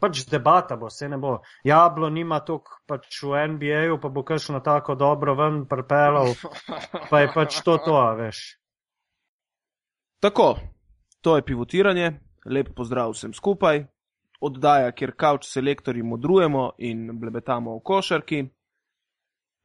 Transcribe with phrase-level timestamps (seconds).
[0.00, 1.38] pač debata bo, se ne bo.
[1.64, 6.34] Jablo nima tok pač v NBA-ju, pa bo kakšno tako dobro ven prepelal,
[7.10, 8.42] pa je pač to to, veš.
[10.20, 10.56] Tako,
[11.20, 12.12] to je pivotiranje,
[12.44, 13.84] lep pozdrav vsem skupaj,
[14.40, 18.40] oddaja, kjer kavč selektorji modrujemo in blebetamo v košarki.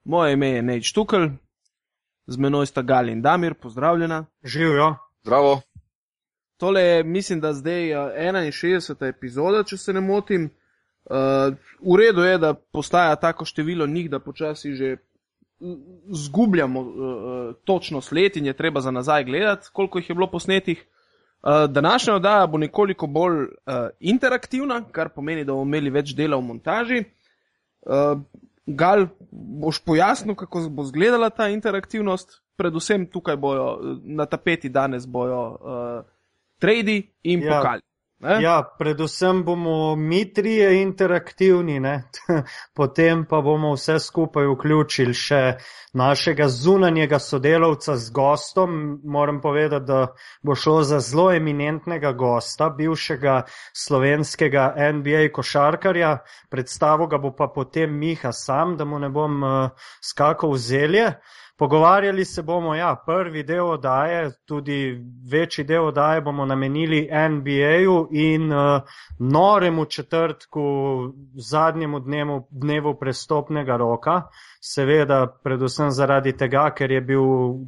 [0.06, 1.32] Moje ime je Neč Tukl,
[2.28, 4.26] z menoj sta Gal in Damir, pozdravljena.
[4.44, 4.96] Živijo.
[5.24, 5.62] Zdravo.
[6.58, 9.10] Tole je, mislim, da zdaj uh, 61.
[9.10, 10.50] epizoda, če se ne motim.
[11.06, 11.54] Uh,
[11.84, 14.96] v redu je, da postaja tako število njih, da počasi že
[16.12, 20.86] zgubljamo uh, točno sled in je treba za nazaj gledati, koliko jih je bilo posnetih.
[21.44, 23.50] Uh, današnja oddaja bo nekoliko bolj uh,
[24.00, 27.04] interaktivna, kar pomeni, da bomo imeli več dela v montaži.
[27.82, 28.22] Uh,
[28.66, 29.08] Gal,
[29.62, 32.42] boš pojasnil, kako bo izgledala ta interaktivnost?
[32.58, 36.15] Predvsem tukaj bojo na tapeti danes bojo uh,
[36.60, 37.60] tradi in Ja.
[37.60, 37.82] pokali.
[38.20, 38.38] Ne?
[38.42, 42.04] Ja, predvsem bomo mi trije interaktivni, ne?
[42.78, 45.42] potem pa bomo vse skupaj vključili še
[45.94, 49.02] našega zunanjega sodelavca z gostom.
[49.04, 53.42] Moram povedati, da bo šlo za zelo eminentnega gosta, bivšega
[53.76, 56.18] slovenskega NBA košarkarja.
[56.50, 61.10] Predstavo ga bo pa potem Miha sam, da mu ne bom uh, skakal v zelje.
[61.58, 65.00] Pogovarjali se bomo, ja, prvi del oddaje, tudi
[65.32, 68.82] večji del oddaje bomo namenili NBA-ju in uh,
[69.20, 70.64] noremu četrtku,
[71.52, 74.22] zadnjemu dnevu, dnevu prestopnega roka.
[74.60, 77.24] Seveda, predvsem zaradi tega, ker je bil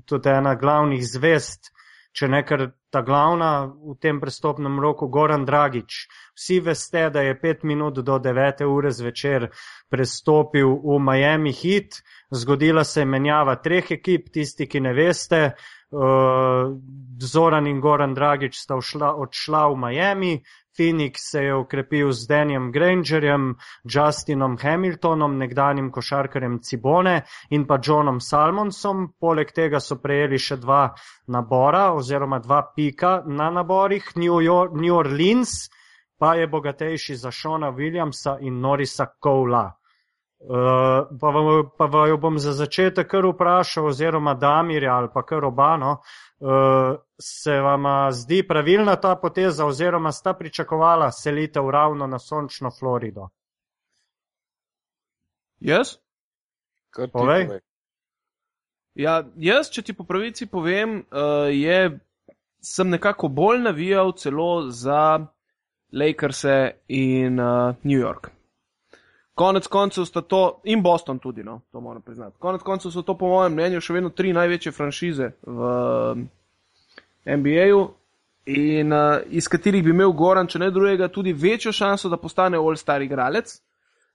[0.06, 1.72] tudi ena glavnih zvest,
[2.12, 6.08] če ne kar ta glavna v tem prestopnem roku, Goran Dragič.
[6.38, 9.48] Vsi veste, da je pet minut do devete ure zvečer
[9.90, 11.98] prestopil v Miami Heat.
[12.32, 15.42] Zgodila se je menjava treh ekip, tisti, ki ne veste.
[15.90, 16.76] Uh,
[17.18, 20.34] Zoran in Goran Dragič sta všla, odšla v Miami,
[20.78, 28.20] Phoenix se je ukrepil z Danijem Grangerjem, Justinom Hamiltonom, nekdanjim košarkarjem Cibone in pa Johnom
[28.22, 29.14] Salmonsom.
[29.20, 30.94] Poleg tega so prejeli še dva
[31.34, 34.14] nabora oziroma dva pika na naborih.
[34.16, 35.66] New, York, New Orleans
[36.18, 39.72] pa je bogatejši za Šona Williamsa in Norisa Koula.
[40.40, 45.46] Uh, pa, vam- pa vaju bom za začetek kar vprašal, oziroma Damirja ali pa kar
[45.46, 45.92] obano,
[46.40, 53.30] uh, se vam zdi pravilna ta poteza, oziroma sta pričakovala selitev ravno na sončno Florido?
[55.60, 55.98] Jaz?
[56.96, 57.46] Ti Povej.
[57.48, 57.60] povej.
[58.96, 62.00] Ja, jaz, če ti po pravici povem, uh, je,
[62.62, 65.26] sem nekako bolj navijal celo za
[65.92, 66.46] Lakers
[66.88, 68.32] in uh, New York.
[69.38, 72.36] Konec koncev sta to, in Boston tudi, no, to moram priznati.
[72.40, 76.24] Konec koncev so to, po mojem mnenju, še vedno tri največje franšize v um,
[77.26, 77.84] NBA-ju,
[78.48, 82.58] in uh, iz katerih bi imel Goran, če ne drugega, tudi večjo šanso, da postane
[82.58, 83.60] all-star igralec.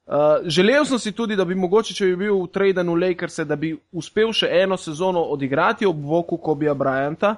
[0.07, 3.57] Uh, želel sem si tudi, da bi mogoče, če bi bil v Tradenu Lakers, da
[3.57, 7.37] bi uspel še eno sezono odigrati ob boku Kobija Bryanta.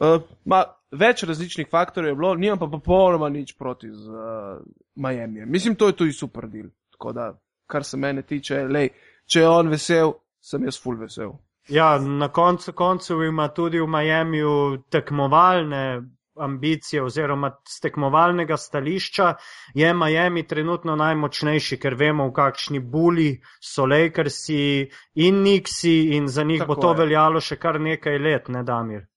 [0.00, 0.18] Uh,
[0.48, 4.62] ma, več različnih faktorjev je bilo, nimam pa popolnoma nič proti z uh,
[4.94, 5.46] Miami.
[5.46, 6.70] Mislim, to je tudi super del.
[6.92, 7.30] Tako da,
[7.66, 8.90] kar se mene tiče, lej,
[9.26, 11.36] če je on vesel, sem jaz full vesel.
[11.70, 16.02] Ja, na koncu koncev ima tudi v Miamiju tekmovalne
[16.40, 19.34] ambicije oziroma z tekmovalnega stališča
[19.74, 26.42] je Miami trenutno najmočnejši, ker vemo, v kakšni buli so Lakersi in Nixi in za
[26.44, 26.98] njih Tako bo to je.
[26.98, 29.09] veljalo še kar nekaj let, ne Damir?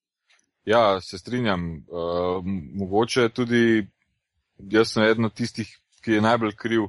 [0.66, 1.85] Ja, se strinjam.
[1.88, 2.46] Uh,
[2.79, 3.88] mogoče tudi
[4.57, 5.69] jaz sem eden od tistih,
[6.03, 6.88] ki je najbolj kriv,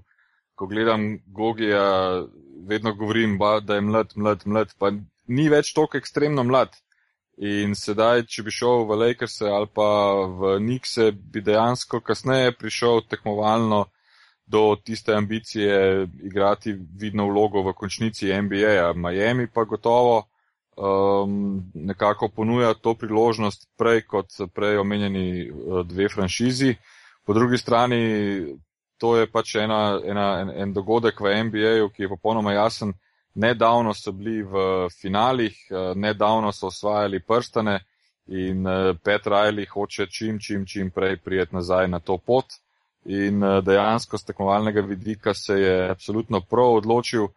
[0.54, 2.22] ko gledam Gogija,
[2.68, 4.92] vedno govorim, ba, da je mlad, mlad, mlad, pa
[5.26, 6.76] ni več toliko ekstremno mlad.
[7.42, 9.88] In sedaj, če bi šel v Lakers ali pa
[10.38, 13.86] v Nixe, bi dejansko kasneje prišel tekmovalno
[14.46, 18.92] do tiste ambicije igrati vidno vlogo v končnici NBA-ja.
[18.94, 20.20] Miami pa gotovo
[20.76, 26.74] um, nekako ponuja to priložnost prej kot prej omenjeni uh, dve franšizi.
[27.26, 28.00] Po drugi strani,
[28.98, 32.92] to je pač ena, ena, en, en dogodek v NBA-ju, ki je popolnoma jasen.
[33.34, 37.80] Nedavno so bili v finalih, uh, nedavno so osvajali prstane
[38.26, 42.46] in uh, Pet Riley hoče čim, čim, čim prej prijeti nazaj na to pot.
[43.04, 47.24] In dejansko z tekmovalnega vidika se je absolutno prav odločil.
[47.24, 47.32] Uh,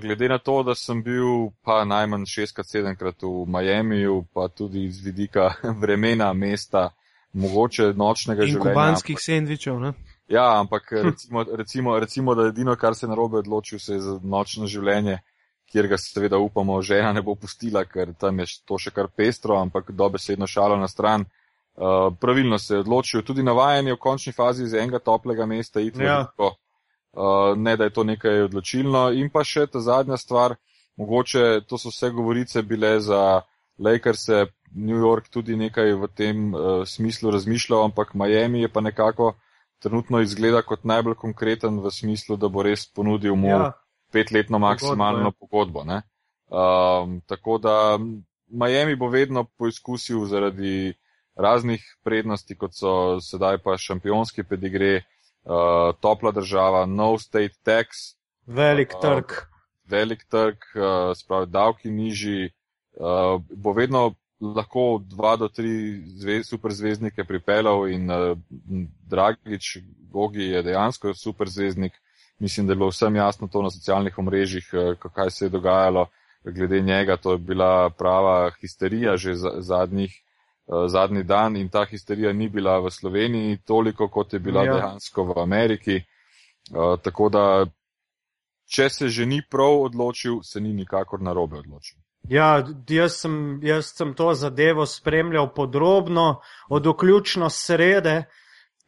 [0.00, 5.00] glede na to, da sem bil pa najmanj šestkrat, sedemkrat v Miamiju, pa tudi iz
[5.04, 6.90] vidika vremena, mesta,
[7.32, 8.70] mogoče nočnega In življenja.
[8.70, 9.92] kubanskih sendvičev, ne?
[10.28, 14.66] Ja, ampak recimo, recimo, recimo, da edino, kar se narobe odločil, se je za nočno
[14.66, 15.20] življenje,
[15.70, 19.60] kjer ga seveda upamo, žena ne bo pustila, ker tam je to še kar pestro,
[19.60, 21.24] ampak dobesedno šalo na stran.
[21.76, 26.02] Uh, pravilno se je odločil, tudi navajanje v končni fazi iz enega toplega mesta, iti
[26.02, 26.22] ja.
[26.24, 26.65] tako, uh,
[27.56, 29.10] ne da je to nekaj odločilno.
[29.12, 30.56] In pa še ta zadnja stvar,
[30.96, 33.42] mogoče to so vse govorice bile za
[33.78, 34.28] Lakers,
[34.74, 39.34] New York tudi nekaj v tem uh, smislu razmišljal, ampak Miami je pa nekako
[39.80, 43.72] trenutno izgleda kot najbolj konkreten v smislu, da bo res ponudil mu ja.
[44.12, 45.84] petletno maksimalno pogodbo.
[45.84, 46.02] pogodbo
[46.48, 47.98] um, tako da
[48.48, 50.94] Miami bo vedno poizkusil zaradi
[51.36, 55.15] raznih prednosti, kot so sedaj pa šampionski pedigre, uh,
[56.00, 57.86] topla država, no state tax.
[58.46, 59.32] Velik uh, trg.
[59.84, 62.50] Velik trg, uh, spravi davki nižji,
[62.98, 68.38] uh, bo vedno lahko dva do tri zve, superzvezdnike pripeljal in uh,
[69.06, 69.78] Dragič
[70.12, 71.92] Gogi je dejansko superzvezdnik.
[72.38, 76.06] Mislim, da je bilo vsem jasno to na socialnih omrežjih, uh, kaj se je dogajalo
[76.44, 77.16] glede njega.
[77.16, 80.25] To je bila prava histerija že za, zadnjih, uh,
[80.88, 84.74] zadnji dan in ta histerija ni bila v Sloveniji toliko, kot je bila ja.
[84.74, 86.00] dejansko v Ameriki.
[86.70, 87.66] Uh, tako da,
[88.66, 91.98] če se že ni prav odločil, se ni nikakor narobe odločil.
[92.28, 98.24] Ja, jaz sem, jaz sem to zadevo spremljal podrobno, od vključno srede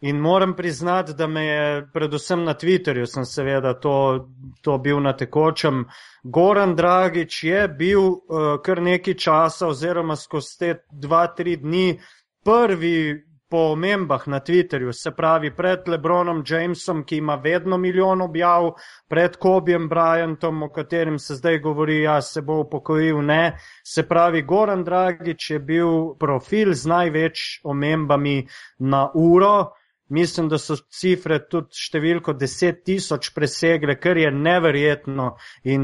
[0.01, 4.29] in moram priznati, da me je predvsem na Twitterju, sem seveda to,
[4.63, 5.85] to bil na tekočem.
[6.23, 11.99] Goran Dragič je bil uh, kar nekaj časa oziroma skozi te dva, tri dni
[12.45, 18.75] prvi po omembah na Twitterju, se pravi pred Lebronom Jamesom, ki ima vedno milijon objav,
[19.09, 23.59] pred Kobijem Bryantom, o katerem se zdaj govori, ja se bo upokojil, ne.
[23.85, 28.47] Se pravi, Goran Dragič je bil profil z največ omembami
[28.79, 29.73] na uro.
[30.09, 35.27] Mislim, da so cifre tudi številko deset tisoč presegle, kar je neverjetno
[35.69, 35.83] in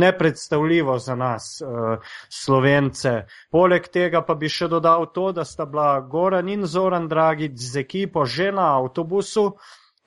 [0.00, 3.12] nepredstavljivo za nas, uh, slovence.
[3.52, 7.84] Poleg tega pa bi še dodal to, da sta bila Goran in Zoran Dragic z
[7.84, 9.50] ekipo že na avtobusu,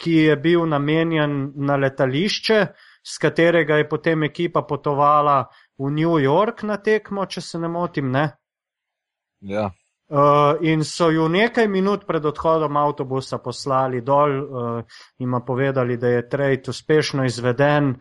[0.02, 2.60] ki je bil namenjen na letališče,
[3.06, 5.46] s katerega je potem ekipa potovala
[5.78, 8.26] v New York na tekmo, če se ne motim, ne?
[9.42, 9.70] Ja.
[10.12, 14.84] Uh, in so ju nekaj minut pred odhodom avtobusa poslali dol uh,
[15.24, 17.96] in povedali, da je trade uspešno izveden.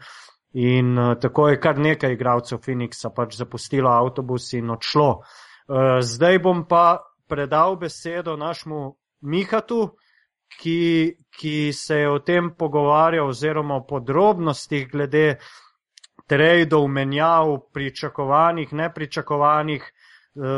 [0.53, 5.11] In uh, tako je kar nekaj igralcev Phoenixa pač zapustilo avtobus in odšlo.
[5.21, 6.99] Uh, zdaj bom pa
[7.29, 9.95] predal besedo našemu Mihatu,
[10.59, 15.39] ki, ki se je o tem pogovarjal oziroma o podrobnostih glede
[16.27, 19.93] tradeov, menjav, pričakovanih, nepričakovanih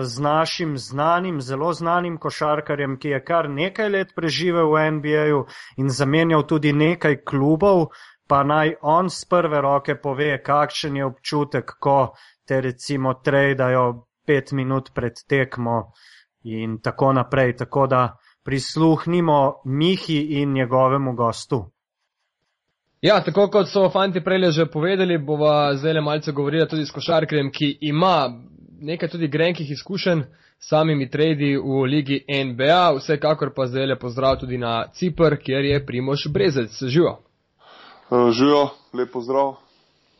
[0.02, 5.44] z našim znanim, zelo znanim košarkarjem, ki je kar nekaj let preživel v NBA-ju
[5.76, 7.88] in zamenjal tudi nekaj klubov,
[8.28, 12.14] pa naj on z prve roke pove, kakšen je občutek, ko
[12.46, 15.92] te recimo trejdajo pet minut pred tekmo
[16.44, 17.56] in tako naprej.
[17.56, 21.64] Tako da prisluhnimo Mihi in njegovemu gostu.
[23.02, 26.90] Ja, tako kot so fanti prej že povedali, bova zdaj le malce govorila tudi s
[26.90, 28.30] košarkarjem, ki ima
[28.82, 30.22] nekaj tudi grenkih izkušenj
[30.58, 35.64] s samimi tradi v ligi NBA, vsekakor pa zdaj le pozdrav tudi na Cipr, kjer
[35.64, 36.82] je Primoš Brezec.
[36.82, 37.18] Živo.
[38.10, 39.48] Uh, živo, lep pozdrav.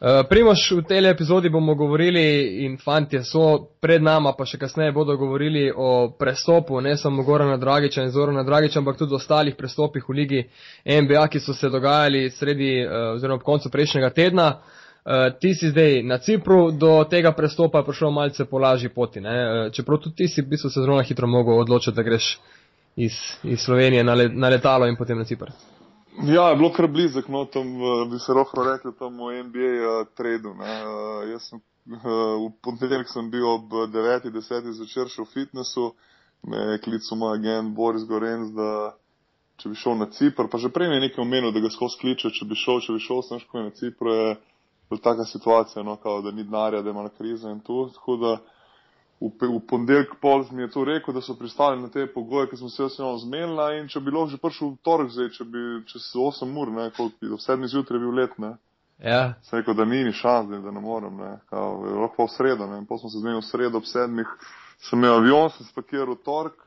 [0.03, 2.25] Uh, Primoš, v tej epizodi bomo govorili
[2.65, 7.57] in fantje so pred nama, pa še kasneje bodo govorili o prestopu, ne samo Gorana
[7.57, 10.45] Dragiča in Zorana Dragiča, ampak tudi ostalih prestopih v ligi
[10.87, 14.49] NBA, ki so se dogajali sredi uh, oziroma ob koncu prejšnjega tedna.
[14.49, 18.89] Uh, Uh, ti si zdaj na Cipru, do tega prestopa je prišel malce po lažji
[18.89, 19.19] poti.
[19.19, 22.39] Uh, čeprav tudi ti si v bistvu se zelo hitro mogel odločiti, da greš
[22.97, 25.51] iz, iz Slovenije na, le, na letalo in potem na Cipr.
[26.23, 29.73] Ja, je bilo kar blizek, no, tam uh, bi se lahko rekel, tam v NBA
[29.81, 30.55] uh, tradu.
[30.55, 32.07] Uh, jaz sem uh,
[32.39, 34.71] v ponedeljek sem bil ob 9.10.
[34.85, 35.97] začer še v fitnessu,
[36.47, 38.95] me klical moj agent Boris Gorenc, da
[39.59, 41.99] če bi šel na Cipr, pa že prej mi je nekaj omenil, da ga skozi
[41.99, 44.15] kliče, če bi šel, če bi šel, sem šel na Cipr.
[44.15, 44.33] Je,
[44.97, 47.89] taka situacija, no, kao, da ni denarja, da ima kriza in to.
[47.95, 48.33] Tako da
[49.21, 52.57] v, v ponedeljek pol mi je to rekel, da so pristali na te pogoje, ki
[52.57, 55.45] smo se vsi njom zmenili in če bi lahko že prišel v torek zdaj, če
[55.45, 58.57] bi čez 8 ur, ne, koliko bi do 7 zjutraj bil let, ne.
[59.03, 59.35] Ja.
[59.43, 61.37] Se rekel, da ni ni šans, da ne morem, ne.
[61.51, 62.83] Kao, lahko pa v sredo, ne.
[62.87, 64.27] Potem smo se zmenili v sredo ob 7.
[64.83, 66.59] Sem imel avion, sem spakiral v torek.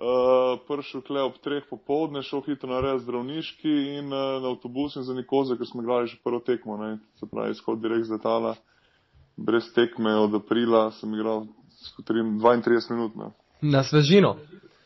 [0.00, 4.96] Uh, prišel tle ob treh popovdne, šel hitro na res zdravniški in uh, na avtobus
[4.96, 8.16] in za Nikoze, ker smo igrali že prvo tekmo, ne, se pravi, izhod direkt z
[8.16, 8.54] letala,
[9.36, 11.44] brez tekme od aprila sem igral
[12.00, 13.12] 32 minut.
[13.16, 13.28] Ne.
[13.60, 14.38] Na svežino.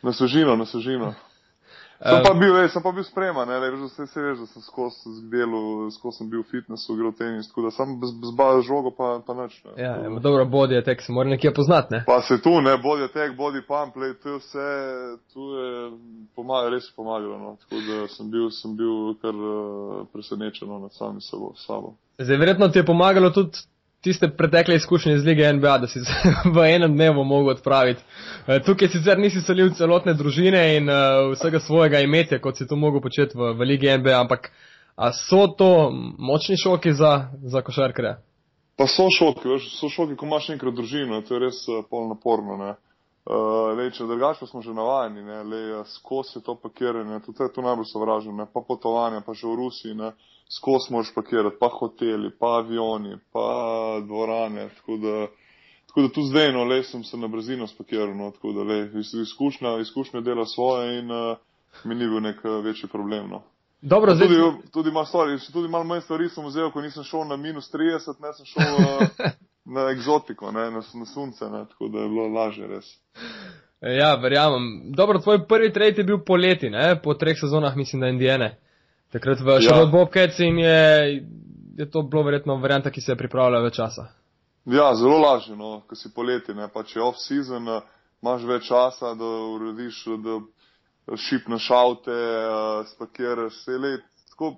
[0.02, 1.14] Na svežino, na svežino.
[2.04, 4.46] Sem pa bil, ej, sem pa bil spreman, ne, veš, da se, se veš, da
[4.46, 8.34] sem skozi delo, skozi sem bil v fitnessu, igral tenis, tako da sem bez, bez
[8.36, 9.56] ba, žogo pa, pa nič.
[9.64, 9.72] Ne.
[9.80, 12.02] Ja, ja, dobro, body attack se mora nekje poznati, ne?
[12.06, 14.68] Pa se tu, ne, body attack, body pump, lej, to je vse,
[15.32, 15.70] tu je
[16.36, 17.56] pomaga, res pomagalo, no.
[17.64, 21.96] Tako da sem bil, sem bil kar uh, presenečen no, nad samim sabo.
[22.20, 23.64] Zdaj, verjetno ti je pomagalo tudi
[24.04, 26.12] tiste pretekle izkušnje iz lige NBA, da si se
[26.54, 28.02] v enem dnevu mogel odpraviti.
[28.46, 32.76] Eh, Tukaj sicer nisi selil celotne družine in uh, vsega svojega imetja, kot si to
[32.76, 34.50] mogel početi v, v lige NBA, ampak
[34.96, 38.18] a so to močni šoki za, za košarkarja?
[38.76, 42.08] Pa so šoki, veš, so šoki, ko imaš enkrat družino, to je res uh, pol
[42.10, 42.74] naporno, ne.
[43.24, 47.88] Uh, lej, če drugače smo že navajeni, ne, lej, skozi to pakiranje, je to najbolj
[47.88, 50.12] sovražno, ne, pa potovanja, pa že v Rusiji, ne,
[50.50, 55.26] skozi moraš pakirati, pa hoteli, pa avioni, pa dvorane, tako da,
[55.86, 58.90] tako da tu zdaj, no, le sem se na brzino spakiral, no, tako da, le,
[59.22, 61.36] izkušnja, izkušnja dela svoje in uh,
[61.84, 63.42] mi ni bil nek uh, večji problem, no.
[63.80, 67.26] Dobro, zdaj, Tudi, tudi, malo stvari, tudi malo manj stvari sem vzel, ko nisem šel
[67.28, 69.30] na minus 30, ne sem šel uh,
[69.76, 72.86] na egzotiko, ne, na, na sunce, ne, tako da je bilo lažje res.
[73.80, 74.92] ja, verjamem.
[74.96, 77.00] Dobro, tvoj prvi trade je bil poleti, ne?
[77.02, 78.56] po treh sezonah, mislim, da Indijane.
[79.14, 79.94] Takrat v Charlotte ja.
[79.94, 81.22] Bobcats in je,
[81.78, 84.08] je to bilo verjetno varianta, ki se je pripravljala več časa.
[84.66, 87.86] Ja, zelo lažje, no, ko si poleti, ne, pa če je off-season, uh,
[88.24, 90.40] imaš več časa, da urediš, da
[91.28, 94.56] šipneš avte, uh, spakiraš, vse let, tako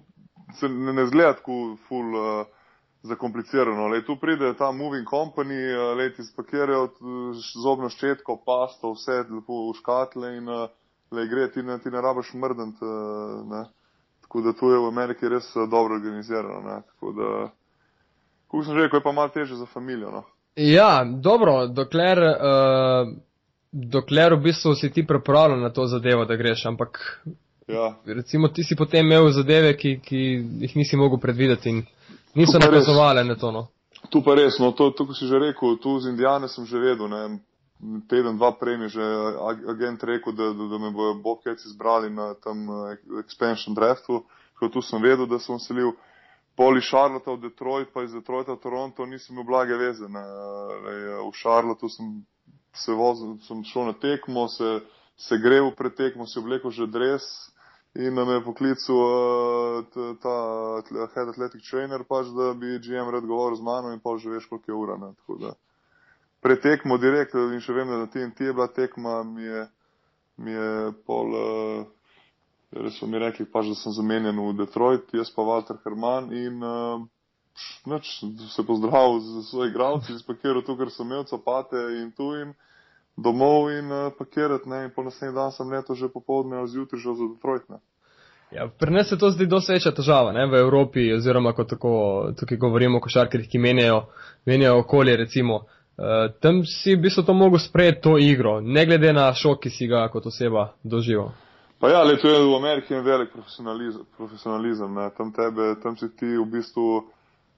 [0.56, 1.60] se ne, ne zgleda tako
[1.90, 2.66] ful uh,
[3.12, 3.90] zakomplicirano.
[3.92, 6.94] Lej, tu pride ta moving company, uh, lej, ti spakirajo
[7.60, 10.70] zobno ščetko, pasto, vse lepo v škatle in uh,
[11.12, 13.66] lej, gre, ti ne, ti ne rabiš mrdent, uh, ne.
[14.26, 16.80] Tako da tu je v Ameriki res uh, dobro organizirano, ne.
[16.90, 17.30] Tako da,
[18.50, 20.24] kot sem že rekel, je pa malo teže za familijo, no.
[20.56, 23.14] Ja, dobro, dokler, uh,
[23.72, 27.22] dokler v bistvu si ti pripravljen na to zadevo, da greš, ampak
[27.68, 27.94] Ja.
[28.06, 30.18] recimo ti si potem imel zadeve, ki, ki
[30.60, 31.82] jih nisi mogel predvideti in
[32.34, 33.50] niso To nakazovale na to.
[33.50, 33.66] No.
[34.10, 36.78] Tu pa res, no, to, to, ko si že rekel, tu z Indijane sem že
[36.78, 37.38] vedel, ne,
[38.08, 39.04] teden, dva prej mi je že
[39.40, 44.24] ag- agent rekel, da, da, da me bojo Bobcats izbrali na tem eh, expansion draftu,
[44.54, 45.92] tako tu sem vedel, da sem selil
[46.56, 50.08] poli Charlotte v Detroit, pa iz Detroita v Toronto nisem imel blage veze.
[50.08, 50.24] Ne.
[50.86, 52.24] Lej, v Charlotteu sem
[52.72, 54.80] se vozil, sem šel na tekmo, se,
[55.16, 57.52] se grev pred tekmo, si oblekel že dres
[57.96, 60.36] in me je poklical uh, ta
[61.16, 64.48] head athletic trainer, pač, da bi GM rad govoril z mano in pol že veš,
[64.48, 64.96] koliko je ura.
[65.00, 65.12] Ne.
[65.16, 65.52] Tako da
[66.46, 69.66] pretekmo direkt in še vem, da na TNT je bila tekma, mi je,
[70.38, 70.70] mi je
[71.08, 75.80] pol, uh, res so mi rekli pač, da sem zamenjen v Detroit, jaz pa Walter
[75.82, 77.02] Herman in uh,
[77.88, 78.20] Nič,
[78.52, 82.52] se pozdravil z svojimi igralci, spakiral to, kar sem imel, copate in tu in
[83.16, 87.00] domov in uh, pakirati, ne, in po naslednji dan sem leto že popovdne ali zjutraj
[87.00, 87.80] že za Detroit, ne.
[88.52, 91.94] Ja, pri nas se to zdi dosti večja težava ne, v Evropi, oziroma ko tako,
[92.38, 94.04] tukaj govorimo o košarkarjih, ki menjajo,
[94.46, 95.16] menjajo okolje.
[95.16, 95.64] Recimo.
[95.96, 99.70] Uh, tam si v bistvu to mogel sprejeti to igro, ne glede na šok, ki
[99.70, 101.30] si ga kot oseba doživel.
[101.80, 105.10] Pa ja, le, to je v Ameriki en velik profesionalizem, profesionalizem ne.
[105.16, 107.04] Tam, tebe, tam si ti v bistvu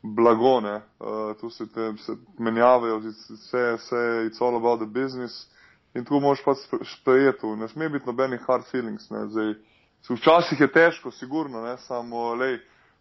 [0.02, 0.80] blago, ne.
[0.98, 5.46] Uh, tu se te se menjavajo, vse, vse, it's all about the business
[5.94, 9.26] in tu moraš pač sp- sprejeti, ne sme biti nobenih hard feelings, ne.
[9.30, 9.54] Zdaj,
[10.08, 12.58] včasih je težko, sigurno, ne, samo, lej,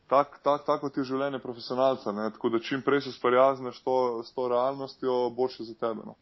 [0.09, 4.23] tak, tak, tako ti je življenje profesionalca, ne, tako da čim prej se sprijazneš to,
[4.23, 6.15] s to realnostjo, boljše za tebe, no.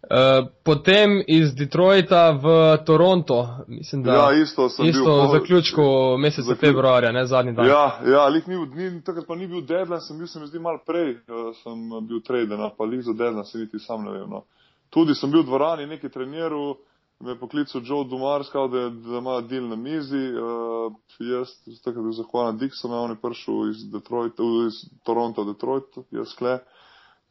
[0.00, 2.46] Uh, potem iz Detroita v
[2.86, 5.82] Toronto, mislim, da Ja, isto sem bil isto pol- v zaključku
[6.18, 7.66] meseca zaključ- februarja, ne zadnji dan.
[7.68, 10.46] Ja, ja, lih ni, bil- ni, takrat pa ni bil deadline, sem bil, se mi
[10.46, 11.76] zdi, malo prej, uh, sem
[12.08, 14.30] bil traden, pa lih za deadline se niti sam ne vem.
[14.30, 14.44] No.
[14.90, 16.78] Tudi sem bil v dvorani, nekaj treniral,
[17.20, 21.48] me je poklical Joe Dumar, skal, da, da ima deal na mizi, uh, jaz
[21.84, 26.58] takrat bil zahvalan Dixona, on je prišel iz Detroita, iz Toronto, v Detroit, jaz kle.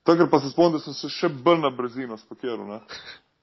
[0.04, 2.80] Takrat pa se spomnim, da sem se še bolj na brzino spakiral, ne.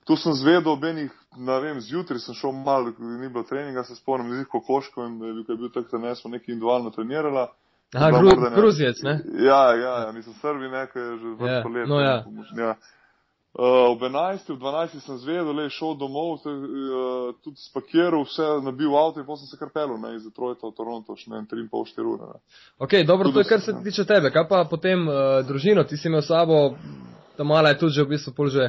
[0.07, 3.97] Tu sem zvedel ob enih, ne vem, zjutraj sem šel malo, ni bilo treninga, se
[3.99, 6.91] spomnim, z kokoško in da je bil, ko je bil takrat, ne smo nekaj individualno
[6.91, 7.49] trenirala.
[7.95, 9.17] Aha, Gru, ne- Gruzijec, ne?
[9.43, 11.88] Ja, ja, ja, mislim, Srbi nekaj je že Ja, vrsto let.
[11.88, 12.23] no ne, ja.
[12.26, 12.75] pomoč- ja.
[13.58, 18.44] Uh, ob 11, ob 12 sem zvedel, le šel domov, se, uh, tudi spakiral, vse
[18.60, 21.40] nabil avto in potem sem se kar pelil, ne, iz Detroita v Toronto, še ne,
[21.48, 22.40] 3,5-4 ure, ne.
[22.84, 23.80] Ok, dobro, to je Tudi kar se ja.
[23.86, 24.28] tiče tebe.
[24.34, 26.75] Kaj pa potem uh, družino, ti si imel sabo,
[27.38, 28.66] ta mala je tudi že v bistvu pol že,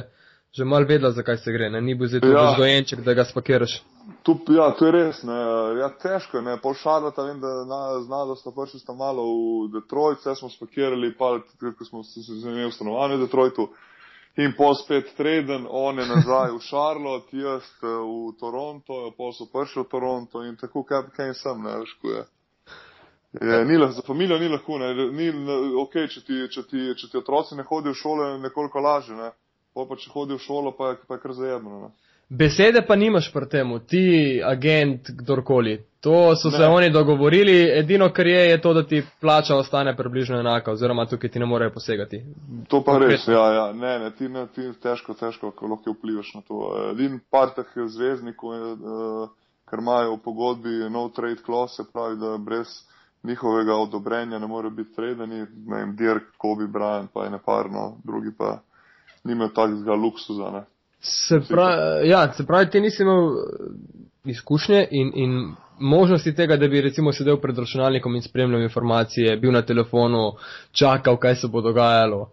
[0.56, 1.82] že mal vedela, zakaj se gre, ne?
[1.84, 2.54] ni bil zdaj tu Ja.
[2.56, 3.82] dojenček, da ga spakiraš.
[4.24, 5.36] Tu, ja, to je res, ne,
[5.82, 9.20] ja, težko je, ne, pol Šarlata, vem, da na, zna, da sta prišli sta malo
[9.68, 13.68] v Detroit, vse smo spakirali, pa ko smo se, se imeli stanovanje v Detroitu,
[14.36, 19.48] In pol spet treden, on je nazaj v Charlotte, jaz eh, v Toronto, pol so
[19.50, 22.24] prišli v Toronto in tako kaj, kaj sem, ne veš, ko je.
[23.40, 25.28] Je, lahko, za familijo ni lahko, ne, ni,
[25.82, 29.16] ok, če ti, če, ti, če ti otroci ne hodijo v šolo, je nekoliko lažje,
[29.18, 29.32] ne,
[29.74, 32.07] pol pa če hodijo v šolo, pa je, pa je kar zajemno, ne.
[32.30, 34.02] Besede pa nimaš pri tem, ti
[34.44, 35.84] agent, kdorkoli.
[36.00, 36.66] To so se Ne.
[36.68, 41.30] oni dogovorili, edino kar je, je to, da ti plača ostane približno enaka, oziroma tukaj
[41.30, 42.20] ti ne morejo posegati.
[42.68, 43.32] To pa res, Konkretno.
[43.34, 46.60] ja, ja, ne, ne, ti, ne, ti težko, težko, ko lahko vplivaš na to.
[46.92, 49.28] Edin par teh zvezdnikov, eh,
[49.70, 52.68] ker imajo v pogodbi no trade clause, se pravi, da brez
[53.24, 58.30] njihovega odobrenja ne more biti tradeni, ne vem, Dirk, Kobe Bryant, pa je neparno, drugi
[58.38, 58.60] pa
[59.24, 60.62] nimajo takega luksuza, ne.
[61.00, 63.32] Se pravi, ja, se pravi, ti nisi imel eh,
[64.24, 69.52] izkušnje in, in možnosti tega, da bi recimo sedel pred računalnikom in spremljal informacije, bil
[69.52, 70.32] na telefonu,
[70.72, 72.30] čakal, kaj se bo dogajalo.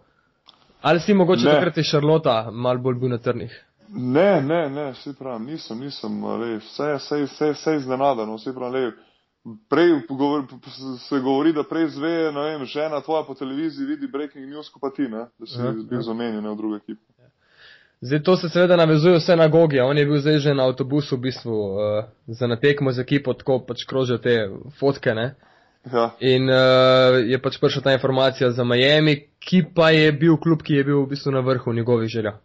[0.82, 1.52] Ali si mogoče Ne.
[1.54, 3.64] takrat je Šarlota mal bolj bil na trnih?
[3.88, 8.74] Ne, ne, ne, vsi pravim, nisem, nisem, le, vse, vse, vse, vse iznenadano, vsi pravim,
[8.74, 8.92] le,
[9.70, 10.42] prej govor,
[11.08, 14.78] se govori, da prej zve, ne vem, žena tvoja po televiziji vidi breaking news, ko
[14.82, 16.02] pa ti, ne, da si Ja, bil ja.
[16.02, 17.02] zamenjen v drugo ekipo.
[18.00, 19.86] Zdaj to se seveda navezuje vse na Gogija.
[19.86, 23.58] On je bil zdaj že na avtobusu v bistvu uh, za natekmo z ekipo, tako
[23.58, 25.14] pač krožijo te fotke.
[25.14, 25.34] Ne?
[25.92, 30.62] Ja, In uh, je pač prišla ta informacija za Miami, ki pa je bil klub,
[30.62, 32.36] ki je bil v bistvu na vrhu njegovih želja.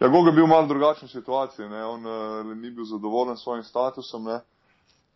[0.00, 3.64] ja Gog je bil malo drugačen situaciji, ne, on uh, ni bil zadovoljen s svojim
[3.64, 4.40] statusom, ne.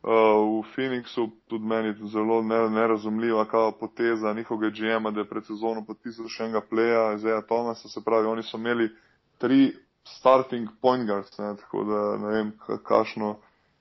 [0.03, 5.45] Uh, v Phoenixu tudi meni zelo ne, nerazumljiva kao poteza njihovega GM-a, da je pred
[5.47, 8.89] sezono podpisal še enega pleja, Zeja Tomasa, se pravi, oni so imeli
[9.39, 9.73] tri
[10.09, 13.37] starting point guards, ne, tako da ne vem, ka- kakšno,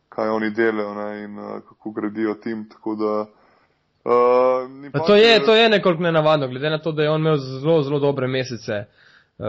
[0.09, 2.65] kaj oni delajo ne, in uh, kako gradijo tim,
[2.99, 3.25] da.
[4.05, 7.37] Uh, Pa to je, to je nekoliko nenavadno, glede na to, da je on imel
[7.37, 8.85] zelo, zelo dobre mesece.
[9.37, 9.45] Uh,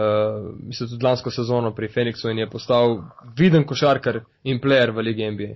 [0.59, 2.97] mislim, tudi lansko sezono pri Phoenixu in je postal
[3.37, 5.53] viden košarkar in player v Ligi NBA.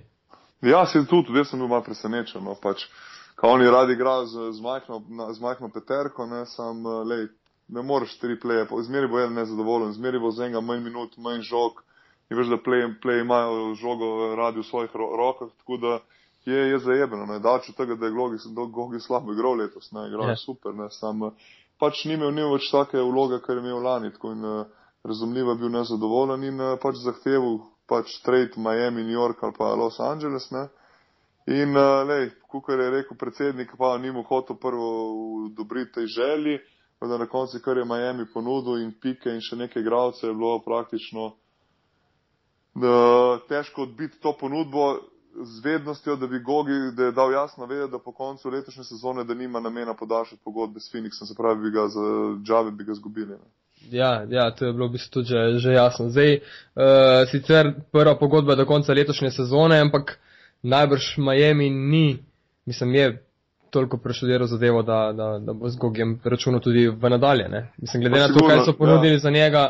[0.62, 2.44] Ja, se tudi, tudi sem bil malo presenečen.
[2.44, 2.86] No, pač,
[3.34, 7.26] Kaj oni radi igrajo z, z, majhno, na- z majhno peterko, ne, sam, lej,
[7.68, 11.42] ne moreš tri pleje, zmeri bo eden nezadovoljen, zmeri bo z enega manj minut, manj
[11.42, 11.82] žog.
[12.30, 15.98] In veš, da pleji play imajo žogo radi v svojih ro rokah, tako da
[16.44, 17.26] je, je zajebeno.
[17.26, 18.38] Ne, dač od tega, da je Gogi,
[18.72, 20.36] Gogi slabo igral letos, ne, igral je Ja.
[20.36, 21.30] super, ne, sam, eh,
[21.80, 24.64] pač ni imel, ni več take vloge, kar je imel lani, tako in eh,
[25.04, 29.74] razumljivo je bil nezadovoljen in eh, pač zahteval pač trade Miami, New York ali pa
[29.74, 30.68] Los Angeles, ne.
[31.46, 34.86] In, uh, lej, kukor je rekel predsednik, pa ni mu hotel prvo
[35.46, 36.58] odobriti tej želji,
[37.08, 40.58] da na koncu, kar je Miami ponudil in pike in še nekaj igralcev, je bilo
[40.64, 41.32] praktično
[42.74, 44.98] da, težko odbiti to ponudbo
[45.42, 49.24] z vednostjo, da bi Gogi, da je dal jasno vedeti, da po koncu letošnje sezone,
[49.24, 52.00] da nima namena podaljšati pogodbe s Phoenixom, se pravi, bi ga za
[52.44, 53.30] džave bi ga zgubili.
[53.30, 53.48] Ne.
[53.90, 56.08] Ja, ja, to je bilo v bistvu tudi že, že jasno.
[56.10, 60.18] Zdaj, uh, sicer prva pogodba do konca letošnje sezone, ampak
[60.62, 62.18] najbrž Miami ni,
[62.66, 63.24] mislim, je
[63.72, 67.48] toliko preštudiral zadevo, da, da, da bo z Gogjem računal tudi v nadalje.
[67.48, 67.62] Ne?
[67.80, 69.24] Mislim, glede Pa na to, sigurno, kaj so ponudili ja.
[69.24, 69.62] za njega,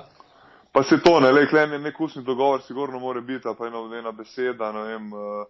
[0.73, 3.83] Pa se to ne, le, kle je nek usni dogovor, sigurno mora biti, pa ena,
[3.99, 5.45] ena beseda, ne vem, eh,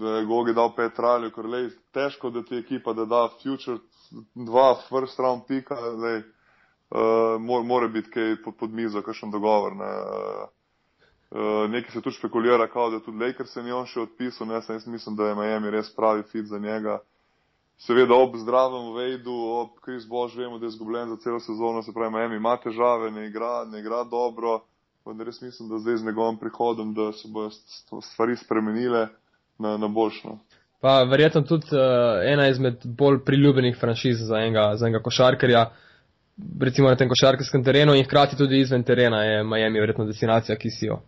[0.00, 3.78] da je Gogi dal pet traljev, ker lej, težko, da ti ekipa, da da future
[4.34, 6.22] dva first round pika, lej,
[6.90, 9.92] uh, mora, mora biti kaj pod, pod mizo, kakšen dogovor, ne.
[11.30, 14.86] Uh, nekaj se tu špekulira, kao, da tudi Lakers ni on še odpisal, ne, jaz
[14.86, 16.98] mislim, da je Miami res pravi fit za njega.
[17.80, 21.92] Seveda ob zdravem Vejdu, ob Chris Bož vemo, da je izgubljen za celo sezono, se
[21.92, 24.60] pravi, Miami ima težave, ne igra, ne igra dobro,
[25.06, 29.06] vendar res mislim, da zdaj z njegovim prihodom, da se bodo st- stvari spremenile
[29.58, 30.38] na, na boljšno.
[30.80, 31.80] pa verjetno tudi uh,
[32.24, 35.66] ena izmed bolj priljubljenih franšiz za enega, za enega košarkarja,
[36.60, 40.70] recimo na tem košarkarskem terenu in hkrati tudi izven terena je Miami verjetno destinacija, ki
[40.70, 41.00] si jo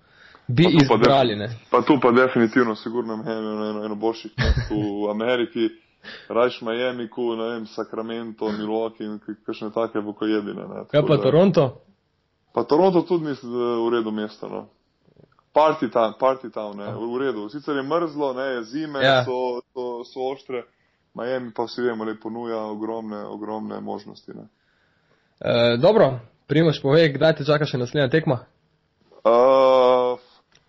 [0.48, 1.34] bi Pa pa izbrali.
[1.34, 1.48] def- Ne?
[1.70, 5.68] Pa tu pa definitivno, sigurno Miami je eno, eno boljših mest v Ameriki,
[6.28, 10.62] rajš Miami, ku, ne vem, Sacramento, Milwaukee in kakšne take vokojebine.
[10.62, 11.80] Ne, Kaj pa da- Toronto?
[12.54, 14.48] Pa Toronto tudi ni v redu mesto.
[14.48, 14.66] No.
[15.52, 17.48] Party town, party town, ne, v redu.
[17.48, 19.24] Sicer je mrzlo, ne, je zime, Ja.
[19.24, 20.62] so, so, so ostre,
[21.14, 24.32] Miami pa vsi vemo, da ponuja ogromne, ogromne možnosti.
[24.34, 24.48] Ne.
[25.40, 28.38] E, dobro, Primoš, povej, kdaj te čaka še naslednja tekma?
[29.24, 29.30] Uh,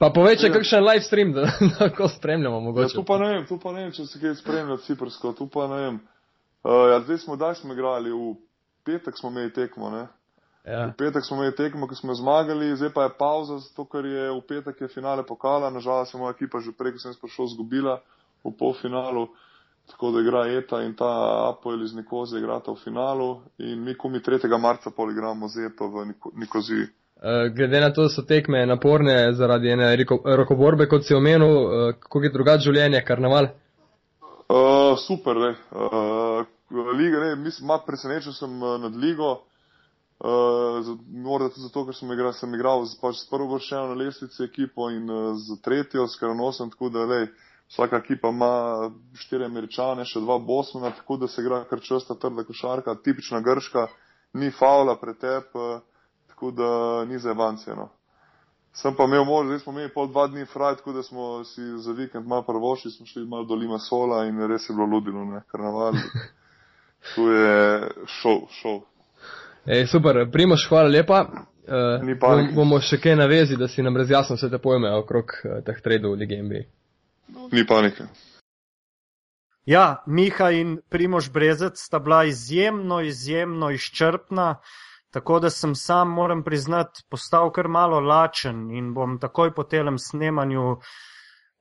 [0.03, 0.53] Pa povej, če Ja.
[0.53, 2.95] kakšen live stream, da da lahko spremljamo ja, mogoče.
[2.95, 5.67] tu pa ne vem, tu pa ne vem, če se kaj spremlja ciprsko, tu pa
[5.67, 5.99] ne vem.
[6.63, 8.35] Uh, ja, zdaj smo, daj smo igrali, v
[8.83, 10.03] petek smo imeli tekmo, ne.
[10.63, 10.89] Ja.
[10.91, 14.27] V petek smo imeli tekmo, ki smo zmagali, zdaj pa je pauza, zato ker je
[14.31, 17.99] v petek je finale pokala, nažalost je moja ekipa že preko sem sprašal zgubila
[18.43, 19.27] v polfinalu.
[19.87, 21.07] tako da igra Eta in ta
[21.49, 24.47] Apoel iz Nikoze igrata v finalu in mi kumi 3.
[24.59, 26.87] marca pol igramo z Eto v Nikoziji.
[27.23, 29.95] Eh, glede na to, da so tekme naporne zaradi ene
[30.37, 33.47] rokoborbe, kot si omenil, eh, kako je drugače življenje, karnaval?
[34.51, 35.53] Uh, super, ne.
[35.71, 36.43] Uh,
[36.97, 39.29] liga, ne, mislim, malo presenečen sem nad ligo.
[40.19, 40.89] Uh,
[41.23, 44.43] morda tudi zato, ker sem igral, sem igral z, pač s prvo vršeno na lestvici
[44.43, 47.29] ekipo in uh, z tretjo, s karonosom, tako da lej,
[47.71, 48.51] vsaka ekipa ima
[49.23, 53.87] štiri američane, še dva bosmana, tako da se igra kar česta trda košarka, tipična grška,
[54.43, 55.55] ni faula, pretep.
[55.55, 55.79] Uh,
[56.33, 57.75] tako da ni za evancije.
[57.75, 57.89] No.
[58.73, 61.61] Sem pa imel možnost, zdaj smo imeli pol dva dni fraj, tako da smo si
[61.77, 65.25] za vikend malo prvošli, smo šli malo do Lima Sola in res je bilo ludilo,
[65.25, 65.93] ne, karnaval.
[67.15, 68.79] Tu je šov, šov.
[69.65, 71.25] Ej, super, Primoš, hvala lepa.
[71.63, 75.59] Uh, bom, bomo še kaj navezi, da si nam razjasnil vse te pojme okrog uh,
[75.63, 76.63] teh tradov v Ligi NBA.
[77.51, 78.07] Ni panike.
[79.65, 84.55] Ja, Miha in Primož Brezec sta bila izjemno, izjemno izčrpna.
[85.13, 89.99] Tako da sem sam, moram priznati, postal kar malo lačen in bom takoj po telem
[90.01, 90.77] snemanju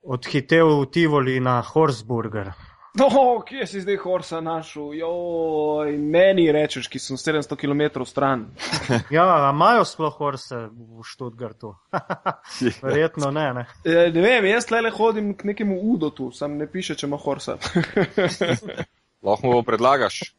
[0.01, 2.49] odhitev v Tivoli na Horsburger.
[2.97, 3.09] No,
[3.45, 4.91] kje si zdaj Horsa našel?
[4.93, 8.47] Joj, meni rečeš, ki sem 700 km stran.
[9.17, 11.75] ja, imajo sploh Horse v Študgartu?
[12.83, 13.65] Verjetno ne, ne.
[13.85, 17.57] Ja, ne vem, jaz le hodim k nekemu Udotu, sam ne piše, če ima Horsa.
[19.25, 20.35] Lahko mu predlagaš.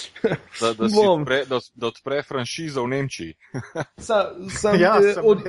[0.60, 3.34] da, da, odpre, da, da odpre franšizo v Nemčiji.
[4.08, 5.42] sa, sam, ja, eh, od...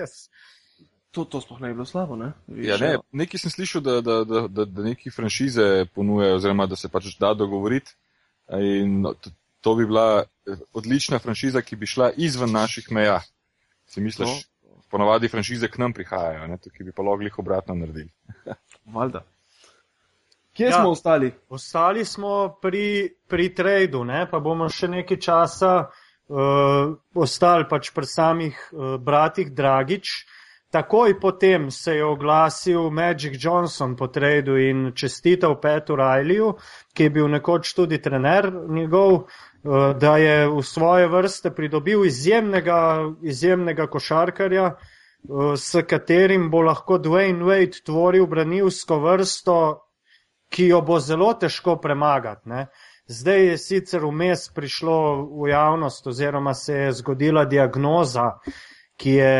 [1.11, 2.15] to, to sploh ne bi bilo slabo.
[2.15, 2.31] Ne?
[2.47, 6.75] Ja, ne, nekaj sem slišal, da, da, da, da, da neki franšize ponujajo, oziroma da
[6.75, 7.95] se pač da dogovoriti.
[8.59, 13.21] In to, to bi bila eh, odlična franšiza, ki bi šla izven naših meja.
[13.85, 14.81] Si misliš, no.
[14.89, 16.57] ponovadi franšize k nam prihajajo, ne?
[16.57, 18.09] tukaj bi pa loglih obratno naredili.
[18.85, 19.23] Valjda.
[20.53, 21.31] Kje ja, smo ostali?
[21.49, 28.59] Ostali smo pri, pri tradu, pa bomo še nekaj časa uh, ostali pač pri samih
[28.71, 30.11] uh, bratih Dragič.
[30.73, 36.53] Takoj potem se je oglasil Magic Johnson po tradu in čestital Petu Rajliju,
[36.93, 43.09] ki je bil nekoč tudi trener njegov, uh, da je v svoje vrste pridobil izjemnega,
[43.21, 49.82] izjemnega košarkarja, uh, s katerim bo lahko Dwayne Wade tvoril branilsko vrsto
[50.53, 52.49] ki jo bo zelo težko premagati.
[52.49, 52.67] Ne.
[53.09, 54.97] Zdaj je sicer vmes prišlo
[55.41, 58.29] v javnost oziroma se je zgodila diagnoza,
[59.01, 59.33] ki je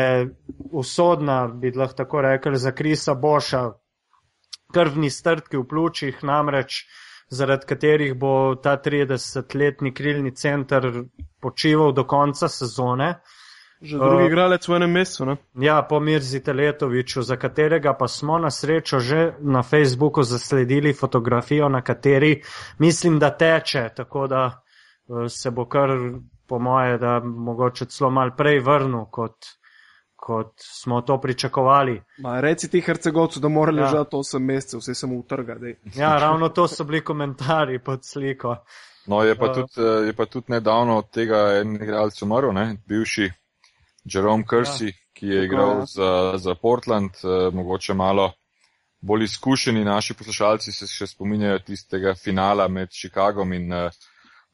[0.72, 3.62] usodna, bi lahko tako rekel, za Krisa Boša,
[4.74, 6.82] krvni strtki v pljučih, namreč
[7.30, 10.90] zaradi katerih bo ta 30-letni krilni center
[11.40, 13.14] počival do konca sezone.
[13.80, 15.24] Že drugi uh, igralec v enem mestu.
[15.24, 15.36] Ne?
[15.60, 21.68] Ja, po Mirzi Teletoviču, za katerega pa smo na srečo že na Facebooku zasledili fotografijo,
[21.68, 22.42] na kateri
[22.78, 24.62] mislim, da teče, tako da
[25.06, 25.90] uh, se bo kar
[26.46, 29.36] po moje, da mogoče celo mal prej vrnil, kot,
[30.16, 32.02] kot smo to pričakovali.
[32.18, 33.84] Ma, reci ti Hercegovcu, da mora ja.
[33.84, 35.56] ležati 8 mesecev, vse samo utrga.
[35.96, 38.56] Ja, ravno to so bili komentarji pod sliko.
[39.06, 42.52] No, je pa, uh, tudi, je pa tudi nedavno od tega en igralec umrl,
[42.86, 43.30] bivši
[44.04, 45.86] Jerome Kersey, ja, ki je igral ja.
[45.86, 48.32] za, za Portland, uh, mogoče malo
[49.04, 54.04] bolj izkušeni naši poslušalci se še spominjajo tistega finala med Chicagom in uh,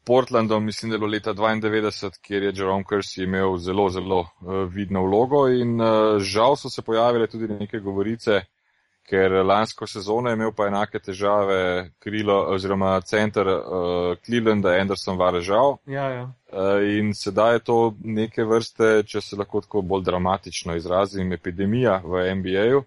[0.06, 4.64] Portlandom, mislim, da je bilo leta 92, kjer je Jerome Kersey imel zelo, zelo uh,
[4.74, 8.40] vidno vlogo in uh, žal so se pojavile tudi neke govorice,
[9.10, 15.76] ker lansko sezono je imel pa enake težave krilo oziroma center uh, Clevelanda Anderson Varežal.
[15.86, 16.24] Ja, ja.
[16.52, 22.00] Uh, in sedaj je to neke vrste, če se lahko tako bolj dramatično izrazim, epidemija
[22.04, 22.84] v NBA-ju.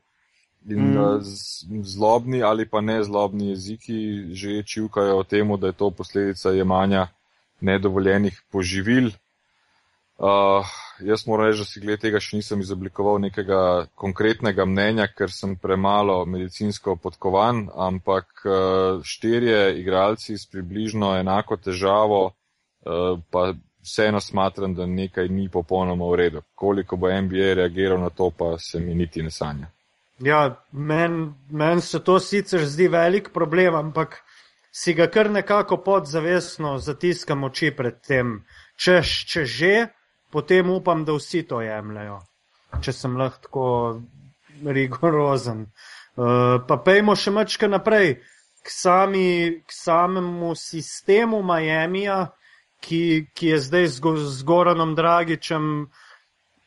[0.71, 1.01] In mm.
[1.01, 3.99] uh, zlobni ali pa ne zlobni jeziki
[4.31, 7.09] že čivkajo o tem, da je to posledica jemanja
[7.59, 9.12] nedovoljenih poživil.
[10.17, 10.65] Uh,
[10.99, 15.56] jaz moram reči, da si glede tega še nisem izoblikoval nekega konkretnega mnenja, ker sem
[15.60, 23.52] premalo medicinsko podkovan, ampak uh, štirje igralci s približno enako težavo, uh, pa
[23.84, 26.41] vseeno smatram, da nekaj ni popolnoma v redu.
[26.56, 29.67] Koliko bo NBA reagiral na to, pa se mi niti ne sanja.
[30.19, 34.21] Ja, meni men se to sicer zdi velik problem, ampak
[34.71, 38.43] si ga kar nekako podzavestno zatiskam oči pred tem.
[38.78, 39.73] Če, če že,
[40.34, 42.19] potem upam, da vsi to jemljajo,
[42.82, 43.65] če sem lahko tako
[44.65, 45.67] rigorozen.
[46.13, 48.15] Uh, pa pejmo še mačka naprej
[48.63, 49.28] k, sami,
[49.65, 52.24] k samemu sistemu Miamija,
[52.84, 55.69] ki, ki je zdaj z, z Goranom Dragičem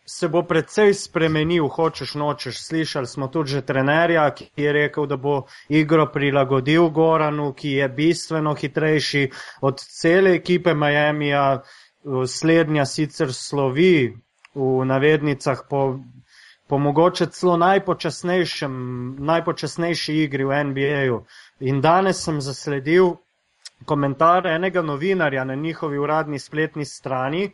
[0.07, 2.63] se bo precej spremenil, hočeš nočeš.
[2.63, 7.89] Slišali smo tudi že trenerja, ki je rekel, da bo igro prilagodil Goranu, ki je
[7.89, 11.63] bistveno hitrejši od cele ekipe Miamija.
[12.27, 14.17] Slednja sicer slovi
[14.55, 15.99] v navednicah po,
[16.67, 17.57] po mogoče celo
[19.19, 21.25] najpočasnejši igri v NBA-ju.
[21.61, 23.17] In danes sem zasledil
[23.85, 27.51] komentar enega novinarja na njihovi uradni spletni strani,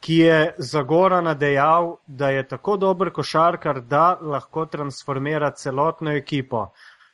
[0.00, 6.72] ki je za Gorana dejal, da je tako dober košarkar, da lahko transformira celotno ekipo.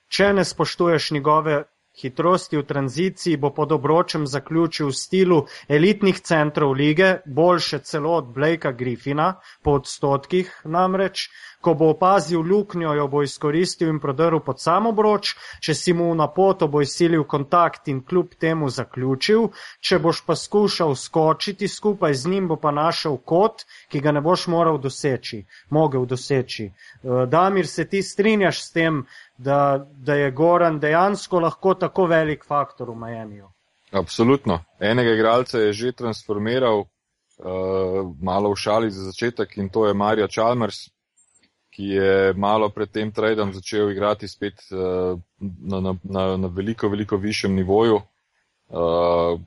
[0.08, 1.62] Če ne spoštuješ njegove
[2.02, 8.32] hitrosti v tranziciji, bo pod obročem zaključil v stilu elitnih centrov lige, boljše celo od
[8.34, 11.28] Blakea Griffina, po odstotkih namreč.
[11.60, 16.06] Ko bo opazil luknjo, jo bo izkoristil in prodrl pod samo broč, če si mu
[16.16, 19.50] na poto bo izsilil kontakt in kljub temu zaključil,
[19.80, 24.24] če boš pa skušal skočiti skupaj z njim, bo pa našel kot, ki ga ne
[24.24, 26.70] boš moral doseči, mogel doseči.
[27.28, 29.04] Damir, se ti strinjaš s tem,
[29.40, 33.48] da, da je Goran dejansko lahko tako velik faktor v Miamiju.
[33.92, 34.58] Absolutno.
[34.80, 36.88] Enega igralca je že transformiral, uh,
[38.22, 40.90] malo v šali za začetek, in to je Mario Chalmers,
[41.70, 46.88] ki je malo pred tem tradom začel igrati spet uh, na, na, na, na veliko,
[46.88, 48.02] veliko višjem nivoju.
[48.68, 49.40] Uh,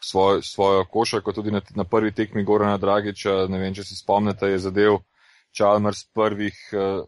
[0.00, 4.46] svoj, svojo košarko tudi na, na prvi tekmi Gorana Dragiča, ne vem, če se spomnite,
[4.46, 5.02] je zadev
[5.56, 7.02] Chalmers prvih uh,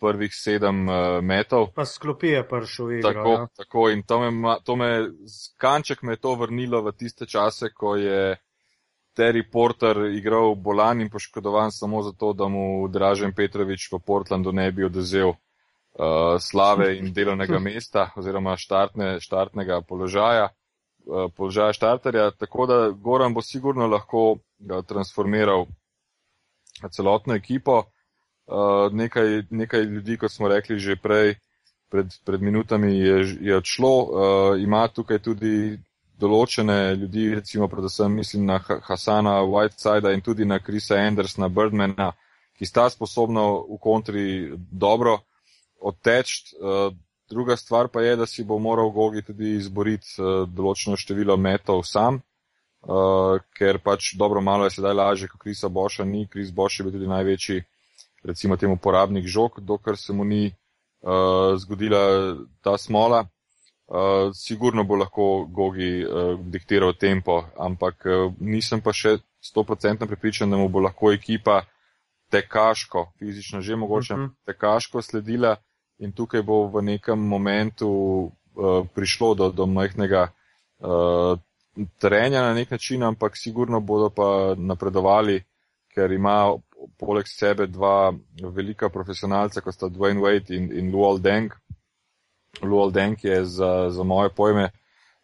[0.00, 1.70] prvih sedem uh, metov.
[1.74, 3.12] Pa sklopi je prišel igro.
[3.12, 3.46] Tako, ja.
[3.56, 4.90] tako in to me, to me,
[5.56, 8.36] kanček me je to vrnilo v tiste čase, ko je
[9.16, 14.68] Terry Porter igral bolan in poškodovan samo zato, da mu Dražen Petrovič v Portlandu ne
[14.72, 20.50] bi odezel uh, slave in delovnega mesta oziroma štartne, štartnega položaja,
[21.06, 22.30] uh, položaja štarterja.
[22.36, 25.66] Tako da Goran bo sigurno lahko uh, transformiral
[26.90, 27.84] celotno ekipo.
[28.46, 31.34] Uh, nekaj, nekaj ljudi, kot smo rekli že prej,
[31.90, 33.90] pred, pred minutami, je, je odšlo.
[33.90, 35.78] Uh, ima tukaj tudi
[36.20, 42.12] določene ljudi, recimo predvsem mislim na Hasana Whitesida in tudi na Krisa Andersona, Birdmana,
[42.56, 45.18] ki sta sposobna v kontri dobro
[45.82, 46.54] odteč.
[46.54, 46.94] Uh,
[47.28, 51.82] druga stvar pa je, da si bo moral Gogi tudi izboriti uh, določeno število metov
[51.82, 52.22] sam.
[52.86, 56.86] Uh, ker pač dobro malo je sedaj lažje, ko Krisa Boša ni, Kris Boš je
[56.86, 57.64] bil tudi največji
[58.26, 63.26] recimo temu uporabnik žog, dokler se mu ni uh, zgodila ta smola.
[63.86, 69.18] Uh, sigurno bo lahko Gogi uh, diktiral tempo, ampak uh, nisem pa še
[69.54, 71.60] 100% pripričan, da mu bo lahko ekipa
[72.34, 74.28] tekaško, fizično že mogoče uh mhm.
[74.28, 74.46] -huh.
[74.46, 75.56] tekaško sledila
[75.98, 80.28] in tukaj bo v nekem momentu uh, prišlo do, do majhnega
[80.78, 81.38] uh,
[81.98, 85.44] trenja na nek način, ampak sigurno bodo pa napredovali,
[85.94, 86.52] ker ima
[86.98, 88.12] poleg sebe dva
[88.42, 91.54] velika profesionalca, kot sta Dwayne Wade in, in Luol Deng.
[92.62, 94.70] Luol Deng je za, za moje pojme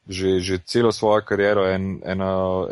[0.06, 2.20] že, že celo svojo kariero en, en,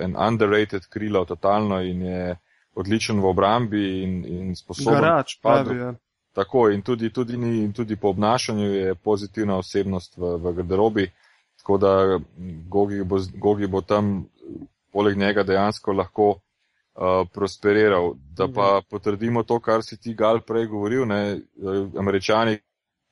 [0.02, 2.36] en underrated krilo totalno in je
[2.74, 5.00] odličen v obrambi in, in sposoben.
[5.00, 5.94] Garač, pravi, ja.
[6.34, 11.10] Tako in tudi, tudi, ni, in tudi po obnašanju je pozitivna osebnost v, v garderobi,
[11.58, 12.18] tako da
[12.68, 14.26] Gogi bo, Gogi bo tam
[14.92, 16.38] poleg njega dejansko lahko
[16.94, 18.14] uh, prosperiral.
[18.36, 18.86] Da pa mhm.
[18.90, 21.40] potrdimo to, kar si ti gal prej govoril, ne,
[21.98, 22.58] američani,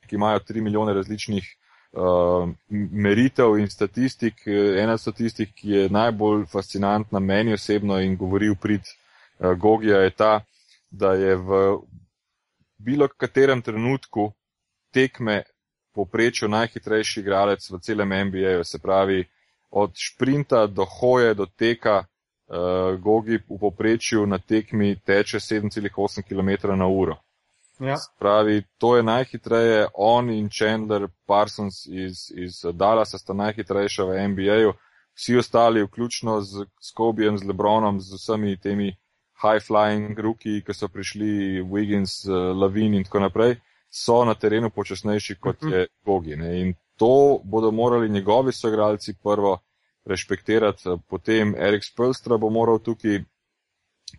[0.07, 1.45] ki imajo tri milijone različnih
[1.91, 2.49] uh,
[2.91, 4.41] meritev in statistik,
[4.77, 10.15] ena statistik, ki je najbolj fascinantna meni osebno in govori v prid uh, Gogija, je
[10.15, 10.33] ta,
[10.89, 11.77] da je v
[12.77, 14.31] bilo katerem trenutku
[14.93, 15.43] tekme
[15.93, 19.25] poprečju najhitrejši igralec v celem NBA-ju, se pravi
[19.69, 22.03] od šprinta do hoje, do teka,
[22.49, 27.15] uh, Gogi v poprečju na tekmi teče 7,8 km na uro.
[27.79, 27.95] Ja.
[28.19, 34.73] Pravi, to je najhitreje, on in Chandler Parsons iz, iz Dallasa sta najhitrejša v NBA-ju,
[35.15, 38.95] vsi ostali, vključno z, z Kobijem, z Lebronom, z vsemi temi
[39.39, 43.55] high-flying ruki, ki so prišli, Wiggins, uh, Lavin in tako naprej,
[43.89, 45.73] so na terenu počasnejši kot mhm.
[45.73, 46.35] je Gogi.
[46.35, 46.59] Ne?
[46.61, 49.57] In to bodo morali njegovi soigralci prvo
[50.09, 50.97] rešpektirati.
[51.07, 53.21] Potem Erik Spelstra bo moral tukaj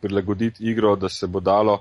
[0.01, 1.79] prilagoditi igro, da se bo dalo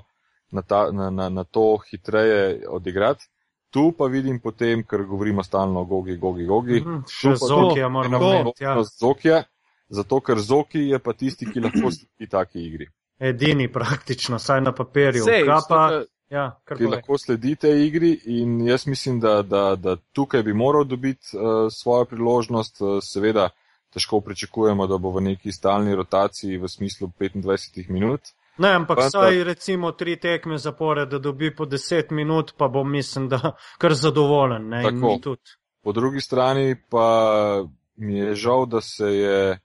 [0.50, 3.28] na, ta, na, na, na to hitreje odigrati.
[3.70, 6.80] Tu pa vidim potem, ker govorimo stalno o Gogi, Gogi, Gogi.
[6.80, 8.64] Mhm, še Zokija moramo imeti.
[8.64, 8.74] Ja.
[8.82, 9.44] Zokija,
[9.88, 12.90] zato ker Zoki je pa tisti, ki lahko sledi taki igri.
[13.20, 15.22] Edini praktično, saj na papirju.
[15.22, 20.42] Sej, pa, ja, ki lahko sledi tej igri in jaz mislim, da, da, da tukaj
[20.42, 23.50] bi moral dobiti uh, svojo priložnost, uh, seveda
[23.92, 28.20] težko pričakujemo, da bo v neki stalni rotaciji v smislu 25 minut.
[28.58, 32.90] Ne, ampak Pa- vsaj recimo tri tekme zapore, da dobi po deset minut, pa bom
[32.90, 34.68] mislim, da kar zadovoljen.
[34.68, 35.36] Ne, Tako.
[35.82, 37.64] Po drugi strani pa
[37.96, 39.58] mi je žal, da se je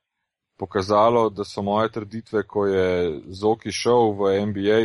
[0.57, 4.79] pokazalo, da so moje trditve, ko je Zoki šel v NBA,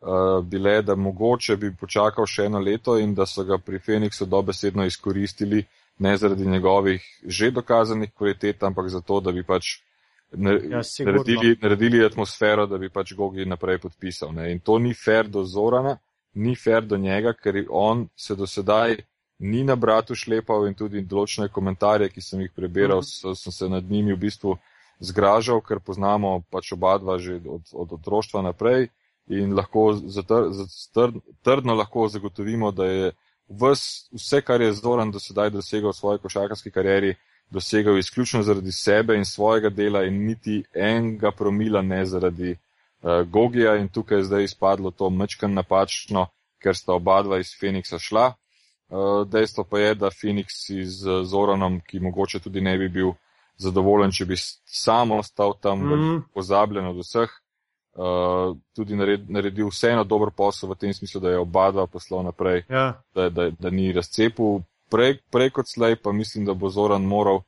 [0.00, 4.26] uh, bile, da mogoče bi počakal še eno leto in da so ga pri Feniksu
[4.26, 5.64] dobesedno izkoristili,
[5.98, 9.64] ne zaradi njegovih že dokazanih kvalitet, ampak zato, da bi pač
[10.70, 11.12] Ja, sigurno.
[11.14, 14.32] naredili, naredili atmosfero, da bi pač Gogi naprej podpisal.
[14.32, 14.52] Ne.
[14.52, 15.98] In to ni fair do Zorana,
[16.34, 18.96] ni fair do njega, ker on se do sedaj
[19.38, 23.04] ni na bratu šlepal in tudi določene komentarje, ki sem jih prebiral, Mhm.
[23.04, 24.58] so, sem se nad njimi v bistvu
[25.00, 28.88] zgražal, ker poznamo pač oba dva že od, od otroštva naprej
[29.28, 33.12] in lahko zatr, zatr, trdno lahko zagotovimo, da je
[33.48, 37.14] vs, vse, kar je Zoran do sedaj dosegel v svoji košarkarski karieri,
[37.50, 43.76] dosegel izključno zaradi sebe in svojega dela in niti enega promila ne zaradi uh, Gogija
[43.76, 46.26] in tukaj je zdaj izpadlo to mečkan napačno,
[46.58, 48.32] ker sta oba dva iz Feniksa šla.
[48.88, 53.12] Uh, dejstvo pa je, da Phoenix z uh, Zoranom, ki mogoče tudi ne bi bil
[53.56, 55.94] zadovoljen, če bi sam ostal tam mm.
[55.94, 56.18] Mhm.
[56.34, 57.30] pozabljen od vseh,
[57.96, 62.24] uh, tudi nared, naredil vseeno dober posel v tem smislu, da je oba dva poslal
[62.24, 63.02] naprej Ja.
[63.14, 64.62] da, da, da ni razcepil.
[64.90, 67.40] Prej, prej kot slej pa mislim, da bo Zoran moral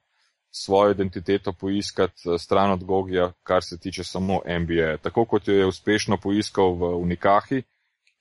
[0.51, 4.97] svojo identiteto poiskati eh, stran od Gogija, kar se tiče samo NBA.
[4.97, 7.63] Tako kot jo je uspešno poiskal v Unikahi,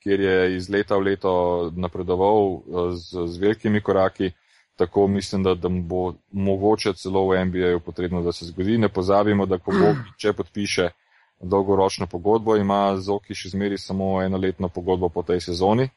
[0.04, 4.32] kjer je iz leta v leto napredoval eh, z, z velikimi koraki,
[4.76, 8.78] tako mislim, da, da bo mogoče celo v NBA-ju potrebno, da se zgodi.
[8.78, 10.90] Ne pozabimo, da ko Gogi, če podpiše
[11.39, 15.89] dolgoročno pogodbo, ima Zoki še zmeri samo enoletno pogodbo po tej sezoni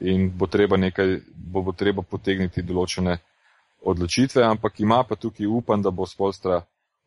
[0.00, 3.18] in bo treba nekaj, bo, bo treba potegniti določene
[3.82, 6.62] odločitve, ampak ima pa tukaj upam, da bo Spolstra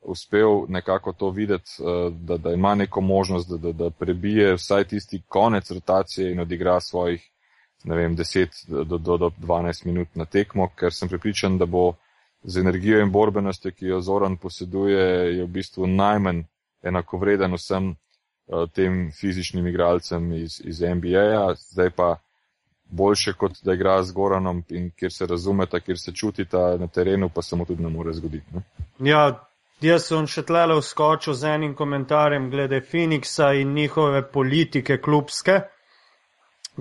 [0.06, 4.84] uspel nekako to videti, eh, da, da ima neko možnost, da, da, da prebije vsaj
[4.84, 7.24] tisti konec rotacije in odigra svojih,
[7.84, 11.94] ne vem, 10 do, do, do 12 minut na tekmo, ker sem pripričan, da bo
[12.44, 15.06] z energijo in borbenostjo, ki jo Zoran poseduje,
[15.38, 16.44] je v bistvu najmanj
[16.86, 22.16] enakovreden vsem eh, tem fizičnim igralcem iz, iz NBA-ja, zdaj pa
[22.86, 27.30] boljše kot da igra z Goranom in kjer se razumeta, kjer se čutita na terenu,
[27.30, 28.46] pa se mu tudi ne more zgoditi.
[28.54, 28.62] Ne?
[29.10, 29.48] Ja,
[29.82, 35.62] jaz sem še tlele vskočil z enim komentarjem glede Phoenixa in njihove politike klubske,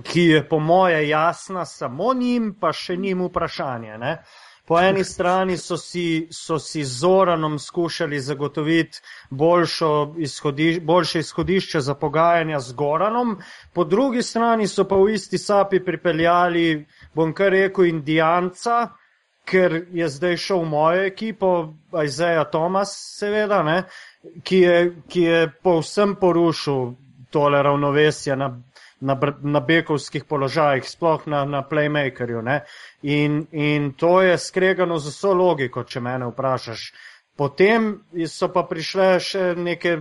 [0.02, 3.98] ki je po moje jasna samo njim, pa še njim vprašanje.
[3.98, 4.16] Ne?
[4.66, 9.00] Po eni strani so si, so si z Zoranom skušali zagotoviti
[10.18, 13.38] izhodiš, boljše izhodišče za pogajanja z Goranom,
[13.72, 18.88] po drugi strani so pa v isti sapi pripeljali, bom kar rekel, Indijanca,
[19.44, 21.74] ker je zdaj šel v mojo ekipo,
[22.04, 23.82] Isaiah Thomas, seveda, ne,
[24.42, 26.94] ki, je, ki je povsem porušil
[27.30, 28.48] tole ravnovesje na,
[29.04, 32.42] na, na bekovskih položajih, sploh na, na playmakerju.
[32.42, 32.60] Ne.
[33.02, 36.86] In, in to je skregano z vso logiko, če mene vprašaš.
[37.36, 37.90] Potem
[38.30, 39.96] so pa prišle še neke,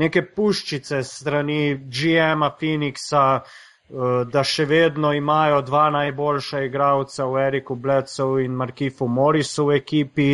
[0.00, 7.76] neke puščice strani GM-a Phoenixa, eh, da še vedno imajo dva najboljša igralca v Eriku
[7.76, 10.30] Bledsoe in Markifu Morrisu v ekipi.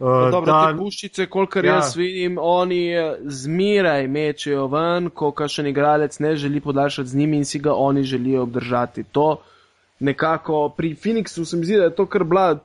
[0.00, 1.70] Eh, Dobro, da, te puščice, kolikor Ja.
[1.70, 1.76] ja.
[1.76, 7.36] jaz vidim, oni eh, zmeraj mečejo ven, ko kakšen igralec ne želi podaljšati z njimi
[7.36, 9.04] in si ga oni želijo obdržati.
[9.04, 9.40] To
[10.00, 12.58] nekako pri Phoenixu se mi zdi, da je to kar bila,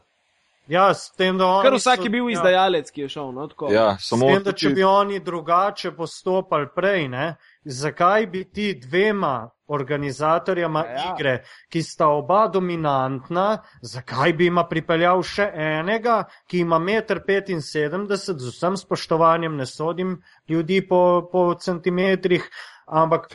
[0.67, 2.31] ja, s tem, da oni kar vsak so- je bil ja.
[2.31, 3.31] izdajalec, ki je šel.
[3.31, 3.71] No, tako.
[3.71, 8.73] Ja, S samo tem, da če bi oni drugače postopali prej, ne, zakaj bi ti
[8.75, 10.91] dvema organizatorjama Ja.
[10.91, 11.13] ja.
[11.13, 11.35] igre,
[11.69, 18.35] ki sta oba dominantna, zakaj bi ima pripeljal še enega, ki ima 1,75 m, z
[18.49, 20.17] vsem spoštovanjem ne sodim
[20.49, 22.47] ljudi po, po centimetrih,
[22.87, 23.29] ampak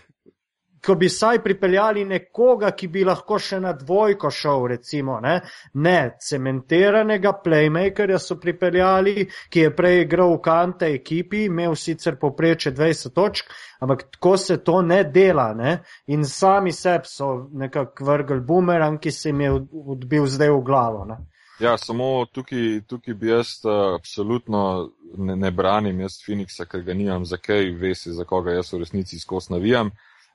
[0.87, 5.41] ko bi saj pripeljali nekoga, ki bi lahko še na dvojko šel, recimo, ne,
[5.83, 12.71] ne cementiranega playmakerja so pripeljali, ki je prej igral v kante ekipi, imel sicer popreče
[12.77, 13.51] 20 točk,
[13.83, 19.11] ampak tako se to ne dela, ne, in sami sebi so nekako vrgli bumerang, ki
[19.11, 19.57] se jim je
[19.97, 21.25] odbil zdaj v glavo, ne.
[21.61, 26.95] Ja, samo tukaj, tukaj bi jaz uh, absolutno ne, ne branim, jaz Phoenixa, ker ga
[26.95, 29.91] nimam za kaj, vesi, za koga jaz v resnici skos navijam.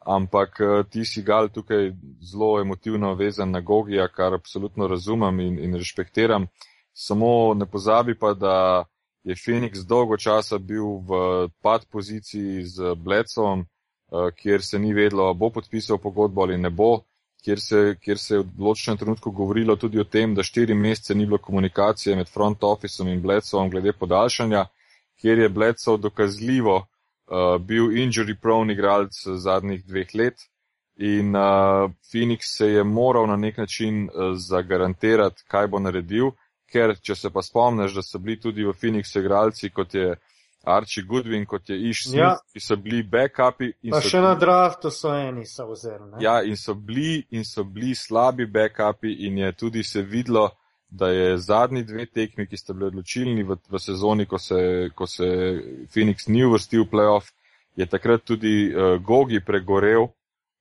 [0.06, 5.60] Ampak uh, ti si gal tukaj zelo emotivno vezan na Gogija, kar absolutno razumem in,
[5.60, 6.48] in respektiram.
[6.94, 8.86] Samo ne pozabi pa, da
[9.24, 15.34] je Phoenix dolgo časa bil v pad poziciji z Bledsovom, uh, kjer se ni vedlo,
[15.34, 17.04] bo podpisal pogodbo ali ne bo
[17.44, 21.16] kjer se, kjer se je v določenem trenutku govorilo tudi o tem, da štiri mesece
[21.18, 24.66] ni bilo komunikacije med front officem in Bledsovom glede podaljšanja,
[25.22, 26.82] kjer je Bledsov dokazljivo
[27.32, 30.38] uh, bil injury prone igralec zadnjih dveh let
[30.98, 36.32] in uh, Phoenix se je moral na nek način uh, zagarantirati, kaj bo naredil,
[36.68, 40.16] ker če se pa spomniš, da so bili tudi v Phoenixu igralci, kot je
[40.64, 42.36] Archie Goodwin, kot je Ish Smith, Ja.
[42.54, 43.72] ki so bili backupi.
[43.82, 46.06] in Pa še na draftu so eni so vzeli.
[46.12, 46.18] ne.
[46.20, 50.50] Ja, in so bili, in so bili slabi backupi in je tudi se videlo,
[50.92, 55.08] da je zadnji dve tekmi, ki sta bili odločilni v, v sezoni, ko se, ko
[55.08, 55.28] se
[55.94, 57.32] Phoenix ni uvrstil v playoff,
[57.80, 60.10] je takrat tudi uh, Gogi pregorel,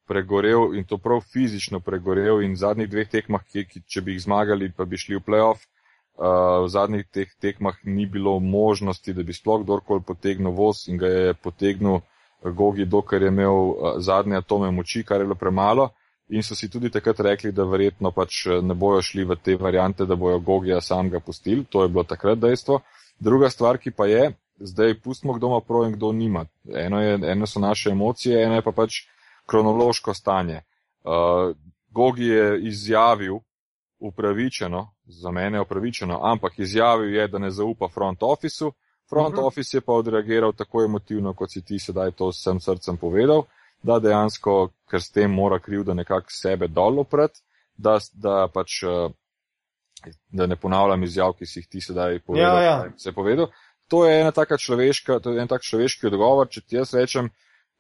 [0.07, 4.15] pregorel in to prav fizično pregorel in v zadnjih dveh tekmah, ki, ki, če bi
[4.15, 9.15] jih zmagali, pa bi šli v playoff, uh, v zadnjih teh tekmah ni bilo možnosti,
[9.15, 12.05] da bi sploh kdorkoli potegnil voz in ga je potegnil
[12.41, 15.91] Gogi, dokler je imel uh, zadnje atome moči, kar je bilo premalo.
[16.31, 19.57] In so si tudi takrat rekli, da verjetno pač eh, ne bojo šli v te
[19.57, 21.65] variante, da bojo Gogija samega pustili.
[21.65, 22.81] To je bilo takrat dejstvo.
[23.19, 26.47] Druga stvar, ki pa je, zdaj pustimo, kdo ima prav in kdo nima.
[26.75, 29.03] Eno, je, eno so naše emocije, eno je pa pač
[29.47, 30.63] kronološko stanje.
[31.05, 31.57] Uh,
[31.91, 33.41] Gogi je izjavil,
[34.01, 38.73] upravičeno, za mene upravičeno, ampak izjavil je, da ne zaupa front officeu.
[39.11, 39.41] Front uh Mhm.
[39.41, 39.47] -huh.
[39.47, 43.43] office je pa odreagiral tako emotivno, kot si ti sedaj to s vsem srcem povedal,
[43.83, 47.41] da dejansko, ker s tem mora krivda nekako sebe dol opret,
[47.77, 52.65] da, da pač, eh, da ne ponavljam izjav, ki si jih ti sedaj povedal, Ja,
[52.65, 52.93] ja.
[52.97, 53.51] se povedal.
[53.89, 57.31] To je ena taka človeška, to je en tak človeški odgovor, če ti jaz rečem,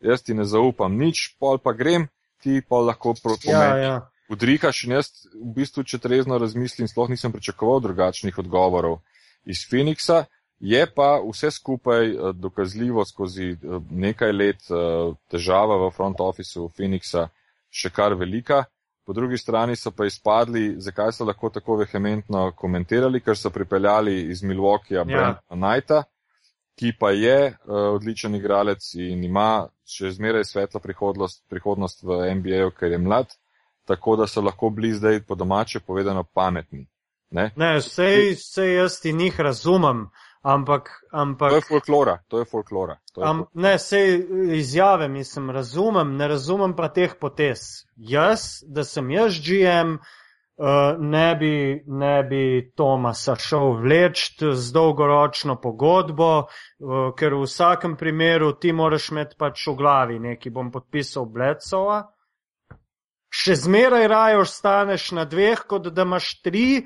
[0.01, 2.09] jaz ti ne zaupam nič, pol pa grem,
[2.43, 3.97] ti pa lahko proti Ja, meni ja.
[4.33, 9.01] udrikaš in jaz v bistvu, če trezno razmislim, sploh nisem pričakoval drugačnih odgovorov
[9.45, 10.25] iz Phoenixa.
[10.61, 13.57] Je pa vse skupaj eh, dokazljivo skozi eh,
[13.91, 17.29] nekaj let eh, težava v front officeu Phoenixa
[17.71, 18.65] še kar velika.
[19.07, 24.21] Po drugi strani so pa izpadli, zakaj so lahko tako vehementno komentirali, ker so pripeljali
[24.31, 25.05] iz Milwaukeeja Ja.
[25.05, 26.03] Brenda Knighta,
[26.79, 32.71] ki pa je uh, odličen igralec in ima še zmeraj svetlo prihodnost, prihodnost v NBA-ju,
[32.77, 33.35] ker je mlad,
[33.89, 36.87] tako da so lahko bili zdaj po domače povedano pametni.
[37.31, 37.51] Ne?
[37.57, 40.07] Ne, vse, vse jaz ti njih razumem,
[40.43, 42.97] ampak, ampak To je folklora, to je folklora.
[43.12, 44.26] To je Am, ne, sej
[44.57, 47.86] izjave mislim, razumem, ne razumem pa teh potez.
[47.97, 49.99] Jaz, da sem jaz GM,
[50.61, 57.97] uh, ne bi, ne bi Tomasa šel vleč z dolgoročno pogodbo, uh, ker v vsakem
[57.97, 62.03] primeru ti moraš imeti pač v glavi neki, bom podpisal Blecova.
[63.30, 66.82] Še zmeraj raje ostaneš na dveh, kot da imaš tri,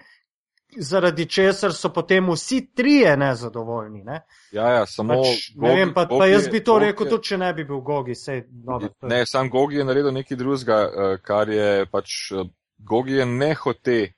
[0.79, 4.03] zaradi česar so potem vsi trije nezadovoljni.
[4.05, 4.21] Ne?
[4.53, 5.15] Ja, ja, samo.
[5.15, 7.39] Pač, ne Gogi- vem, pa, pa Gogi jaz je- bi to Gogi rekel, tudi če
[7.39, 8.15] ne bi bil Gogi.
[8.15, 12.09] Sej, dobro, to je- Ne, sam Gogi je naredil nekaj drugega, eh, kar je pač.
[12.33, 12.45] eh,
[12.79, 14.13] Gogi je nehote, eh,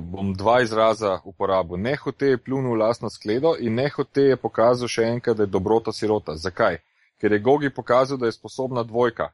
[0.00, 5.02] bom dva izraza uporabil, nehote je pljunil v lastno skledo in nehote je pokazal še
[5.04, 6.36] enkrat, da je dobrota sirota.
[6.36, 6.78] Zakaj?
[7.20, 9.28] Ker je Gogi pokazal, da je sposobna dvojka.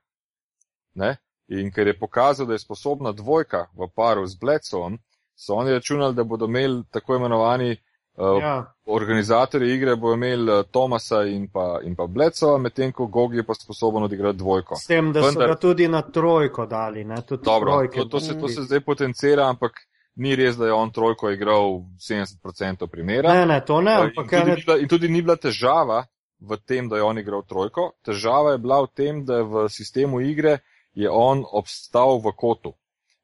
[0.94, 1.16] Ne?
[1.48, 4.98] In ker je pokazal, da je sposobna dvojka v paru z Bledsovom,
[5.34, 7.76] so oni računali, da bodo imeli tako imenovani
[8.16, 13.06] uh, Ja, organizatorji igre bo imel eh, Tomasa in pa, in pa Blecova, medtem ko
[13.06, 14.76] Gogi je pa sposoben odigrati dvojko.
[14.76, 17.04] s tem, da so Vendar- ga tudi na trojko dali.
[17.04, 17.98] Ne, tudi Dobro, trojke.
[17.98, 19.72] to, to, se, to se zdaj potencira, ampak
[20.16, 23.34] ni res, da je on trojko igral 70% primera.
[23.34, 26.04] Ne, ne, to ne, Eh, in, ampak tudi ni bila, in tudi ni bila težava
[26.40, 27.92] v tem, da je on igral trojko.
[28.04, 30.58] Težava je bila v tem, da v sistemu igre
[30.94, 32.74] je on obstal v kotu.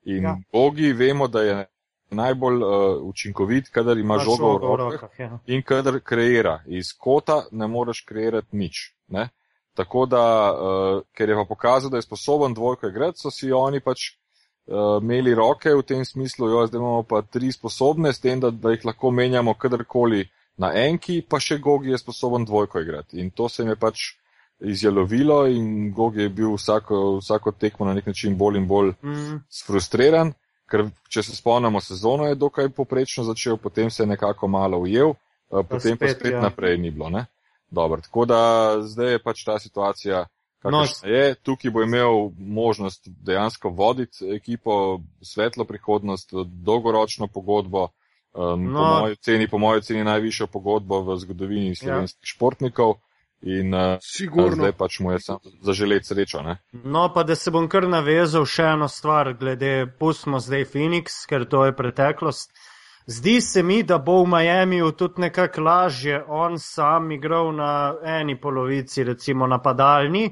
[0.05, 0.37] In ja.
[0.53, 1.67] Gogi vemo, da je
[2.11, 2.71] najbolj uh,
[3.03, 5.11] učinkovit, kadar ima imaš žogo v žogo rokah.
[5.19, 5.39] ja.
[5.47, 6.63] in kadar kreira.
[6.67, 8.95] Iz kota ne moreš kreirati nič.
[9.09, 9.29] Ne?
[9.75, 13.81] Tako da, uh, ker je pa pokazal, da je sposoben dvojko igrati, so si oni
[13.81, 14.11] pač
[14.67, 18.51] uh, imeli roke v tem smislu, jo, zdaj imamo pa tri sposobne, s tem, da,
[18.51, 20.27] da jih lahko menjamo kadarkoli
[20.61, 23.21] na enki, pa še Gogi je sposoben dvojko igrati.
[23.21, 24.11] In to se jim je pač
[24.61, 29.41] izjalovilo in Gogi je bil vsako, vsako tekmo na nek način bolj in bolj Mm,
[29.49, 30.33] sfrustriran,
[30.71, 35.15] ker če se spomnimo sezono, je dokaj poprečno začel, potem se je nekako malo ujel,
[35.51, 36.41] eh, potem pa spet, spet ja.
[36.41, 37.11] naprej ni bilo.
[37.11, 37.27] Ne?
[37.71, 38.43] Dobro, tako da
[38.83, 40.27] zdaj je pač ta situacija,
[40.65, 41.35] No, kakršna je.
[41.35, 47.89] Tukaj bo imel možnost dejansko voditi ekipo, svetlo prihodnost, dolgoročno pogodbo.
[48.33, 48.79] Um, No.
[48.79, 52.95] po, moji oceni, po moji oceni najvišjo pogodbo v zgodovini slovenskih športnikov
[53.43, 54.55] in uh, Sigurno.
[54.55, 56.43] zdaj pač mu je samo zaželeti srečo.
[56.43, 56.59] Ne?
[56.73, 61.49] No, pa da se bom kar navezal še eno stvar, glede, pustimo zdaj Phoenix, ker
[61.49, 62.53] to je preteklost.
[63.07, 68.37] Zdi se mi, da bo v Miamiju tudi nekako lažje on sam igral na eni
[68.41, 70.29] polovici, recimo napadalni,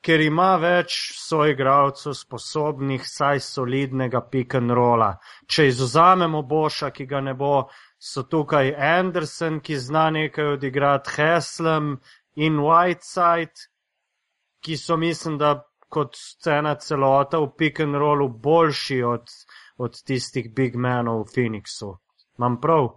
[0.00, 5.14] ker ima več soigralcev sposobnih saj solidnega pick and rolla.
[5.46, 7.66] Če izuzamemo Boša, ki ga ne bo,
[8.00, 11.98] so tukaj Anderson, ki zna nekaj odigrati, Heslem
[12.34, 13.66] in Whiteside,
[14.60, 19.26] ki so, mislim, da kot scena celota v pick and rollu boljši od,
[19.76, 21.96] od tistih big menov v Phoenixu.
[22.38, 22.88] Imam prav?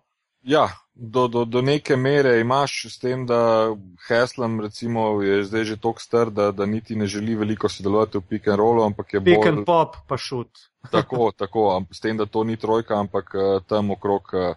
[0.44, 3.72] Ja, do, do, do neke mere imaš s tem, da
[4.08, 8.28] Heslam recimo je zdaj že tok star, da, da niti ne želi veliko sodelovati v
[8.30, 10.52] pick and rollu, ampak je Pick bolj and pop pa šut.
[10.92, 14.56] tako, tako, s tem, da to ni trojka, ampak uh, tam okrog, uh,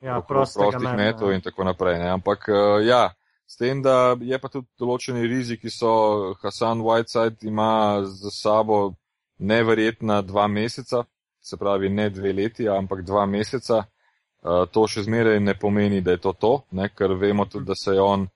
[0.00, 1.34] Ja, okrog prostih metov ja.
[1.34, 1.98] in tako naprej.
[1.98, 2.10] Ne?
[2.14, 3.10] Ampak uh, ja,
[3.48, 8.92] s tem, da je pa tudi določeni riziki so, Hasan Whiteside ima za sabo
[9.38, 11.06] neverjetna dva meseca,
[11.40, 13.86] se pravi ne dve leti, ampak dva meseca.
[14.38, 16.90] Uh, to še zmeraj ne pomeni, da je to to, ne?
[16.94, 18.28] ker vemo tudi, da se je on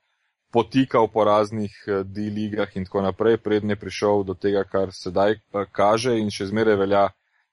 [0.53, 5.37] potikal po raznih eh, D-ligah in tako naprej, predn je prišel do tega, kar sedaj
[5.39, 7.05] eh, kaže in še zmeraj velja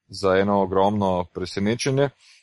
[0.09, 2.09] za eno ogromno presenečenje.
[2.09, 2.38] Uh,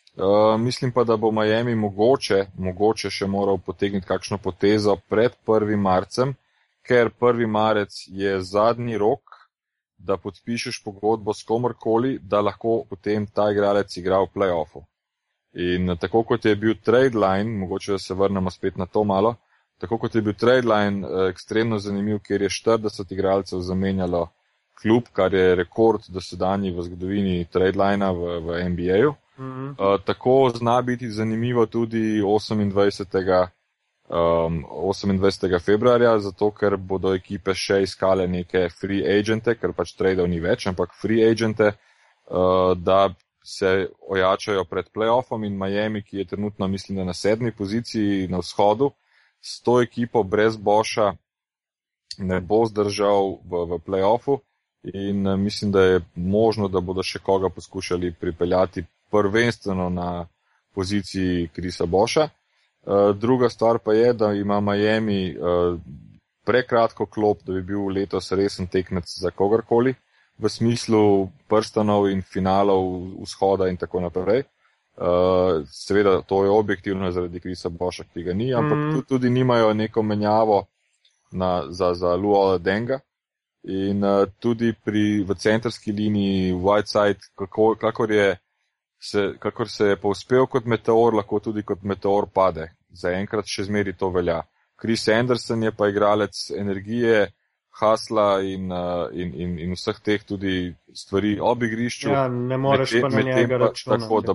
[0.59, 5.77] mislim pa, da bo Miami mogoče, mogoče še moral potegniti kakšno potezo pred 1.
[5.77, 6.35] marcem,
[6.83, 7.47] ker 1.
[7.47, 9.21] marec je zadnji rok,
[9.99, 14.85] da podpišeš pogodbo s komorkoli, da lahko potem ta igralec igra v playoffu.
[15.57, 19.35] In tako kot je bil trade line, mogoče se vrnemo spet na to malo,
[19.81, 24.29] tako kot je bil trade line eh, ekstremno zanimiv, ker je 40 igralcev zamenjalo
[24.81, 29.15] klub, kar je rekord dosedanji v zgodovini trade linea v, v NBA-ju.
[29.39, 29.69] Mhm.
[29.69, 33.47] Uh, tako zna biti zanimivo tudi 28.
[34.09, 35.61] Um, 28.
[35.65, 40.69] februarja, zato ker bodo ekipe še iskale neke free agente, ker pač tradeov ni več,
[40.71, 43.09] ampak free agente, uh, da
[43.47, 48.91] se ojačajo pred playoffom in Miami, ki je trenutno, mislim, na sedmi poziciji na vzhodu,
[49.41, 51.13] s to ekipo brez Boša
[52.19, 54.41] ne bo zdržal v, v playoffu
[54.83, 60.27] in eh, mislim, da je možno, da bodo še koga poskušali pripeljati prvenstveno na
[60.75, 62.29] poziciji Krisa Boša.
[62.87, 65.79] Uh, druga stvar pa je, da ima Miami uh,
[66.45, 69.95] prekratko klop, da bi bil letos resen tekmec za kogarkoli,
[70.39, 72.85] v smislu prstanov in finalov
[73.23, 74.45] vzhoda in tako naprej.
[74.97, 79.03] Uh, seveda to je objektivno zaradi Krisa Boša, ki ga ni, ampak mm.
[79.09, 80.65] tudi nimajo neko menjavo
[81.33, 83.01] na, za, za Luola Denga.
[83.65, 88.37] In uh, tudi pri, v centrski liniji Whiteside, kako, kakor, je,
[88.99, 92.71] se, kakor se je povspel kot meteor, lahko tudi kot meteor pade.
[92.91, 94.43] Zaenkrat še zmeri to velja.
[94.81, 97.27] Chris Anderson je pa igralec energije,
[97.81, 102.11] hasla in, uh, in, in, in vseh teh tudi stvari ob igrišču.
[102.13, 104.03] Ja, ne moreš Medtem- pa na njega pa računati.
[104.03, 104.35] Tako, da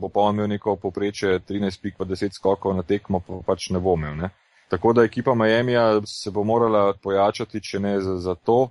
[0.00, 3.78] bo pa imel neko poprečje 13 pik pa 10 skokov na tekmo, pa pač ne
[3.78, 4.16] bo imel.
[4.16, 4.30] Ne?
[4.70, 8.70] Tako da ekipa Miamija se bo morala pojačati, če ne za, za to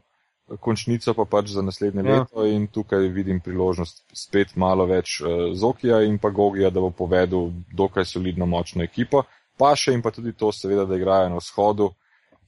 [0.57, 2.19] končnico, pa pač za naslednje Ja.
[2.19, 6.89] leto in tukaj vidim priložnost spet malo več uh, Zokija in pa Gogija, da bo
[6.91, 9.23] povedal dokaj solidno močno ekipo.
[9.57, 11.89] Pa še in pa tudi to seveda, da igrajo na vzhodu,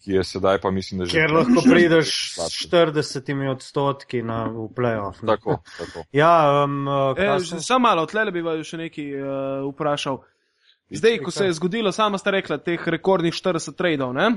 [0.01, 1.19] ki je sedaj pa mislim, da že.
[1.19, 2.69] Ker lahko prideš s slabši.
[2.69, 5.19] 40 odstotki na, v playoff.
[5.25, 6.05] Tako, tako.
[6.11, 10.21] Ja, um, uh, E, Samo malo, tle bi vaju še nekaj uh, vprašal.
[10.91, 14.33] Zdaj, ko se je zgodilo, sama sta rekla, teh rekordnih 40 tradeov, ne?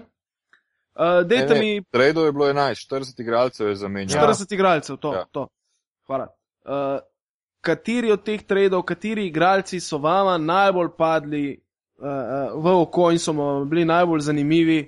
[0.95, 4.33] Uh, dejte Ne, ne, mi Tradov je bilo 11, 40 igralcev je zamenjalo.
[4.33, 5.15] 40 igralcev, to.
[5.15, 5.25] Ja.
[5.33, 5.49] to.
[6.07, 6.29] Hvala.
[6.65, 6.99] Uh,
[7.61, 11.47] kateri od teh tradov, kateri igralci so vama najbolj padli
[11.99, 14.81] uh, v oko in so vam bili najbolj zanimivi,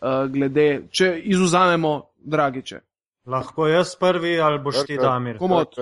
[0.00, 2.80] uh, glede, če izuzamemo Dragiče?
[3.26, 4.96] lahko jaz prvi ali boš ti.
[4.96, 5.38] Damir?
[5.38, 5.74] Komod.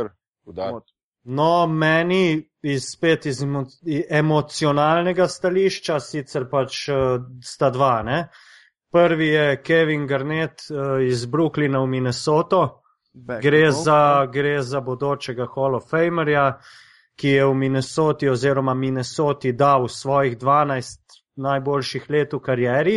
[0.44, 0.82] Komod.
[1.24, 3.64] No, meni iz spet iz emo,
[4.10, 8.02] emocionalnega stališča, sicer pač uh, sta dva.
[8.02, 8.20] Ne?
[8.90, 12.82] Prvi je Kevin Garnett uh, iz Brooklyna v Minnesoto.
[13.12, 16.58] Back Gre za, gre za bodočega Hall of Famerja,
[17.16, 22.96] ki je v Minnesoti oziroma Minnesoti dal svojih 12 najboljših let v karieri,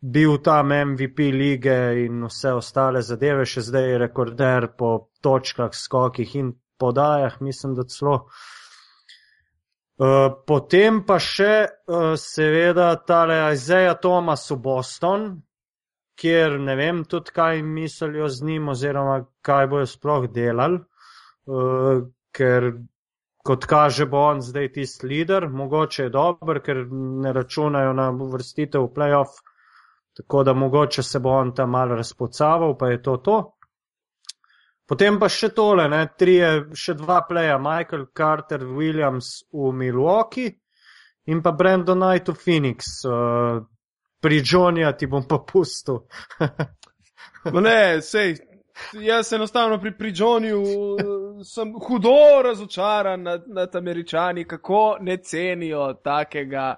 [0.00, 6.36] bil tam MVP lige in vse ostale zadeve, še zdaj je rekorder po točkah, skokih
[6.36, 8.14] in podajah, mislim, da celo.
[8.14, 8.53] Uh,
[10.46, 11.54] potem pa še
[11.86, 15.28] uh, seveda tale Isaiah Thomas v Boston,
[16.18, 20.80] kjer ne vem tudi, kaj mislijo z njim oziroma kaj bojo sploh delali,
[21.46, 22.02] uh,
[22.34, 22.72] ker
[23.44, 28.86] kot kaže bo on zdaj tisti lider, mogoče je dober, ker ne računajo na vrstitev
[28.86, 29.42] v playoff,
[30.16, 33.53] tako da mogoče se bo on tam malo razpocaval, pa je to to.
[34.86, 40.52] Potem pa še tole, ne, trije, še dva pleja, Michael Carter Williams v Milwaukee
[41.32, 42.98] in pa Brandon Knight v Phoenix.
[43.08, 43.64] Uh,
[44.20, 46.02] pri Johnnyja ti bom pa pustil.
[47.48, 48.36] Ma ne, sej,
[49.00, 55.94] jaz enostavno pri, pri Johnnyju uh, sem hudo razočaran nad, nad američani, kako ne cenijo
[56.04, 56.74] takega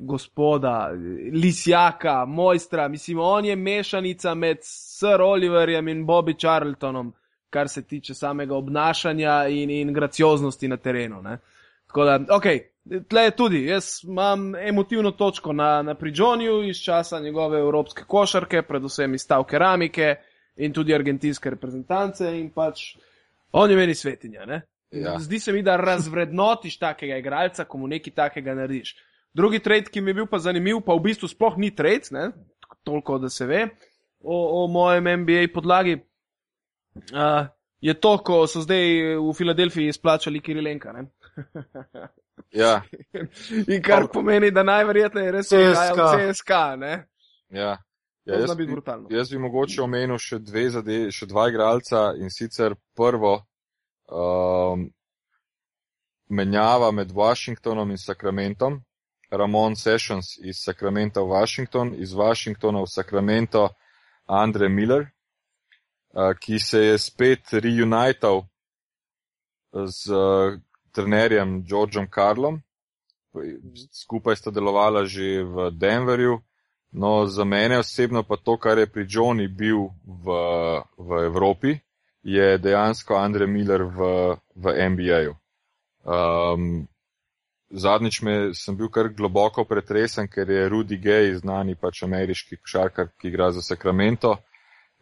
[0.00, 0.90] gospoda,
[1.32, 7.12] Lisjaka, mojstra, mislim, on je mešanica med Sir Oliverjem in Bobby Charltonom,
[7.50, 11.22] kar se tiče samega obnašanja in, in gracioznosti na terenu.
[11.22, 11.38] Ne.
[11.86, 12.44] Tako da, ok,
[13.08, 18.62] tle je tudi, jaz imam emotivno točko na, na Prižonju iz časa njegove evropske košarke,
[18.62, 20.14] predvsem iz stav keramike
[20.56, 22.96] in tudi argentinske reprezentance in pač
[23.52, 24.46] on je meni svetinja.
[24.46, 24.62] Ne.
[24.90, 25.18] Ja.
[25.18, 28.96] Zdi se mi, da razvrednotiš takega igralca, ko mu nekaj takega narediš.
[29.34, 32.30] Drugi trade, ki mi je bil pa zanimiv, pa v bistvu sploh ni trade, ne?
[32.84, 33.68] toliko da se ve
[34.20, 35.98] o, o mojem NBA podlagi,
[36.96, 37.46] uh,
[37.80, 40.94] je to, ko so zdaj v Filadelfiji izplačali Kirilenka.
[42.62, 42.82] ja.
[43.66, 46.08] In kar pomeni, da najverjetneje res je CSK.
[46.16, 46.50] CSK
[47.50, 47.78] ja.
[48.24, 48.66] Ja, jaz, bi,
[49.10, 53.32] jaz bi mogoče omenil še, dve zade, še dva igralca in sicer prvo
[54.12, 54.84] um,
[56.28, 58.82] menjava med Washingtonom in Sacramentom.
[59.30, 63.68] Ramon Sessions iz Sacramento v Washington, iz Washingtona v Sacramento
[64.26, 65.06] Andre Miller,
[66.14, 68.44] ki se je spet reunital
[69.72, 70.58] z uh,
[70.92, 72.60] trenerjem Georgeom Carlom.
[73.92, 76.40] Skupaj sta delovala že v Denverju.
[76.92, 80.26] No, za mene osebno pa to, kar je pri Johni bil v,
[80.98, 81.78] v Evropi,
[82.22, 85.36] je dejansko Andre Miller v, v NBA-ju.
[86.02, 86.88] Um,
[87.70, 93.14] zadnjič me, sem bil kar globoko pretresen, ker je Rudy Gay, znani pač ameriški košarkar,
[93.14, 94.40] ki igra za Sacramento,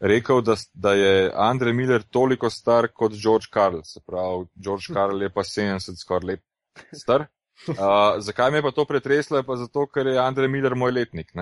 [0.01, 3.81] rekel, da, da je Andre Miller toliko star kot George Carl.
[3.85, 6.45] Se pravi, George Carl je pa 70 skoraj let
[6.93, 7.27] star.
[7.69, 7.75] Uh,
[8.23, 9.43] zakaj me je pa to pretreslo?
[9.43, 11.33] Pa zato, ker je Andre Miller moj letnik.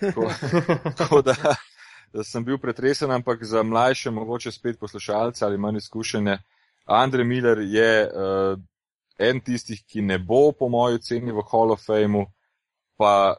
[0.00, 0.32] Tako,
[0.98, 1.34] tako da,
[2.12, 6.38] da sem bil pretresen, ampak za mlajše, mogoče spet poslušalce ali manj izkušene,
[6.84, 8.58] Andre Miller je uh,
[9.18, 12.26] en tistih, ki ne bo po moji oceni v Hall of Fameu,
[12.98, 13.36] pa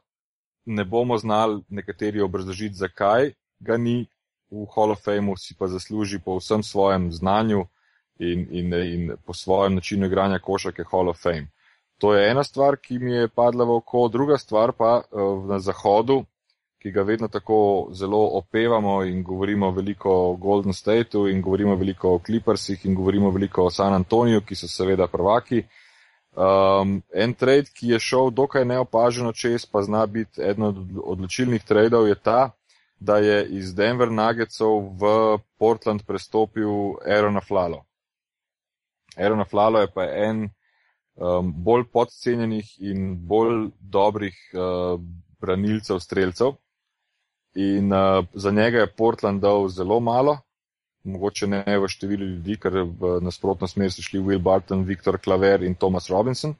[0.65, 4.07] ne bomo znali nekateri obrazložiti, zakaj ga ni
[4.51, 7.65] v Hall of Fameu, si pa zasluži po vsem svojem znanju
[8.19, 11.47] in, in, in po svojem načinu igranja košake Hall of Fame.
[11.97, 15.59] To je ena stvar, ki mi je padla v oko, druga stvar pa uh, na
[15.59, 16.23] zahodu,
[16.81, 22.15] ki ga vedno tako zelo opevamo in govorimo veliko o Golden Stateu in govorimo veliko
[22.15, 25.63] o Clippersih in govorimo veliko o San Antoniju, ki so seveda prvaki.
[26.31, 31.63] Um, en trade, ki je šel dokaj neopaženo čez, pa zna biti eden od odločilnih
[31.63, 32.49] tradeov, je ta,
[33.01, 35.03] da je iz Denver Nuggetsov v
[35.57, 37.81] Portland prestopil Aaron Flalo.
[39.17, 40.49] Aaron Flalo je pa en
[41.15, 45.01] um, bolj podcenjenih in bolj dobrih uh,
[45.41, 46.53] branilcev, streljcev.
[47.57, 50.37] In uh, za njega je Portland dal zelo malo,
[51.03, 55.65] mogoče ne v številu ljudi, ker v nasprotno smer so šli Will Barton, Viktor Klaver
[55.65, 56.53] in Thomas Robinson.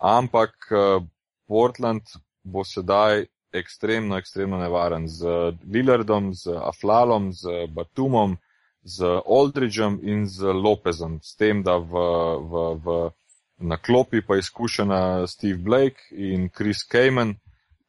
[0.00, 1.04] Ampak uh,
[1.46, 8.36] Portland bo sedaj ekstremno, ekstremno nevaren z Lillardom, z Aflalom, z Batumom,
[8.82, 11.20] z Aldridgeom in z Lopezom.
[11.22, 11.92] S tem, da v,
[12.50, 12.98] v, v,
[13.64, 17.36] na klopi pa izkušena Steve Blake in Chris Kamen.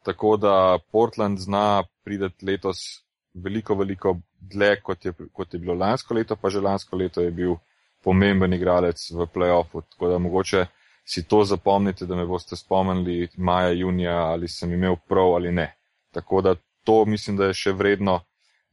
[0.06, 3.02] Tako da Portland zna prideti letos
[3.34, 7.32] veliko, veliko dlje, kot je, kot je bilo lansko leto, pa že lansko leto je
[7.32, 7.56] bil
[8.04, 9.82] pomemben igralec v playoffu.
[9.82, 10.66] Tako da mogoče
[11.06, 15.76] si to zapomnite, da me boste spomnili maja, junija, ali sem imel prav ali ne.
[16.12, 18.20] Tako da to mislim, da je še vredno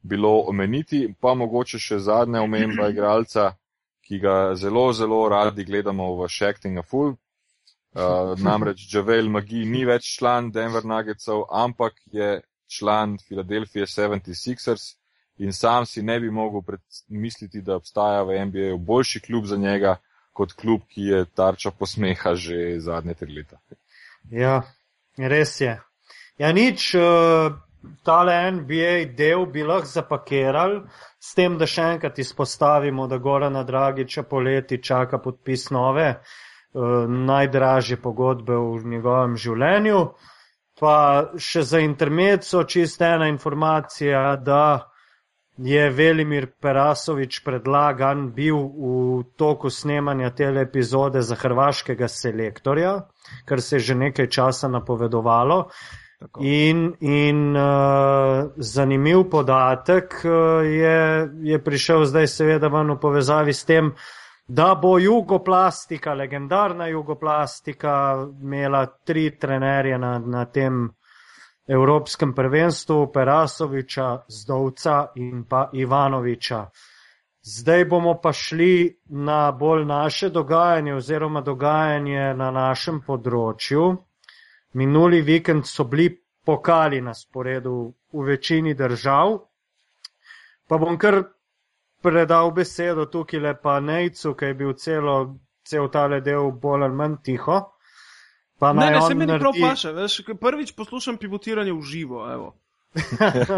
[0.01, 3.53] bilo omeniti, pa mogoče še zadnja omemba igralca,
[4.03, 7.15] ki ga zelo, zelo radi gledamo v Shacking a Full,
[7.93, 14.95] Uh, namreč Javel Magi ni več član Denver Nuggetsov, ampak je član Philadelphia 76ers
[15.37, 16.63] in sam si ne bi mogel
[17.07, 19.99] misliti, da obstaja v NBA boljši klub za njega
[20.33, 23.59] kot klub, ki je tarča posmeha že zadnje tri leta.
[24.31, 24.61] Ja,
[25.17, 25.77] res je.
[26.41, 27.53] Ja, nič, uh,
[28.03, 30.81] tale NBA del bi lahko zapakirali
[31.19, 36.09] s tem, da še enkrat izpostavimo, da Gorana Dragiča poleti čaka podpis nove.
[36.73, 39.99] Eh, najdražje pogodbe v njegovem življenju.
[40.81, 40.95] Pa
[41.37, 44.89] še za intermed so čist ena informacija, da
[45.57, 52.95] je Velimir Perasovič predlagan bil v toku snemanja te epizode za hrvaškega selektorja,
[53.45, 55.69] kar se je že nekaj časa napovedovalo.
[56.39, 63.91] In, in uh, zanimiv podatek uh, je, je prišel zdaj seveda v povezavi s tem,
[63.91, 70.89] uh, da bo jugoplastika, legendarna jugoplastika, imela tri trenerje na, na tem
[71.67, 76.69] evropskem prvenstvu, Perasoviča, Zdovca in pa Ivanoviča.
[77.43, 83.97] Zdaj bomo pa šli na bolj naše dogajanje oziroma dogajanje na našem področju.
[84.73, 89.39] minuli vikend so bili pokali na sporedu v večini držav.
[90.67, 91.23] Pa bom kar
[92.01, 96.95] predal besedo tukaj le pa Nejcu, ki je bil celo, cel tale del bolj ali
[96.95, 97.72] manj tiho.
[98.59, 102.53] Pa Ne, ne, se meni prav naredi- paše, veš, prvič poslušam pivotiranje v živo, evo.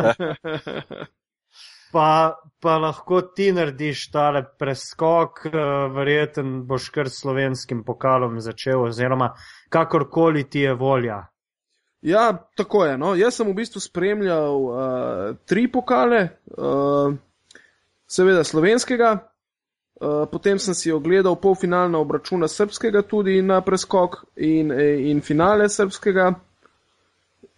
[1.94, 5.60] pa, pa lahko ti narediš tale preskok, eh,
[5.96, 9.34] verjeten boš kar s slovenskim pokalom začel, oziroma
[9.70, 11.26] kakorkoli ti je volja.
[12.06, 12.98] Ja, tako je.
[12.98, 13.16] No.
[13.16, 17.16] Jaz sem v bistvu spremljal uh, tri pokale, uh,
[18.06, 19.16] seveda slovenskega,
[20.00, 26.34] potem sem si ogledal polfinalna obračuna srpskega tudi na preskok in, in finale srpskega.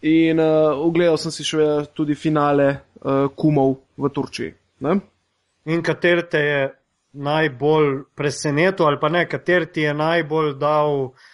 [0.05, 4.51] In uh, ogledal sem si še tudi finale uh, kumov v Turčiji.
[4.85, 4.99] Ne?
[5.73, 6.59] In kater te je
[7.17, 11.25] najbolj presenetil, ali pa ne, kater ti je najbolj dal uh,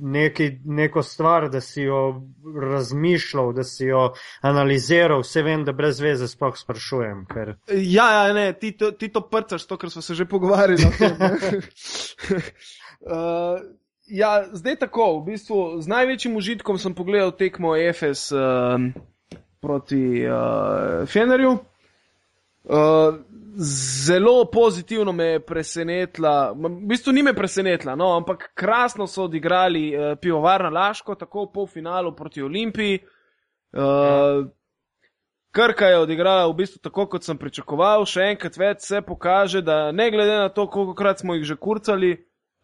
[0.00, 2.22] neki, neko stvar, da si jo
[2.62, 7.26] razmišljal, da si jo analiziral, vse vem, da brez veze sploh sprašujem.
[7.30, 7.54] Ker...
[7.70, 10.82] Ja, ja, ne, ti to, ti to prcaš, to, kar smo se že pogovarjali.
[13.00, 13.60] uh,
[14.06, 18.40] ja, zdaj tako, v bistvu z največjim užitkom sem pogledal tekmo EFS uh,
[19.60, 21.58] proti uh, Fenerju.
[22.66, 23.22] Uh,
[23.58, 29.96] zelo pozitivno me je presenetila, v bistvu ni me presenetila, no, ampak krasno so odigrali
[29.96, 33.00] uh, pivovarna Laško, tako v polfinalu proti Olimpiji.
[33.72, 34.46] Uh,
[35.50, 39.88] Krka je odigrala v bistvu tako, kot sem pričakoval, še enkrat več se pokaže, da
[39.92, 42.12] ne glede na to, koliko krat smo jih že kurcali,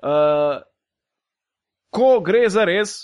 [0.05, 0.61] uh,
[1.89, 2.99] ko gre za res,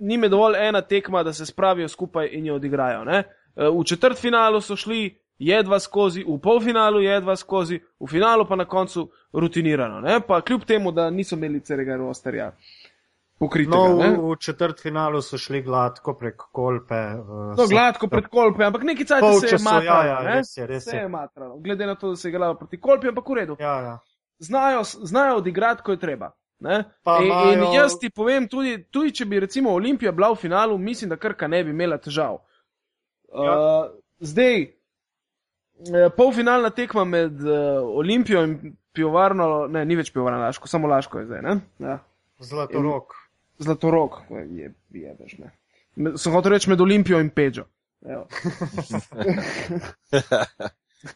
[0.00, 3.04] ni me dovolj ena tekma, da se spravijo skupaj in jo odigrajo.
[3.04, 8.56] Uh, v četrt finalu so šli jedva skozi, v polfinalu jedva skozi, v finalu pa
[8.56, 10.00] na koncu rutinirano.
[10.00, 10.20] Ne?
[10.20, 12.52] Pa kljub temu, da niso imeli celega rosterja
[13.38, 13.76] pokritega.
[13.76, 16.94] No, v, v četrt finalu so šli gladko prek kolpe.
[16.94, 20.04] Uh, No, gladko pred kolpe, ampak neki cajt se je ja, matralo.
[20.04, 20.34] ja, ne?
[20.34, 21.02] res je, res Se je.
[21.02, 23.56] je matralo, glede na to, da se je igralo proti kolpi, ampak v redu.
[23.60, 23.98] Ja, ja.
[24.38, 26.30] Znajo, znajo odigrati, ko je treba.
[26.60, 26.84] Ne?
[27.02, 30.36] Pa In, imajo- in jaz ti povem, tudi, tudi če bi recimo Olimpija bila v
[30.36, 32.38] finalu, mislim, da Krka ne bi imela težav.
[33.28, 33.88] Uh, Ja.
[34.20, 34.70] zdaj, eh,
[36.16, 37.50] polfinalna tekma med uh,
[37.98, 41.42] Olimpijo in pivovarno, ne, ni več pivovarna Laško, samo Laško je zdaj.
[41.42, 41.56] Ne?
[41.78, 41.98] Ja.
[42.38, 43.14] Zlatorok.
[43.58, 45.50] Zlatorok, je, je, veš, ne.
[45.96, 47.64] Med- Sem hotel reči med Olimpijo in Peđo.
[48.02, 48.26] Evo.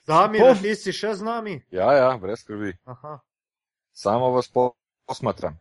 [0.07, 1.61] Damir, Pol- ti si še z nami?
[1.74, 2.72] Ja, ja, brez skrbi.
[2.90, 3.18] Aha.
[3.94, 4.72] Samo vas po-
[5.07, 5.59] posmatram.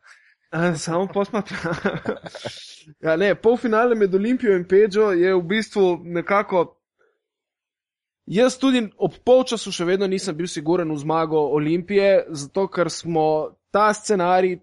[0.78, 1.76] Samo posmatram.
[3.06, 6.78] ja, ne, polfinale med Olimpijo in Peđo je v bistvu nekako.
[8.26, 13.54] Jaz tudi ob polčasu še vedno nisem bil siguren v zmago Olimpije, zato ker smo
[13.72, 14.58] ta scenarij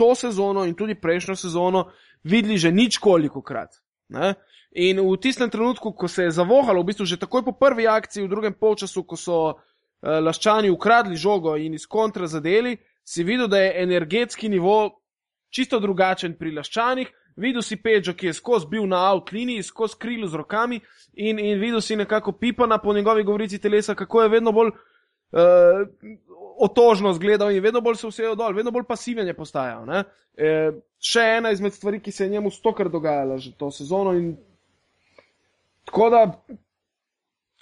[0.00, 1.90] to sezono in tudi prejšnjo sezono
[2.24, 3.82] videli že nič koliko krat.
[4.08, 4.34] Ne?
[4.72, 8.24] In v tistem trenutku, ko se je zavohalo, v bistvu že takoj po prvi akciji,
[8.24, 9.56] v drugem polčasu, ko so uh,
[10.00, 15.02] laščani ukradli žogo in iz kontra zadeli, si videl, da je energetski nivo
[15.52, 17.12] čisto drugačen pri laščanih.
[17.36, 20.80] Videl si Pečo, ki je skozi bil na outliniji, skozi krilo z rokami
[21.14, 24.78] in, in videl si nekako pipana po njegovi govorici telesa, kako je vedno bolj uh,
[26.58, 29.86] otožno zgledal in vedno bolj se vsejo dol, vedno bolj pasiven je postajal.
[29.86, 30.04] ne.
[30.36, 34.36] E, še ena izmed stvari, ki se je njemu stokrat dogajala že to sezono in
[35.84, 36.22] tako da,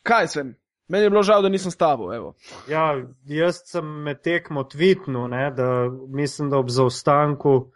[0.06, 0.52] kaj sem,
[0.88, 2.34] meni je bilo žal, da nisem s tabo, evo.
[2.68, 2.92] Ja,
[3.26, 7.72] jaz sem med tekmo tvitnil, ne, da mislim, da ob zaostanku,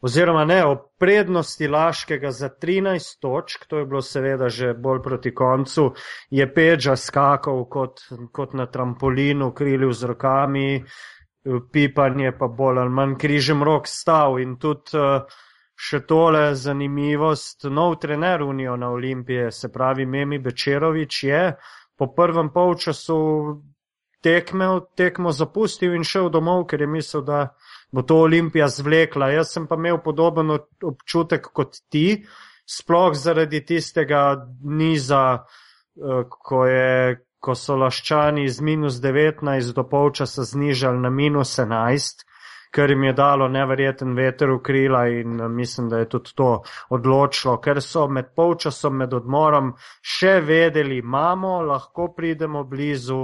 [0.00, 5.34] oziroma ne, o prednosti Laškega za 13 točk, to je bilo seveda že bolj proti
[5.34, 5.92] koncu,
[6.30, 8.00] je Peča skakal kot,
[8.32, 10.84] kot na trampolinu, krilil z rokami,
[11.72, 14.40] pipanje pa bolj ali manj križem rok stal.
[14.42, 15.22] In tudi uh,
[15.76, 21.42] še tole zanimivost, nov trener Unijo na Olimpije, se pravi Memi Bečerovič je
[21.96, 23.16] po prvem polčasu
[24.24, 27.40] tekme, tekmo zapustil in šel domov, ker je mislil, da
[27.96, 29.30] bo to Olimpija zvlekla.
[29.32, 30.52] Jaz sem pa imel podoben
[30.84, 32.26] občutek kot ti,
[32.68, 35.22] sploh zaradi tistega niza,
[35.96, 42.25] eh, ko, je, ko so laščani z minus 19 do polčasa znižali na minus 11.
[42.76, 46.48] Ker jim je dalo neverjeten veter v krila, in eh, mislim, da je tudi to
[46.92, 49.70] odločilo, ker so med polčasom, med odmorom
[50.04, 53.20] še vedeli, imamo, lahko pridemo blizu,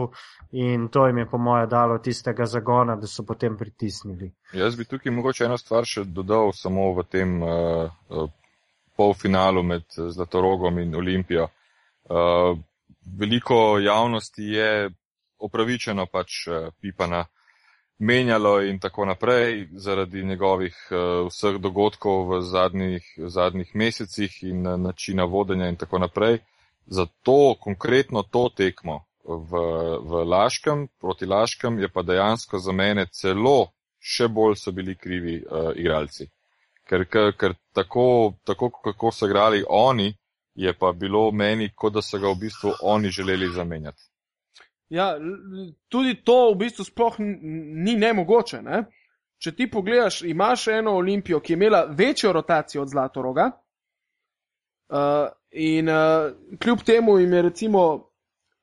[0.53, 4.31] in to jim je, po moje, dalo tistega zagona, da so potem pritisnili.
[4.57, 8.31] Jaz bi tukaj mogoče eno stvar še dodal samo v tem uh, uh,
[8.97, 11.49] polfinalu med Zlatorogom in Olimpijo.
[12.09, 12.57] Uh,
[13.19, 14.91] veliko javnosti je
[15.39, 17.25] opravičeno pač uh, pipana
[17.99, 24.81] menjalo in tako naprej zaradi njegovih uh, vseh dogodkov v zadnjih, zadnjih mesecih in uh,
[24.81, 26.39] načina vodenja in tako naprej.
[26.87, 29.61] Zato konkretno to tekmo v,
[30.03, 33.71] v Laškem, proti Laškem, je pa dejansko za mene celo
[34.03, 36.27] še bolj so bili krivi uh, igralci.
[36.89, 40.11] Ker, ker, ker tako, tako, kako so igrali oni,
[40.55, 44.12] je pa bilo meni, kot da so ga v bistvu oni želeli zamenjati.
[44.93, 45.17] Ja,
[45.89, 48.61] tudi to v bistvu sploh ni nemogoče.
[48.63, 48.83] Ne?
[49.41, 53.47] Če ti pogledaš, imaš eno olimpijo, ki je imela večjo rotacijo od Zlatoroga,
[54.93, 58.13] uh, in uh, kljub temu jim je recimo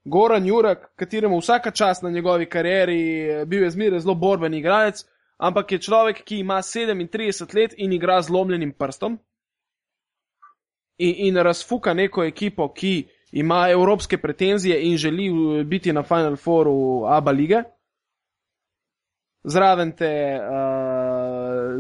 [0.05, 5.01] Goran Jurak, kateremu vsaka čas na njegovi karieri bil je zmeraj zelo borben igralec,
[5.37, 9.17] ampak je človek, ki ima 37 let in igra z lomljenim prstom
[10.97, 15.29] in, in razfuka neko ekipo, ki ima evropske pretenzije in želi
[15.63, 17.63] biti na Final Fouru Abu lige.
[19.43, 20.49] Zraven te uh,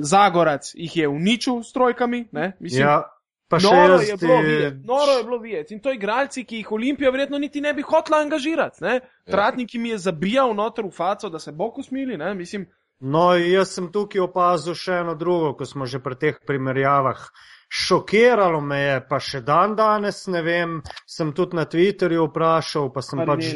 [0.01, 2.27] Zagorac jih je uničil s trojkami.
[2.59, 3.03] Mislim, ja,
[3.47, 5.73] pa še noro, je ti- bilo videti, noro je bilo videti.
[5.73, 8.83] In to igralci, ki jih Olimpija verjetno niti ne bi hotela angažirati.
[8.83, 8.99] Ne?
[9.25, 12.17] Tratnik jim je zabijal noter v faco, da se bo usmili.
[12.17, 12.33] Ne?
[12.33, 12.67] Mislim,
[13.01, 17.21] No, jaz sem tukaj opazil še eno drugo, ko smo že pri teh primerjavah.
[17.69, 23.03] Šokiralo me je, pa še dan danes ne vem, sem tudi na Twitterju vprašal, pa
[23.05, 23.51] sem, pač,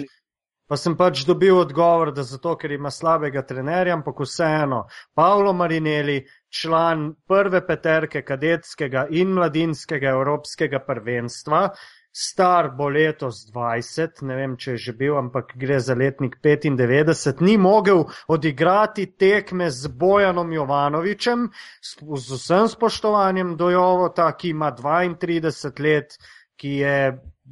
[0.70, 4.84] pa sem pač dobil odgovor, da zato, ker ima slabega trenerja, ampak vseeno.
[5.18, 6.20] Pavlo Marinelli,
[6.54, 11.66] član prve peterke kadetskega in mladinskega evropskega prvenstva,
[12.14, 17.42] star bo letos 20, ne vem, če je že bil, ampak gre za letnik 95,
[17.42, 21.48] ni mogel odigrati tekme z Bojanom Jovanovičem,
[21.82, 26.18] z vsem spoštovanjem do Jovota, ki ima 32 let,
[26.56, 26.98] ki je,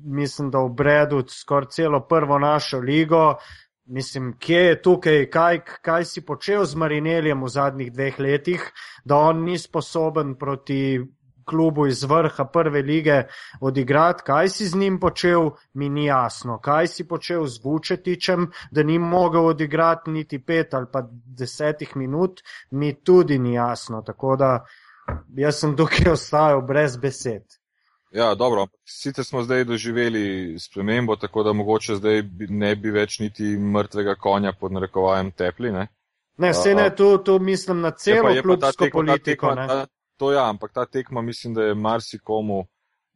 [0.05, 3.35] mislim, da v Bredu skoraj celo prvo našo ligo.
[3.91, 8.67] Mislim, kje je tukaj, kaj, kaj si počel z Marineljem v zadnjih dveh letih,
[9.03, 11.01] da on ni sposoben proti
[11.45, 13.23] klubu iz vrha prve lige
[13.61, 16.59] odigrati, kaj si z njim počel, mi ni jasno.
[16.59, 22.41] Kaj si počel z Vučetičem, da ni mogel odigrati niti pet ali pa desetih minut,
[22.71, 24.01] mi tudi ni jasno.
[24.01, 24.65] Tako da
[25.35, 27.43] jaz sem tukaj ostajal brez besed.
[28.11, 30.23] Ja, dobro, sicer smo zdaj doživeli
[30.59, 35.71] spremembo, tako da mogoče zdaj ne bi več niti mrtvega konja pod narekovajem tepli.
[35.71, 35.87] Ne?
[36.37, 39.47] Ne, vse ne, tu, tu mislim na Je pa- celo ta klubsko tekma- ta politiko.
[39.47, 39.67] tekma- ne.
[39.67, 39.85] ta-
[40.21, 42.67] To ja, ampak ta tekma mislim, da je marsikomu,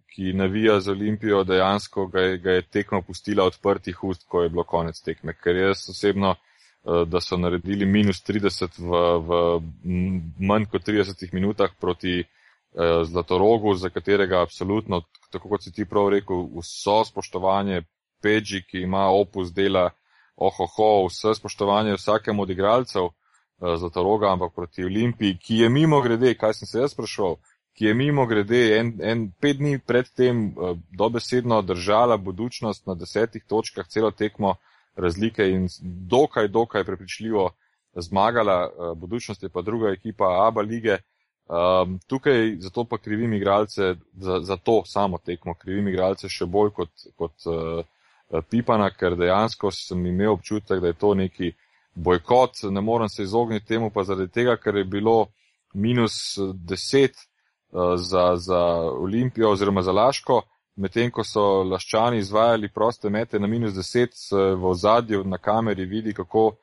[0.10, 4.50] ki navija za Olimpijo, dejansko ga je, ga je tekma pustila odprtih ust, ko je
[4.50, 5.36] bilo konec tekme.
[5.44, 9.44] Ker jaz osebno, eh, da so naredili minus 30 v, v
[10.50, 12.26] manj kot 30 minutah proti eh,
[13.04, 17.84] Zlatorogu, za katerega absolutno, tako kot si ti prav rekel, vso spoštovanje
[18.22, 19.92] Peđi, ki ima opus dela,
[20.36, 23.14] ohoho, vse spoštovanje vsakemu od igralcev,
[23.60, 27.38] Zlatoroga, ampak proti Olimpiji, ki je mimo grede, kaj sem se jaz sprašval,
[27.76, 33.44] ki je mimo grede en, en pet dni predtem eh, dobesedno držala budučnost na desetih
[33.48, 34.56] točkah, celo tekmo
[34.96, 37.50] razlike in dokaj, dokaj prepričljivo
[37.96, 40.98] zmagala, eh, budučnost je pa druga ekipa Aba lige.
[41.46, 46.72] Um, tukaj zato pa krivim igralce za, za to samo tekmo, krivim igralce še bolj
[46.74, 47.86] kot, kot uh,
[48.50, 51.52] Pipana, ker dejansko sem imel občutek, da je to neki
[51.96, 55.28] bojkot, ne morem se izogniti temu, pa zaradi tega, ker je bilo
[55.74, 58.60] minus 10 uh, za, za
[58.92, 60.42] Olimpijo oziroma za Laško,
[60.76, 65.86] medtem ko so Laščani izvajali proste mete na minus 10, se v ozadju na kameri
[65.86, 66.56] vidi, kako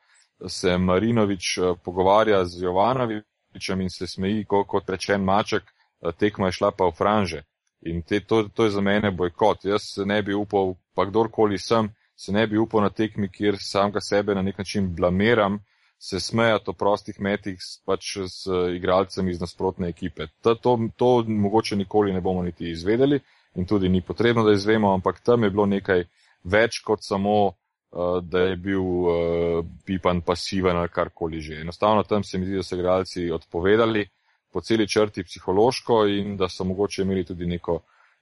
[0.48, 6.46] se Marinovič uh, pogovarja z Jovanovičem in se smeji kot, kot rečen maček, uh, tekma
[6.46, 7.42] je šla pa v franže.
[7.82, 9.64] In te, to, to je za mene bojkot.
[9.64, 11.88] Jaz ne bi upal, pa kdorkoli sem,
[12.22, 15.58] se ne bi upal na tekmi, kjer samega sebe na nek način blamiram,
[15.98, 20.26] se smejati o prostih metih pač s eh, igralcem iz nasprotne ekipe.
[20.42, 23.20] To, to, to mogoče nikoli ne bomo niti izvedeli
[23.54, 26.04] in tudi ni potrebno, da izvemo, ampak tam je bilo nekaj
[26.44, 31.60] več kot samo, uh, da je bil uh, Pipan pasiven ali karkoli že.
[31.60, 34.06] Enostavno tam se mi zdi, da so igralci odpovedali
[34.52, 37.78] po celi črti psihološko in da so mogoče imeli tudi neko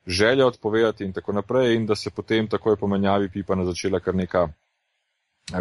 [0.07, 4.15] željo odpovedati in tako naprej in da se potem takoj po menjavi Pipana začela kar
[4.15, 4.49] neka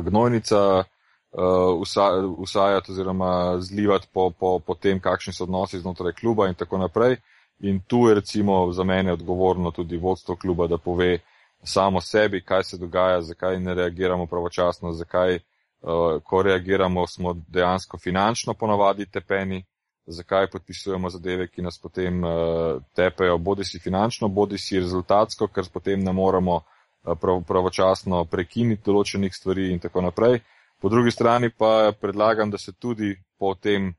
[0.01, 0.83] gnojnica
[1.31, 6.55] uh, usa, usajati oziroma zlivati po, po, po tem, kakšni so odnosi znotraj kluba in
[6.55, 7.17] tako naprej.
[7.59, 11.19] In tu je recimo za mene odgovorno tudi vodstvo kluba, da pove
[11.63, 17.97] samo sebi, kaj se dogaja, zakaj ne reagiramo pravočasno, zakaj, uh, ko reagiramo, smo dejansko
[17.97, 19.65] finančno ponavadi tepeni,
[20.09, 25.69] zakaj podpisujemo zadeve, ki nas potem uh, tepejo, bodi si finančno, bodi si rezultatsko, ker
[25.73, 30.41] potem ne moremo uh, prav, pravočasno prekiniti določenih stvari in tako naprej.
[30.81, 33.91] Po drugi strani pa predlagam, da se tudi po, tem,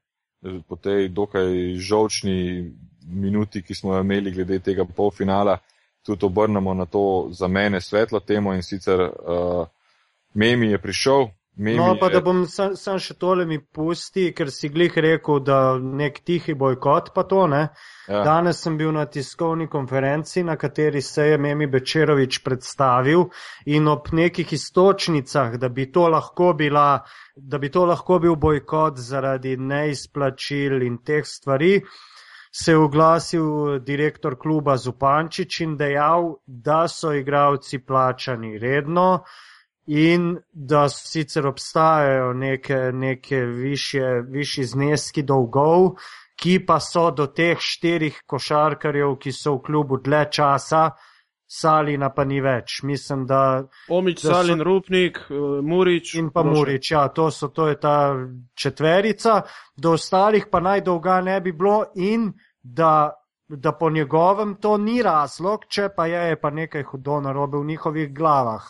[0.68, 2.70] po tej dokaj žolčni
[3.06, 5.58] minuti, ki smo jo imeli glede tega polfinala,
[6.06, 9.68] tudi obrnemo na to za mene svetlo temo in sicer uh,
[10.34, 11.28] Memi je prišel.
[11.60, 14.94] Memi No, pa je, da bom sam, sam še tole mi pusti, ker si glih
[15.04, 17.60] rekel, da nek tihi bojkot pa to, ne?
[18.08, 23.26] ja, Danes sem bil na tiskovni konferenci, na kateri se je Memi Bečerovič predstavil
[23.76, 27.02] in ob nekih istočnicah, da bi to lahko bila,
[27.36, 31.74] da bi to lahko bil bojkot zaradi neizplačil in teh stvari,
[32.50, 39.10] se je oglasil direktor kluba Zupančič in dejal, da so igravci plačani redno
[39.86, 45.96] in da sicer obstajajo neke, neke višje, višji zneski dolgov,
[46.36, 50.90] ki pa so do teh štirih košarkarjev, ki so v klubu dlje časa,
[51.52, 52.82] Salina pa ni več.
[52.82, 56.14] Mislim, da Omič, Da so- Salin, Rupnik, eh, Murič.
[56.14, 56.56] in pa Lošek.
[56.56, 58.14] Murič, ja, to, so, to je ta
[58.54, 59.42] četverica,
[59.76, 63.10] do ostalih pa naj dolga ne bi bilo in da,
[63.48, 67.64] da po njegovem to ni razlog, če pa je, je pa nekaj hudo narobe v
[67.64, 68.62] njihovih glavah.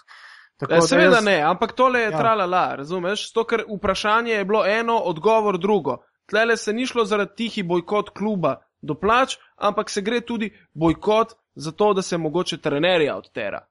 [0.60, 2.18] Tako da Seveda jaz- ne, ampak tole je Ja.
[2.18, 3.32] tralala, razumeš?
[3.32, 5.96] To, ker vprašanje je bilo eno, odgovor drugo.
[6.26, 11.28] Tlele se ni šlo zaradi tihi bojkot kluba do plač, ampak se gre tudi bojkot
[11.54, 13.64] za to, da se mogoče trenerja odtera.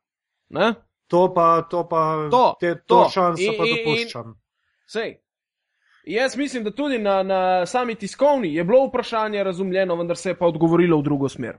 [0.50, 0.74] Ne?
[1.08, 3.10] To pa, to pa, To, te, to, to.
[3.10, 4.36] šanso In- pa in- in- dopuščam.
[4.88, 5.18] Sej.
[6.06, 10.38] Jaz mislim, da tudi na, na sami tiskovni je bilo vprašanje razumljeno, vendar se je
[10.38, 11.58] pa odgovorilo v drugo smer.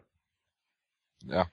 [1.22, 1.46] ja.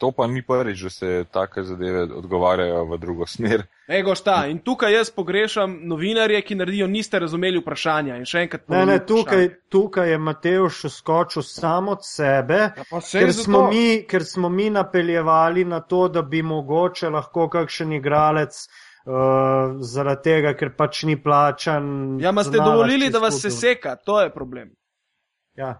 [0.00, 3.66] To pa ni prvič, da se take zadeve odgovarjajo v drugo smer.
[3.88, 8.16] Ego šta, in tukaj jaz pogrešam novinarje, ki naredijo, niste razumeli vprašanja.
[8.16, 13.00] In še enkrat Ne, ne, ponovim tukaj, tukaj je Mateuš skočil sam od sebe, Ja,
[13.12, 18.56] ker smo, mi, ker smo mi napeljevali na to, da bi mogoče lahko kakšen igralec
[19.04, 22.16] uh, zaradi tega, ker pač ni plačan.
[22.24, 24.72] Ja, ma ste dovolili, da vas se seka, to je problem.
[25.60, 25.76] Ja.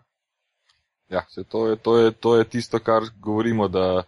[1.08, 4.02] Ja, se to, je, to, je, to je tisto, kar govorimo, da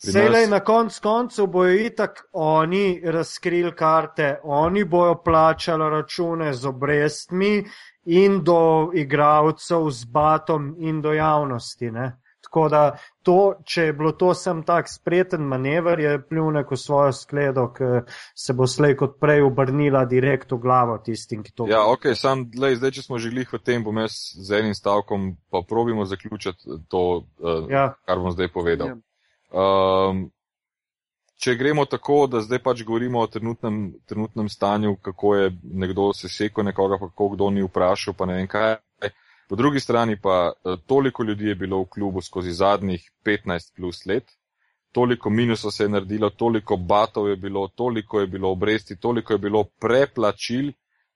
[0.00, 6.66] Selej nas- na konc koncev bojo itak oni razkrili karte, oni bojo plačali račune z
[6.66, 7.64] obrestmi
[8.04, 11.90] in do igravcev z batom in do javnosti.
[11.90, 12.16] Ne?
[12.40, 17.12] Tako da to, če je bilo to sem tak spreten manever, je pljunek v svojo
[17.12, 17.84] skledo, ki
[18.34, 22.48] se bo slej kot prej obrnila direkt v glavo tistim, ki to Ja, ok, sam,
[22.58, 26.04] lej, zdaj, če smo že glih v tem, bom jaz z enim stavkom pa probimo
[26.04, 28.88] zaključiti to, uh, Ja, kar bom zdaj povedal.
[28.88, 28.96] Ja.
[29.50, 30.30] Um,
[31.40, 36.64] če gremo tako, da zdaj pač govorimo o trenutnem, trenutnem stanju, kako je nekdo sesekal
[36.64, 38.76] nekoga, pa kako kdo ni vprašal, pa ne vem kaj.
[39.50, 44.04] Po drugi strani pa eh, toliko ljudi je bilo v klubu skozi zadnjih 15 plus
[44.06, 44.30] let,
[44.92, 49.38] toliko minusov se je naredilo, toliko batov je bilo, toliko je bilo obresti, toliko je
[49.38, 50.72] bilo preplačil,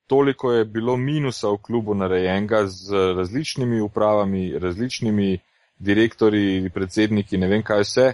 [0.06, 5.38] toliko je bilo minusa v klubu narejenega z različnimi upravami, različnimi
[5.84, 8.06] direktori, predsedniki, ne vem kaj vse.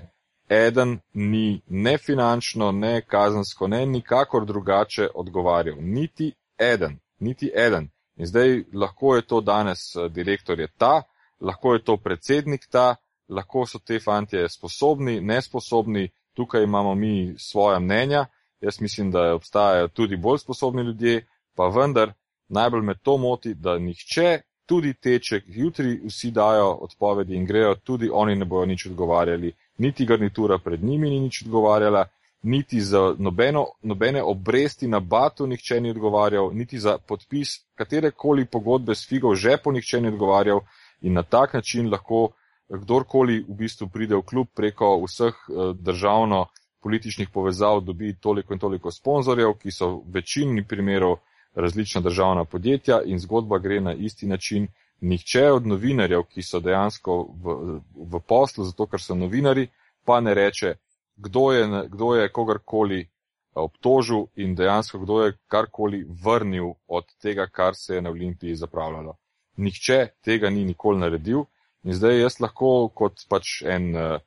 [0.50, 5.76] Eden ni ne finančno, ne kazansko, ne nikakor drugače odgovarjal.
[5.80, 7.88] Niti eden, niti eden.
[8.16, 11.02] In zdaj lahko je to danes eh, direktor je ta,
[11.40, 12.96] lahko je to predsednik ta,
[13.28, 18.26] lahko so te fantje sposobni, nesposobni, tukaj imamo mi svoja mnenja.
[18.60, 22.12] Jaz mislim, da obstajajo tudi bolj sposobni ljudje, pa vendar
[22.48, 24.40] najbolj me to moti, da nihče,
[24.70, 29.50] tudi te, če jutri vsi dajo odpovedi in grejo, tudi oni ne bojo nič odgovarjali,
[29.82, 32.04] niti garnitura pred njimi ni nič odgovarjala,
[32.42, 38.94] niti za nobeno, nobene obresti na batu nihče ni odgovarjal, niti za podpis katerekoli pogodbe
[38.94, 40.62] s figo v žepu nihče ni odgovarjal
[41.02, 42.28] in na tak način lahko
[42.70, 46.46] kdorkoli v bistvu pride v klub preko vseh eh, državno
[46.80, 51.18] političnih povezav dobi toliko in toliko sponzorjev, ki so v večini primerov
[51.54, 54.68] različna državna podjetja in zgodba gre na isti način.
[55.00, 57.54] Nihče od novinarjev, ki so dejansko v,
[57.96, 59.68] v poslu, zato ker so novinari,
[60.04, 60.74] pa ne reče,
[61.16, 63.06] kdo je, kdo je kogarkoli
[63.54, 69.16] obtožil in dejansko kdo je karkoli vrnil od tega, kar se je na Olimpiji zapravljalo.
[69.56, 71.44] Nihče tega ni nikoli naredil
[71.82, 74.20] in zdaj jaz lahko kot pač en uh,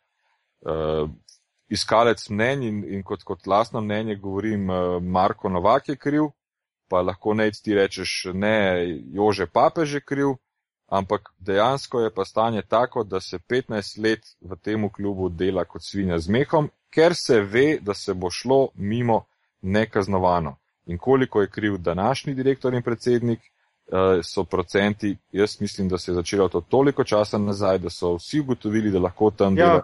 [0.66, 1.10] uh,
[1.70, 6.30] iskalec mnenj in, in kot, kot lastno mnenje govorim, uh, Marko Novak je kriv,
[6.94, 8.86] pa lahko nec ti rečeš, ne,
[9.18, 10.36] Jože Papež je kriv,
[10.86, 15.82] ampak dejansko je pa stanje tako, da se 15 let v tem klubu dela kot
[15.82, 19.24] svinja z mehom, ker se ve, da se bo šlo mimo
[19.62, 20.60] nekaznovano.
[20.86, 23.40] In koliko je kriv današnji direktor in predsednik,
[24.24, 28.40] so procenti, jaz mislim, da se je začelo to toliko časa nazaj, da so vsi
[28.40, 29.66] ugotovili, da lahko tam Ja.
[29.66, 29.82] dela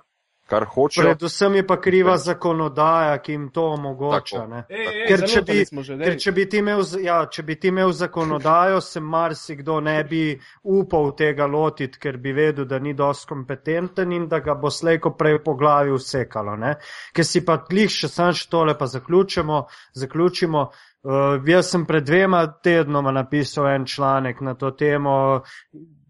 [0.50, 1.06] kar hočejo.
[1.06, 4.38] Predvsem je pa kriva zakonodaja, ki jim to omogoča.
[4.38, 4.47] Tako.
[4.47, 4.64] ne.
[4.70, 7.68] Ej, ej, Ker če bi- že, Ker če bi, ti imel, ja, če bi ti
[7.68, 10.24] imel zakonodajo, se marsikdo ne bi
[10.64, 15.14] upal tega lotiti, ker bi vedel, da ni dosti kompetenten in da ga bo slejko
[15.18, 16.56] prej po glavi usekalo.
[16.56, 16.76] Ne?
[17.14, 19.66] Ker si pa glih še sam še tole pa zaključimo.
[19.93, 20.70] zaključimo.
[21.00, 25.41] Uh, jaz sem pred dvema tednoma napisal en članek na to temo.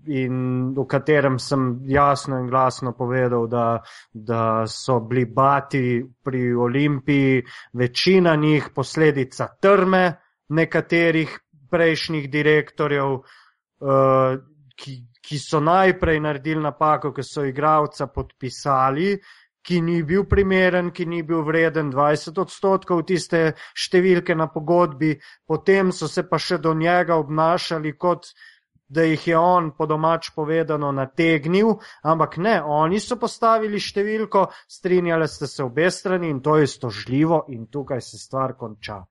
[0.09, 7.43] In v katerem sem jasno in glasno povedal, da, da so bili bati pri Olimpiji,
[7.73, 10.05] večina njih posledica trme
[10.49, 11.35] nekaterih
[11.69, 14.39] prejšnjih direktorjev, uh,
[14.75, 19.13] ki, ki so najprej naredili napako, ker so igralca podpisali,
[19.61, 25.13] ki ni bil primeren, ki ni bil vreden 20 odstotkov tiste številke na pogodbi,
[25.45, 28.31] potem so se pa še do njega obnašali kot
[28.89, 35.27] da jih je on po domač povedano nategnil, ampak ne, oni so postavili številko, strinjali
[35.29, 39.03] ste se obe strani in to je stožljivo in tukaj se stvar konča.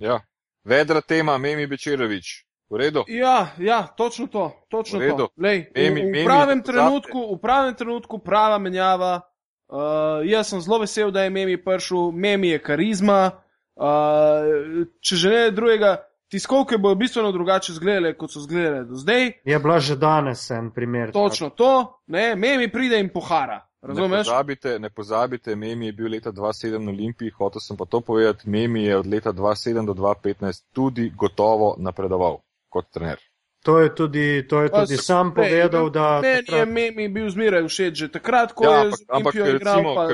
[0.00, 0.20] Ja.
[0.64, 2.46] Vedra tema, Memi Bečerovič.
[2.70, 3.04] V redu?
[3.12, 4.64] Ja, ja, točno to.
[4.72, 5.28] Točno V to.
[5.36, 6.72] Lej, v, Memi- v, Memi, pravem pozabite.
[6.72, 9.20] trenutku, v pravem trenutku prava menjava.
[9.68, 13.44] Uh, jaz sem zelo vesel, da je Memi prišel, Memi je karizma.
[13.74, 19.30] Uh, če že ne drugega, tiskovke bodo bistveno drugače izgledale, kot so izgledale do zdaj.
[19.44, 21.12] Je bila že danes en primer.
[21.12, 21.70] Točno to,
[22.08, 23.60] ne, Memi pride in pohara.
[23.78, 24.26] Ne Razumeš?
[24.26, 28.48] pozabite, ne pozabite, Memi je bil leta 2007 na Olimpiji, hotel sem pa to povedati,
[28.48, 33.18] Memi je od leta 2007 do 2015 tudi gotovo napredoval kot trener.
[33.62, 37.08] To je tudi, to je tudi s- sam Lej, povedal, da Meni je takrat, Memi
[37.10, 40.02] bil zmeraj všeč, že takrat, ko Ja, je ampak- z ampak Olimpijo igral, recimo, pa
[40.04, 40.12] z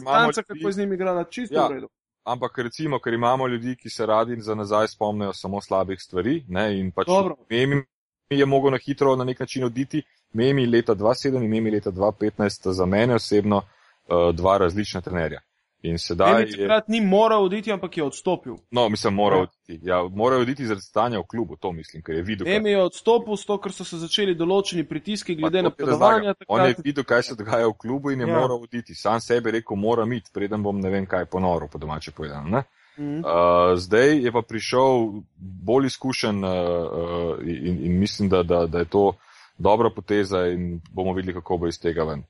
[0.00, 1.66] imamo kako je z njimi igrala, čisto Ja.
[1.66, 1.88] v redu.
[2.28, 6.80] Ampak recimo, ker imamo ljudi, ki se radi za nazaj spomnijo samo slabih stvari ne,
[6.80, 7.36] in pač Dobro.
[7.50, 7.82] Memi
[8.30, 10.02] je mogel na hitro na nek način oditi,
[10.32, 15.40] Memi leta 2007 in Memi leta 2015 sta za mene osebno uh, dva različna trenerja.
[15.82, 18.56] In sedaj je, takrat ni moral oditi, ampak je odstopil.
[18.70, 19.78] no, mislim, moral oditi.
[19.82, 22.48] Ja, morajo oditi zaradi stanja v klubu, to mislim, ker je videl.
[22.48, 25.86] Emi je odstopil, zato ker so se začeli določeni pritiski glede na razlagam.
[25.86, 26.34] podovanja.
[26.48, 28.34] On je takrat- videl, kaj se dogaja v klubu in je Ja.
[28.34, 28.40] ja.
[28.40, 28.94] moral oditi.
[28.94, 32.48] Sam sebi rekel, moram iti, preden bom ne vem kaj ponoril, po domače povedano.
[32.48, 32.62] Ne?
[32.98, 33.18] Mhm.
[33.18, 38.78] Uh, zdaj je pa prišel bolj izkušen uh, uh, in, in mislim, da, da, da
[38.78, 39.12] je to
[39.58, 42.24] dobra poteza in bomo videli, kako bo iz tega ven.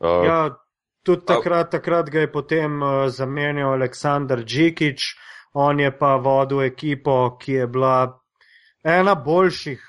[0.00, 0.50] Uh, ja,
[1.04, 5.00] tudi takrat, takrat ga je potem uh, zamenjal Aleksandr Džikič,
[5.54, 8.20] on je pa vodil ekipo, ki je bila
[8.84, 9.84] ena boljših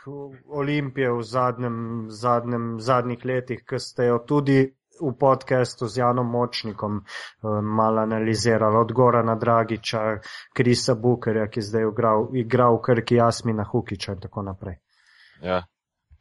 [0.47, 1.78] Olimpijev v zadnjem,
[2.09, 4.59] zadnjem, zadnjih letih, ki ste jo tudi
[5.01, 10.03] v podkastu z Janom Močnikom uh, malo analizirali, od Gorana Dragiča,
[10.53, 14.80] Krisa Bukerja, ki zdaj igral, igral v Krki Jasmina Hukiča in tako naprej.
[15.41, 15.63] ja.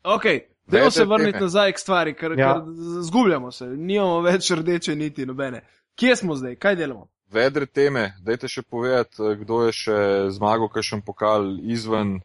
[0.04, 2.52] Ok, Vedre dajmo se vrniti nazaj k stvari, ker, Ja.
[2.54, 2.62] ker
[3.02, 5.64] zgubljamo se, nimamo več rdeče niti nobene.
[5.94, 7.08] Kje smo zdaj, kaj delamo?
[7.30, 9.98] Vedre teme, dajte še povedati, eh, kdo je še
[10.30, 12.20] zmagal, kakšen pokal izven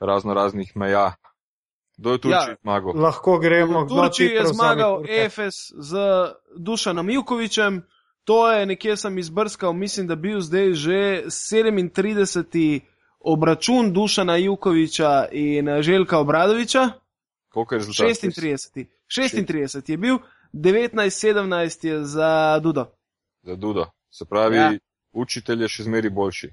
[0.00, 1.14] razno raznih meja.
[1.96, 2.50] Kdo je Turčiji Ja.
[2.50, 2.56] ja.
[2.62, 2.92] zmagal?
[2.96, 5.02] Lahko gremo, V Turčiji ti je zmagal.
[5.08, 5.98] Efes z
[6.58, 7.82] Dušanom Ivkovičem,
[8.24, 12.80] to je nekje sem izbrskal, mislim, da bil zdaj že 37.
[13.20, 16.90] obračun Dušana Ivkoviča in eh, Željka Obradoviča.
[17.54, 18.06] Koliko je rezultat?
[18.08, 18.84] 36.
[19.08, 20.18] 36 je bil,
[20.52, 22.86] 19-17 je za Dudo.
[23.42, 23.86] Za Dudo.
[24.10, 24.72] Se pravi, Ja.
[25.12, 26.48] učitelj je še zmeri boljši.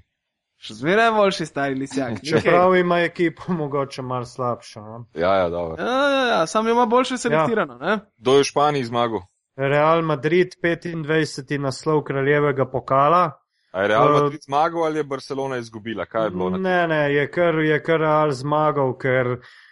[0.56, 2.20] Še zmeraj boljši stari lisjak.
[2.28, 4.80] Čeprav ima ekipo mogoče malo slabšo.
[4.80, 5.06] No?
[5.14, 5.76] Ja, ja, dobro.
[5.78, 7.78] Ja, ja, ja, sam ima boljše selektirano.
[7.82, 7.98] Ja.
[8.18, 9.20] Kdo je v Španiji zmagal?
[9.56, 11.58] Real Madrid, 25.
[11.58, 13.24] naslov kraljevega pokala.
[13.72, 16.06] A je Real Eh, Madrid zmagal ali je Barcelona izgubila?
[16.06, 19.26] Kaj je bilo Ne, ne, je kar, je kar Real zmagal, ker,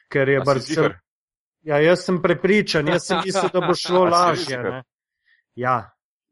[0.09, 0.99] ker je Barcelona.
[1.63, 4.59] Ja, jaz sem prepričan, jaz sem mislil, da bo šlo lažje.
[4.63, 4.83] Ne?
[5.55, 5.91] Ja.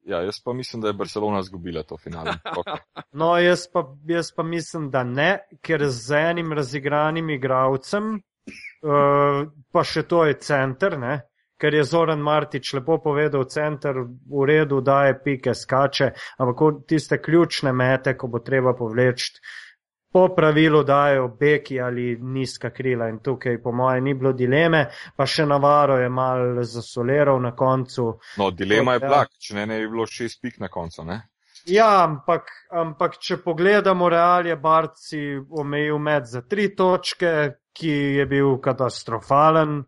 [0.08, 2.32] Ja, jaz pa mislim, da je Barcelona izgubila to finale.
[2.58, 2.78] Okay.
[3.12, 9.84] No, jaz pa, jaz pa mislim, da ne, ker z enim razigranim igralcem, uh, pa
[9.84, 11.20] še to je center, ne?
[11.58, 17.72] ker je Zoran Martič lepo povedal, center v redu daje pike, skače, ampak tiste ključne
[17.74, 19.32] mete, ko bo treba povleči,
[20.12, 24.86] po pravilu dajo beki ali nizka krila in tukaj po moje ni bilo dileme,
[25.16, 28.12] pa še Navaro je mal zasoleral na koncu.
[28.38, 31.04] No, dilema je blak, če ne, ne bi bilo šest pik na koncu.
[31.04, 31.20] Ne?
[31.68, 37.34] Ja, ampak, ampak če pogledamo, Real je Barci omejil med za tri točke,
[37.76, 39.78] ki je bil katastrofalen.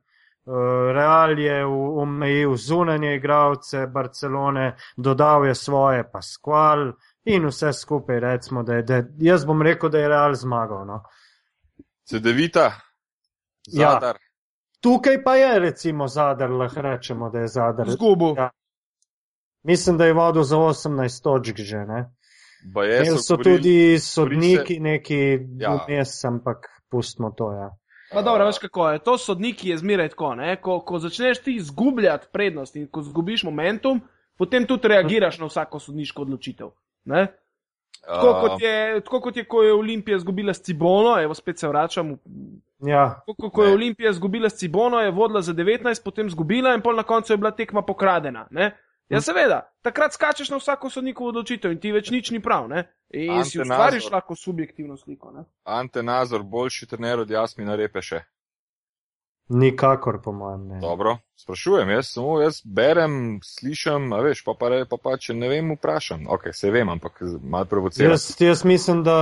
[0.50, 6.90] Uh, Real je omejil zunanje igralce Barcelone, dodal je svoje Pasqual
[7.24, 10.86] in vse skupaj recimo, da je, da jaz bom rekel, da je Real zmagal.
[10.86, 11.02] No.
[12.04, 12.72] CD-vita,
[13.66, 13.90] Ja.
[13.90, 14.16] Zadar.
[14.80, 17.90] Tukaj pa je recimo Zadar, lahko rečemo, da je Zadar.
[17.90, 18.34] Zgubo.
[18.36, 18.50] Ja.
[19.62, 21.76] Mislim, da je vodil za 18 točk že.
[21.78, 22.10] Ne?
[22.66, 25.18] Imeli so so govorili- tudi sodniki neki
[25.58, 25.74] Ja.
[25.78, 26.56] vmes, ampak
[26.90, 27.52] pustimo to.
[27.52, 27.70] Ja.
[28.12, 28.98] Pa dobro, veš kako je.
[28.98, 30.34] To sodniki je zmeraj tako.
[30.34, 30.56] Ne?
[30.56, 34.00] Ko, ko začneš ti izgubljati prednost in ko zgubiš momentum,
[34.38, 36.70] potem tudi reagiraš na vsako sodniško odločitev.
[37.04, 37.26] Ne?
[38.06, 41.68] Tako, kot je, tako kot je, ko je Olimpija izgubila s Cibono, evo spet se
[41.68, 42.16] vračam.
[42.78, 43.72] Ja, Tako, ko, ko je.
[43.72, 47.36] Olimpija izgubila s Cibono, je vodila za 19, potem izgubila in pol na koncu je
[47.36, 48.46] bila tekma pokradena.
[48.50, 48.76] Ne?
[49.08, 52.68] Ja, seveda, takrat skačeš na vsako sodnikovo odločitev in ti več nič ni prav.
[52.68, 52.84] Ne?
[53.10, 54.12] In Ante si ustvariš Nazor.
[54.12, 55.32] lahko subjektivno sliko.
[55.34, 55.44] Ne?
[55.64, 58.22] Ante Nazor, boljši trener od Jasmina Repeše.
[59.50, 60.80] Nikakor po mojem ne.
[60.80, 65.34] Dobro, sprašujem, jaz samo jaz berem, slišim, a veš, pa pa, re, pa, pa če
[65.34, 66.28] ne vem, vprašam.
[66.30, 68.14] Ok, se vem, ampak malo provociram.
[68.14, 69.16] Jaz, jaz mislim, da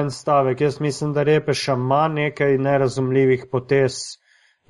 [0.00, 4.00] en stavek, jaz mislim, da Repeša ima nekaj nerazumljivih potez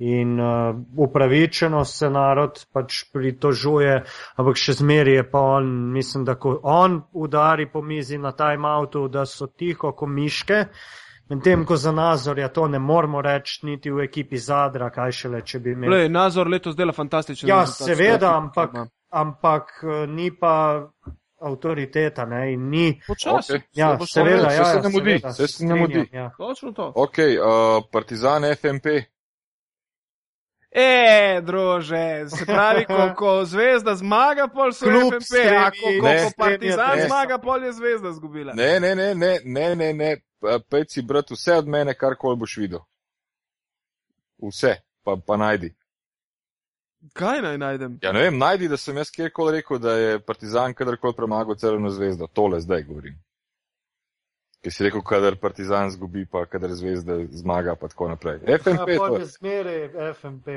[0.01, 3.99] in uh, upravičeno se narod pač pritožuje,
[4.35, 9.07] ampak še zmeri je pa on, mislim, da ko on udari po mizi na timeoutu,
[9.13, 10.65] da so tiho ko miške.
[11.31, 15.59] Medtem ko za nazorja to ne moramo reči niti v ekipi Zadra, kaj šele, če
[15.59, 15.93] bi imeli.
[15.95, 17.49] Lej, Nazor letos dela fantastičen.
[17.49, 17.87] Ja, rezultat.
[17.87, 18.75] seveda, ampak,
[19.09, 20.53] ampak eh, ni pa
[21.41, 23.01] avtoriteta ne, in ni.
[23.07, 23.55] Počasi.
[23.55, 23.61] Ok.
[23.73, 26.03] Ja, se seveda, ja, se ja, ne mudi, saj se ne mudi.
[26.11, 26.29] Ja.
[26.37, 26.91] Točno to.
[26.95, 28.85] Ok, uh, Partizan FMP.
[30.71, 36.07] E, druže, se pravi, ko, ko zvezda zmaga, pol so Kljub FMP, a ko, ko,
[36.07, 36.23] Ne.
[36.23, 37.07] ko partizan Ne.
[37.07, 38.53] zmaga, pol je zvezda zgubila.
[38.53, 40.15] Ne, ne, ne, ne, ne, ne, ne.
[40.69, 42.79] Pejci, brat, vse od mene, kar koli boš videl.
[44.41, 45.73] Vse, pa, pa najdi.
[47.13, 47.99] Kaj naj najdem?
[48.01, 51.89] Ja, ne vem, najdi, da sem jaz kjerkoli rekel, da je Partizan kadarkoli premagal Crveno
[51.89, 52.27] zvezdo.
[52.27, 53.19] Tole zdaj govorim.
[54.61, 58.39] Ker si rekel, kadar Partizan zgubi, pa kadar zvezda zmaga, pa tako naprej.
[58.39, 60.47] FMP, Ja, to zmeraj FMP.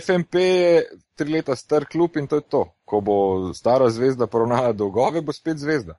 [0.00, 0.82] FMP je
[1.14, 2.64] tri leta star klub in to je to.
[2.84, 3.16] Ko bo
[3.54, 5.94] stara zvezda poravnala dolgove, bo spet zvezda.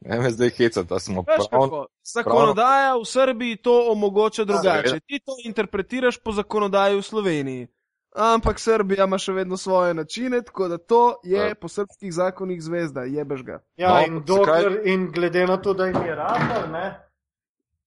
[0.00, 1.62] Ne me zdaj hecati, da smo Veš prav.
[1.62, 5.00] kako, zakonodaja v Srbiji to omogoča drugače.
[5.00, 7.68] Ti to interpretiraš po zakonodaji v Sloveniji.
[8.14, 11.54] Ampak Srbija ima še vedno svoje načine, tako da to je Ja.
[11.54, 13.58] po srpskih zakonih zvezda, jebeš ga.
[13.76, 16.84] Ja, No, in, zakaj- dokler, in glede na to, da jim je radar, ne,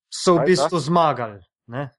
[0.09, 1.39] so v Kaj, bistvu zmagali.
[1.67, 1.89] Ne.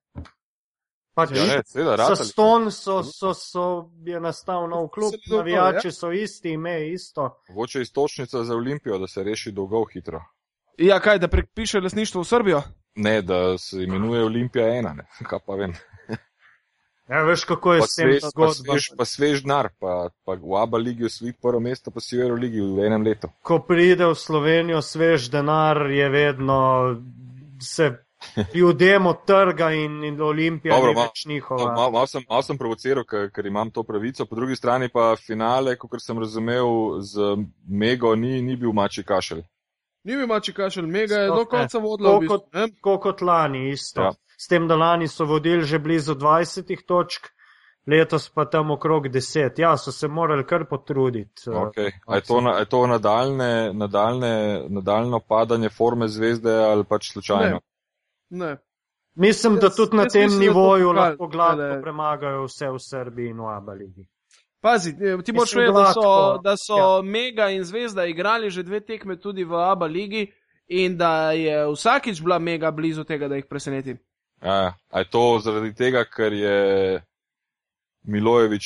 [1.14, 3.64] Pač Ja, ne, seveda, ston so, so, so,
[4.00, 7.42] je nastal nov klub, dobro, navijači so isti, ime isto.
[7.48, 10.20] Mogoče istočnica za Olimpijo, da se reši dolgov hitro.
[10.78, 12.62] Ja, kaj, da prepiše lasništvo v Srbijo?
[12.94, 15.08] Ne, da se imenuje Olimpija ena, ne.
[15.28, 15.72] kaj pa vem.
[17.08, 18.54] Ja, veš, kako je Pa s tem svež, pa, zgodba.
[18.54, 22.26] svež, pa svež denar, pa, pa v Abu ligi osvojiti prvo mesto, pa si v
[22.26, 23.30] Euroligi v enem letu.
[23.42, 26.58] Ko pride v Slovenijo svež denar, je vedno
[27.60, 27.96] se
[28.54, 31.72] ljudem odtrga in, in Olimpija Dobro, ma- več njihova.
[31.74, 35.16] Malo mal sem, mal sem provociral, ker, ker imam to pravico, po drugi strani pa
[35.16, 37.36] finale, kot sem razumel, z
[37.68, 39.44] Mego ni, ni bil mači kašelj.
[40.04, 41.44] Ni mi mači kašelj, mega je do ne.
[41.44, 42.10] konca vodila.
[42.10, 42.68] V Tako bistvu, kot- ne?
[42.74, 44.02] Tako kot lani isto.
[44.02, 44.10] Ja.
[44.38, 47.26] S tem, da lani so vodili že blizu 20 točk,
[47.86, 49.58] letos pa tam okrog 10.
[49.58, 51.42] Ja, so se morali kar potruditi.
[51.46, 51.90] Okay.
[52.06, 57.60] A je to, na, je to nadaljne, nadaljne, nadaljno padanje forme zvezde ali pač slučajno?
[58.30, 58.56] Ne.
[59.14, 62.78] Mislim, da Jaz- tudi na tem mislim, da nivoju pokal, lahko gladko premagajo vse v
[62.78, 64.06] Srbiji in v Abaligi.
[64.60, 67.02] Pazi, eh, ti moraš Mislim, vedeti, da so, da so ja.
[67.02, 70.32] Mega in Zvezda igrali že dve tekme tudi v Abu ligi
[70.68, 73.96] in da je vsakič bila Mega blizu tega, da jih preseneti.
[74.40, 77.00] A, a je to zaradi tega, ker je
[78.02, 78.64] Milojevič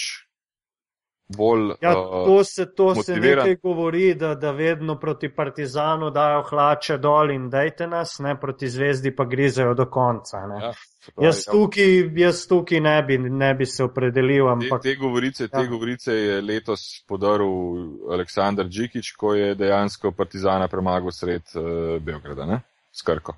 [1.36, 1.72] bolj.
[1.80, 3.46] Ja, uh, to se, to se motiviran.
[3.48, 8.68] nekaj govori, da, da vedno proti Partizanu dajo hlače dol in dajte nas, ne proti
[8.68, 10.46] zvezdi pa grizejo do konca.
[10.46, 10.64] Ne.
[10.64, 11.52] ja, se pravi, Jaz ja.
[11.52, 15.66] tukaj, jaz tukaj ne, bi, ne bi se opredelil, Te, ampak te, govorice, te Ja.
[15.66, 22.60] govorice je letos podaril Aleksandr Džikič, ko je dejansko Partizana premagal sred uh, Beograda, ne?
[22.92, 23.34] Skrko.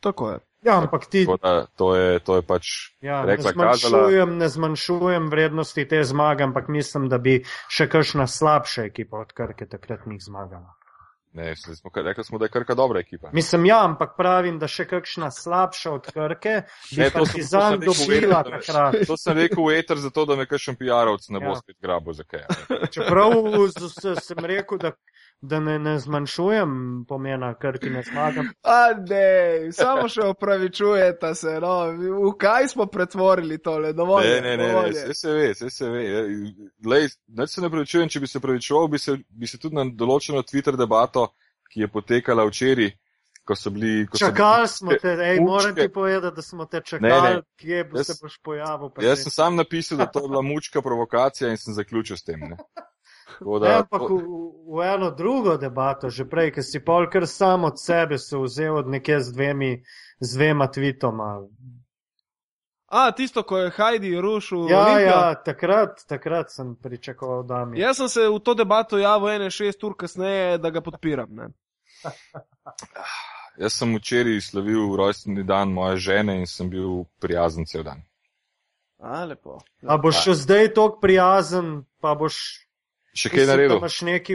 [0.00, 0.38] Tako je.
[0.66, 2.66] Ja, ampak ti, da to je, to je pač
[3.00, 3.74] ja, ne, rekla, kazala.
[3.76, 7.38] zmanjšujem, ne zmanjšujem vrednosti te zmage, ampak mislim, da bi
[7.68, 10.74] še kakšna slabša ekipa od Krke takrat njih zmagala.
[11.32, 13.28] Ne, smo, rekli smo, da je Krka dobra ekipa.
[13.30, 17.44] Mislim, ja, ampak pravim, da še kakšna slabša od Krke bi Ne, to sem- to
[17.44, 19.06] sem Partizan dobila eter, da me- takrat.
[19.06, 21.54] To sem rekel v eter, zato da me kakšen PR-ovc ne bo Ja.
[21.56, 22.40] spet grabo za kaj.
[22.70, 22.88] ne.
[22.88, 23.32] Čeprav
[23.68, 24.92] z- z- sem rekel, da,
[25.40, 26.70] da ne, ne zmanjšujem
[27.08, 28.40] pomena Krkine zmage.
[28.62, 31.74] A ne, samo še opravičujete se, no,
[32.26, 34.24] v kaj smo pretvorili tole, dovolj.
[34.24, 36.04] Ne, je, ne, ne, dovolj ne, vse se ve, vse se ve.
[36.86, 39.84] Lej, nič se ne pravičujem, če bi se pravičoval, bi se, bi se tudi na
[39.84, 41.28] določeno Twitter debato,
[41.70, 42.90] ki je potekala včeraj,
[43.46, 44.06] ko so bili.
[44.08, 47.42] Ko so Čakali smo te, ej, moram ti povedati, da smo te Ne, čakali, ne.
[47.56, 48.90] kje bo Jaz- se boš pojavil.
[48.90, 52.24] pa Jaz sem sam napisal, da to je bila mučka provokacija in sem zaključil s
[52.24, 52.40] tem.
[52.40, 52.56] Ne.
[53.26, 54.18] Tako Ne, Da, ampak v,
[54.76, 58.76] v eno drugo debato, že prej, ki si pol kar sam od sebe se vzel
[58.76, 59.72] od nekje z, dvemi,
[60.20, 61.42] z dvema tvitoma.
[62.86, 64.70] A, tisto, ko je Heidi rušil.
[64.70, 65.06] Ja, Olimpijo.
[65.06, 67.80] ja, takrat, takrat sem pričakoval, da mi.
[67.80, 71.28] Jaz sem se v to debato javil ene šest ur kasneje, da ga podpiram.
[71.34, 71.48] Ne?
[73.58, 78.04] jaz sem včeraj slavil rojstni dan moje žene in sem bil prijazen cel dan.
[79.02, 79.58] A, lepo.
[79.82, 82.65] A boš še zdaj tako prijazen, pa boš.
[83.16, 83.78] Še kaj naredil?
[83.78, 84.34] Imaš neki,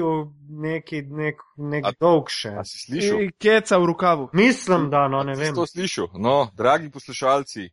[0.50, 2.56] neki, nek, nek A- dolg še.
[2.58, 3.22] A si slišal?
[3.22, 4.30] I Keca v rokavu.
[4.34, 5.54] Mislim, da, no ne Si vem.
[5.56, 6.10] to slišal?
[6.18, 7.70] No, dragi poslušalci,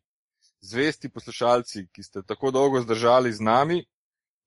[0.60, 3.78] zvesti poslušalci, ki ste tako dolgo zdržali z nami,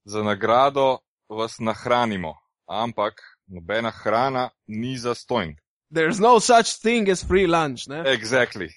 [0.05, 2.35] za nagrado vas nahranimo.
[2.67, 3.13] Ampak
[3.47, 5.55] nobena hrana ni zastojn.
[5.91, 7.87] There's no such thing as free lunch.
[7.87, 8.03] Ne?
[8.05, 8.69] Exactly.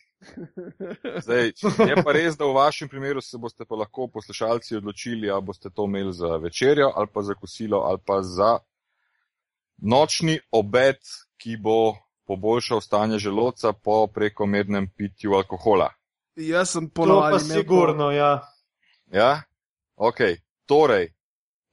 [1.25, 1.53] Zdaj,
[1.89, 5.71] je pa res, da v vašem primeru se boste pa lahko poslušalci odločili, ali boste
[5.71, 8.59] to imeli za večerjo, ali pa za kosilo, ali pa za
[9.77, 10.97] nočni obed,
[11.37, 11.97] ki bo
[12.27, 15.91] poboljšal stanje želodca po prekomernem pitju alkohola.
[16.37, 17.31] Jaz sem To ponovno.
[17.31, 18.41] pa sigurno, ja.
[19.13, 19.43] Ja?
[19.97, 20.17] Ok,
[20.67, 21.13] torej,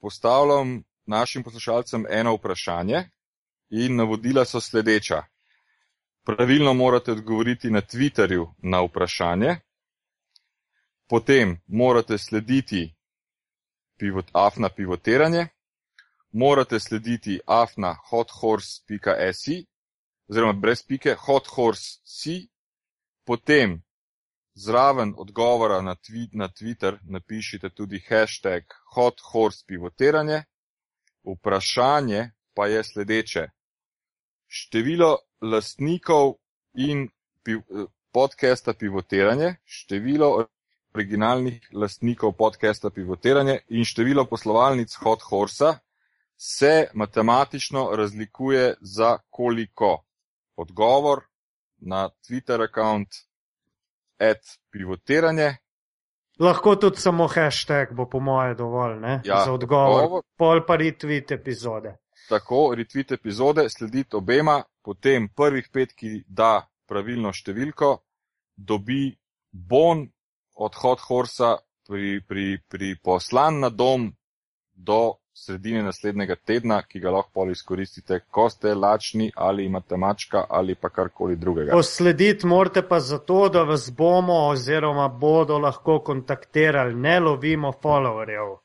[0.01, 3.03] postavljam našim poslušalcem eno vprašanje
[3.69, 5.23] in navodila so sledeča.
[6.25, 9.55] Pravilno morate odgovoriti na Twitterju na vprašanje,
[11.09, 12.95] potem morate slediti
[13.97, 15.47] pivot, afna pivotiranje,
[16.31, 19.65] morate slediti afna hothorse.si
[20.29, 22.47] oziroma brez pike hothorse.si,
[23.25, 23.81] potem
[24.53, 28.63] zraven odgovora na, twi na Twitter napišite tudi hashtag
[28.95, 30.43] hothorsepivotiranje.
[31.23, 33.49] Vprašanje pa je sledeče.
[34.47, 36.33] Število lastnikov
[36.73, 37.09] in
[37.43, 37.61] piv,
[38.13, 40.45] podcasta Pivotiranje, število
[40.93, 45.77] originalnih lastnikov podcasta Pivotiranje in število poslovalnic Hot Horsa
[46.37, 50.03] se matematično razlikuje za koliko.
[50.55, 51.19] Odgovor
[51.77, 53.05] na Twitter račun
[54.19, 54.41] at
[54.71, 55.55] pivotiranje.
[56.39, 59.21] Lahko tudi samo hashtag bo po moje dovolj, ne?
[59.25, 60.03] Ja, Za odgovor.
[60.03, 60.23] odgovor.
[60.37, 61.97] Pol pa retweet epizode.
[62.31, 67.89] Tako, retweet epizode, sledite obema, potem prvih pet, ki da pravilno številko,
[68.55, 69.09] dobi
[69.51, 70.05] bon
[70.55, 74.07] od Hot Horsa pri, pri, pri poslan na dom
[74.71, 75.01] do
[75.33, 80.75] sredine naslednjega tedna, ki ga lahko pol izkoristite, ko ste lačni ali imate mačka ali
[80.75, 81.71] pa karkoli drugega.
[81.71, 88.57] Poslediti morate pa zato, da vas bomo oziroma bodo lahko kontaktirali, ne lovimo followerjev.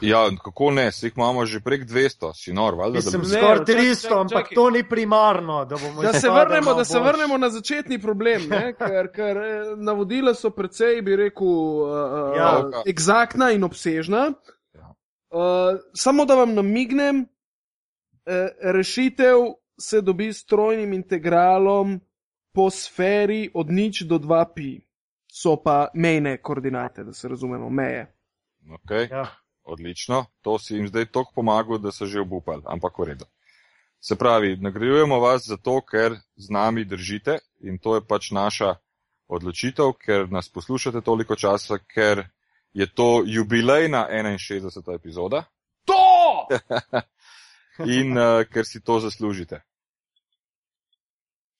[0.00, 3.74] Ja, kako ne, se jih imamo že prek 200, si nor, valjda, Ne, skoraj čakaj,
[3.74, 4.54] 300, čakaj, ampak čakaj.
[4.54, 8.74] to ni primarno, da bomo Da se, vrnemo, da se vrnemo na začetni problem, ne?
[8.78, 12.58] ker, ker eh, navodila so precej, bi rekel, uh, Ja.
[12.58, 14.32] uh, egzaktna in obsežna.
[14.74, 14.94] Ja.
[15.30, 19.38] Uh, samo da vam namignem, uh, rešitev
[19.80, 22.00] se dobi s trojnim integralom
[22.52, 24.80] po sferi od nič do 2pi.
[25.32, 28.14] So pa mejne koordinate, da se razumemo, meje.
[28.68, 29.10] Okay.
[29.10, 29.26] Ja.
[29.68, 33.26] Odlično, to si jim zdaj toliko pomagal, da so že obupali, ampak v redu.
[34.00, 38.74] Se pravi, nagrajujemo vas zato, ker z nami držite in to je pač naša
[39.28, 42.24] odločitev, ker nas poslušate toliko časa, ker
[42.72, 44.94] je to jubilejna 61.
[44.94, 45.44] epizoda
[45.84, 46.46] To!
[47.98, 49.60] in uh, ker si to zaslužite.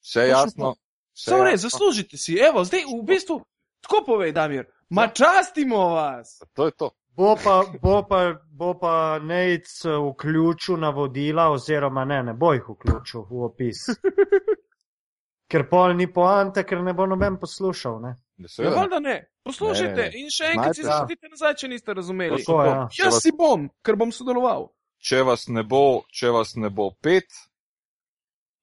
[0.00, 0.74] Vse jasno?
[1.14, 1.68] Vse ne, jasno?
[1.68, 2.36] zaslužite si.
[2.36, 3.40] Evo, zdaj v bistvu,
[3.80, 6.40] tako povej, Damir, ma častimo vas.
[6.54, 6.90] To je to.
[7.18, 8.18] Bo pa, bo pa,
[8.54, 13.88] bo pa Nejc eh, vključil navodila, oziroma ne, ne bo jih vključil v opis.
[15.50, 18.00] Ker pol ni poanta, ker ne bo noben poslušal.
[18.04, 18.14] Ne?
[18.38, 18.74] Ja, seveda.
[18.76, 19.16] valjda ne.
[19.48, 22.42] Poslušajte Ne, ne, in še enkrat si zasedite nazaj, če niste razumeli.
[22.44, 22.74] Tako, ja.
[22.98, 24.68] Jaz vas- si bom, ker bom sodeloval.
[25.00, 27.32] če vas ne bo, če vas ne bo pet,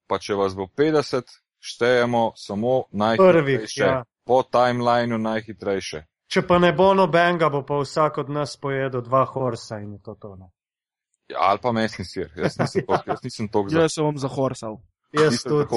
[0.07, 1.23] pa če vas bo 50,
[1.59, 3.81] štejemo samo Prvih, najhitrejše.
[3.81, 4.03] ja.
[4.25, 6.05] Po timelineu najhitrejše.
[6.31, 10.15] Če pa ne bo nobenega, bo pa vsak od nas pojedel dva horsa in to
[10.15, 10.35] to.
[10.35, 10.49] Ne?
[11.29, 12.31] Ja, ali pa mesni sir.
[12.37, 14.79] Jaz nisem jaz nisem tok za Jaz se bom zahorsal.
[15.15, 15.67] Jaz tudi.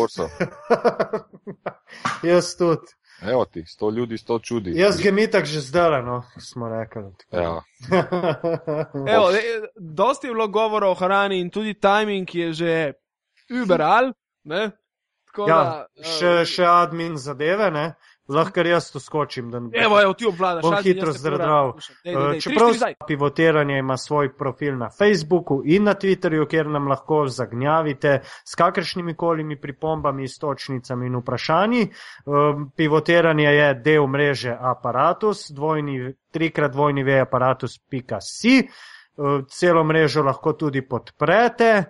[2.30, 2.96] Jaz tudi.
[3.22, 4.72] Evo ti, sto ljudi, sto čudi.
[4.78, 7.02] Jaz ga mi tako že zdaj, no, smo rekli.
[7.32, 7.62] Ja,
[9.14, 9.30] Evo,
[9.76, 12.92] dosti je bilo govora o hrani in tudi timing je že
[13.50, 14.12] überal.
[14.44, 14.70] Ne?
[15.26, 17.94] Tako ja, da, eh, še, še admin zadeve, ne?
[18.28, 19.50] Lahko jaz to skočim.
[19.50, 20.62] Da ne Evo, evo, ti obvladaš.
[20.62, 21.20] Bom hitro dej,
[22.04, 22.68] Eh, Čeprav
[23.06, 29.14] pivotiranje ima svoj profil na Facebooku in na Twitterju, kjer nam lahko zagnjavite s kakršnimi
[29.14, 31.88] kolimi pripombami, istočnicami in vprašanji.
[32.76, 38.58] Pivotiranje je del mreže Apparatus, dvojni, trikrat dvojni v aparatus.si.
[38.58, 41.84] eh, celo mrežo lahko tudi podprete.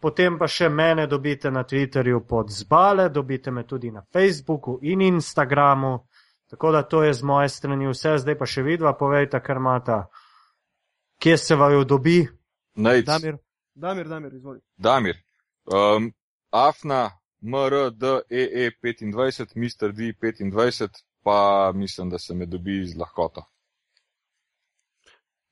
[0.00, 5.02] Potem pa še mene dobite na Twitterju pod zbale, dobite me tudi na Facebooku in
[5.02, 6.06] Instagramu.
[6.50, 10.04] Tako da to je z moje strani vse, zdaj pa še vidva, povejte, kar imata,
[11.20, 12.28] kje se vaju dobi.
[12.78, 13.36] Najc, Damir,
[13.74, 14.60] Damir, Damir, izvoli.
[14.76, 15.16] Damir.
[15.66, 16.12] Um,
[16.50, 17.10] Afna,
[17.42, 19.92] MRDEE25, Mr.
[19.92, 20.88] D25,
[21.22, 23.44] pa mislim, da se me dobi z lahkoto.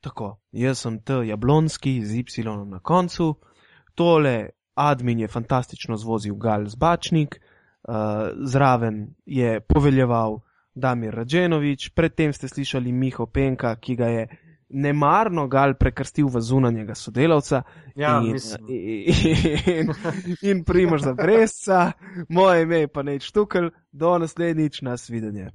[0.01, 1.13] Tako, jaz sem T.
[1.27, 3.35] Jablonski z Y na koncu.
[3.97, 7.95] Tole admin je fantastično zvozil Gal Zbačnik, uh,
[8.45, 10.41] zraven je poveljeval
[10.75, 14.29] Damir Rađenovič, predtem ste slišali Miho Penka, ki ga je
[14.69, 17.63] nemarno Gal prekrstil v zunanjega sodelavca
[17.95, 18.67] Ja, in, mislim.
[19.79, 19.93] in,
[20.43, 21.93] in Primož za Bresca,
[22.29, 25.51] moje ime je pa neč tukaj, do naslednjič nas videnje.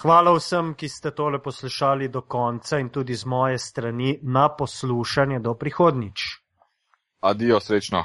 [0.00, 5.40] Hvala vsem, ki ste tole poslušali do konca in tudi z moje strani na poslušanje
[5.40, 6.39] do prihodnič.
[7.20, 8.04] Adijo, srečno.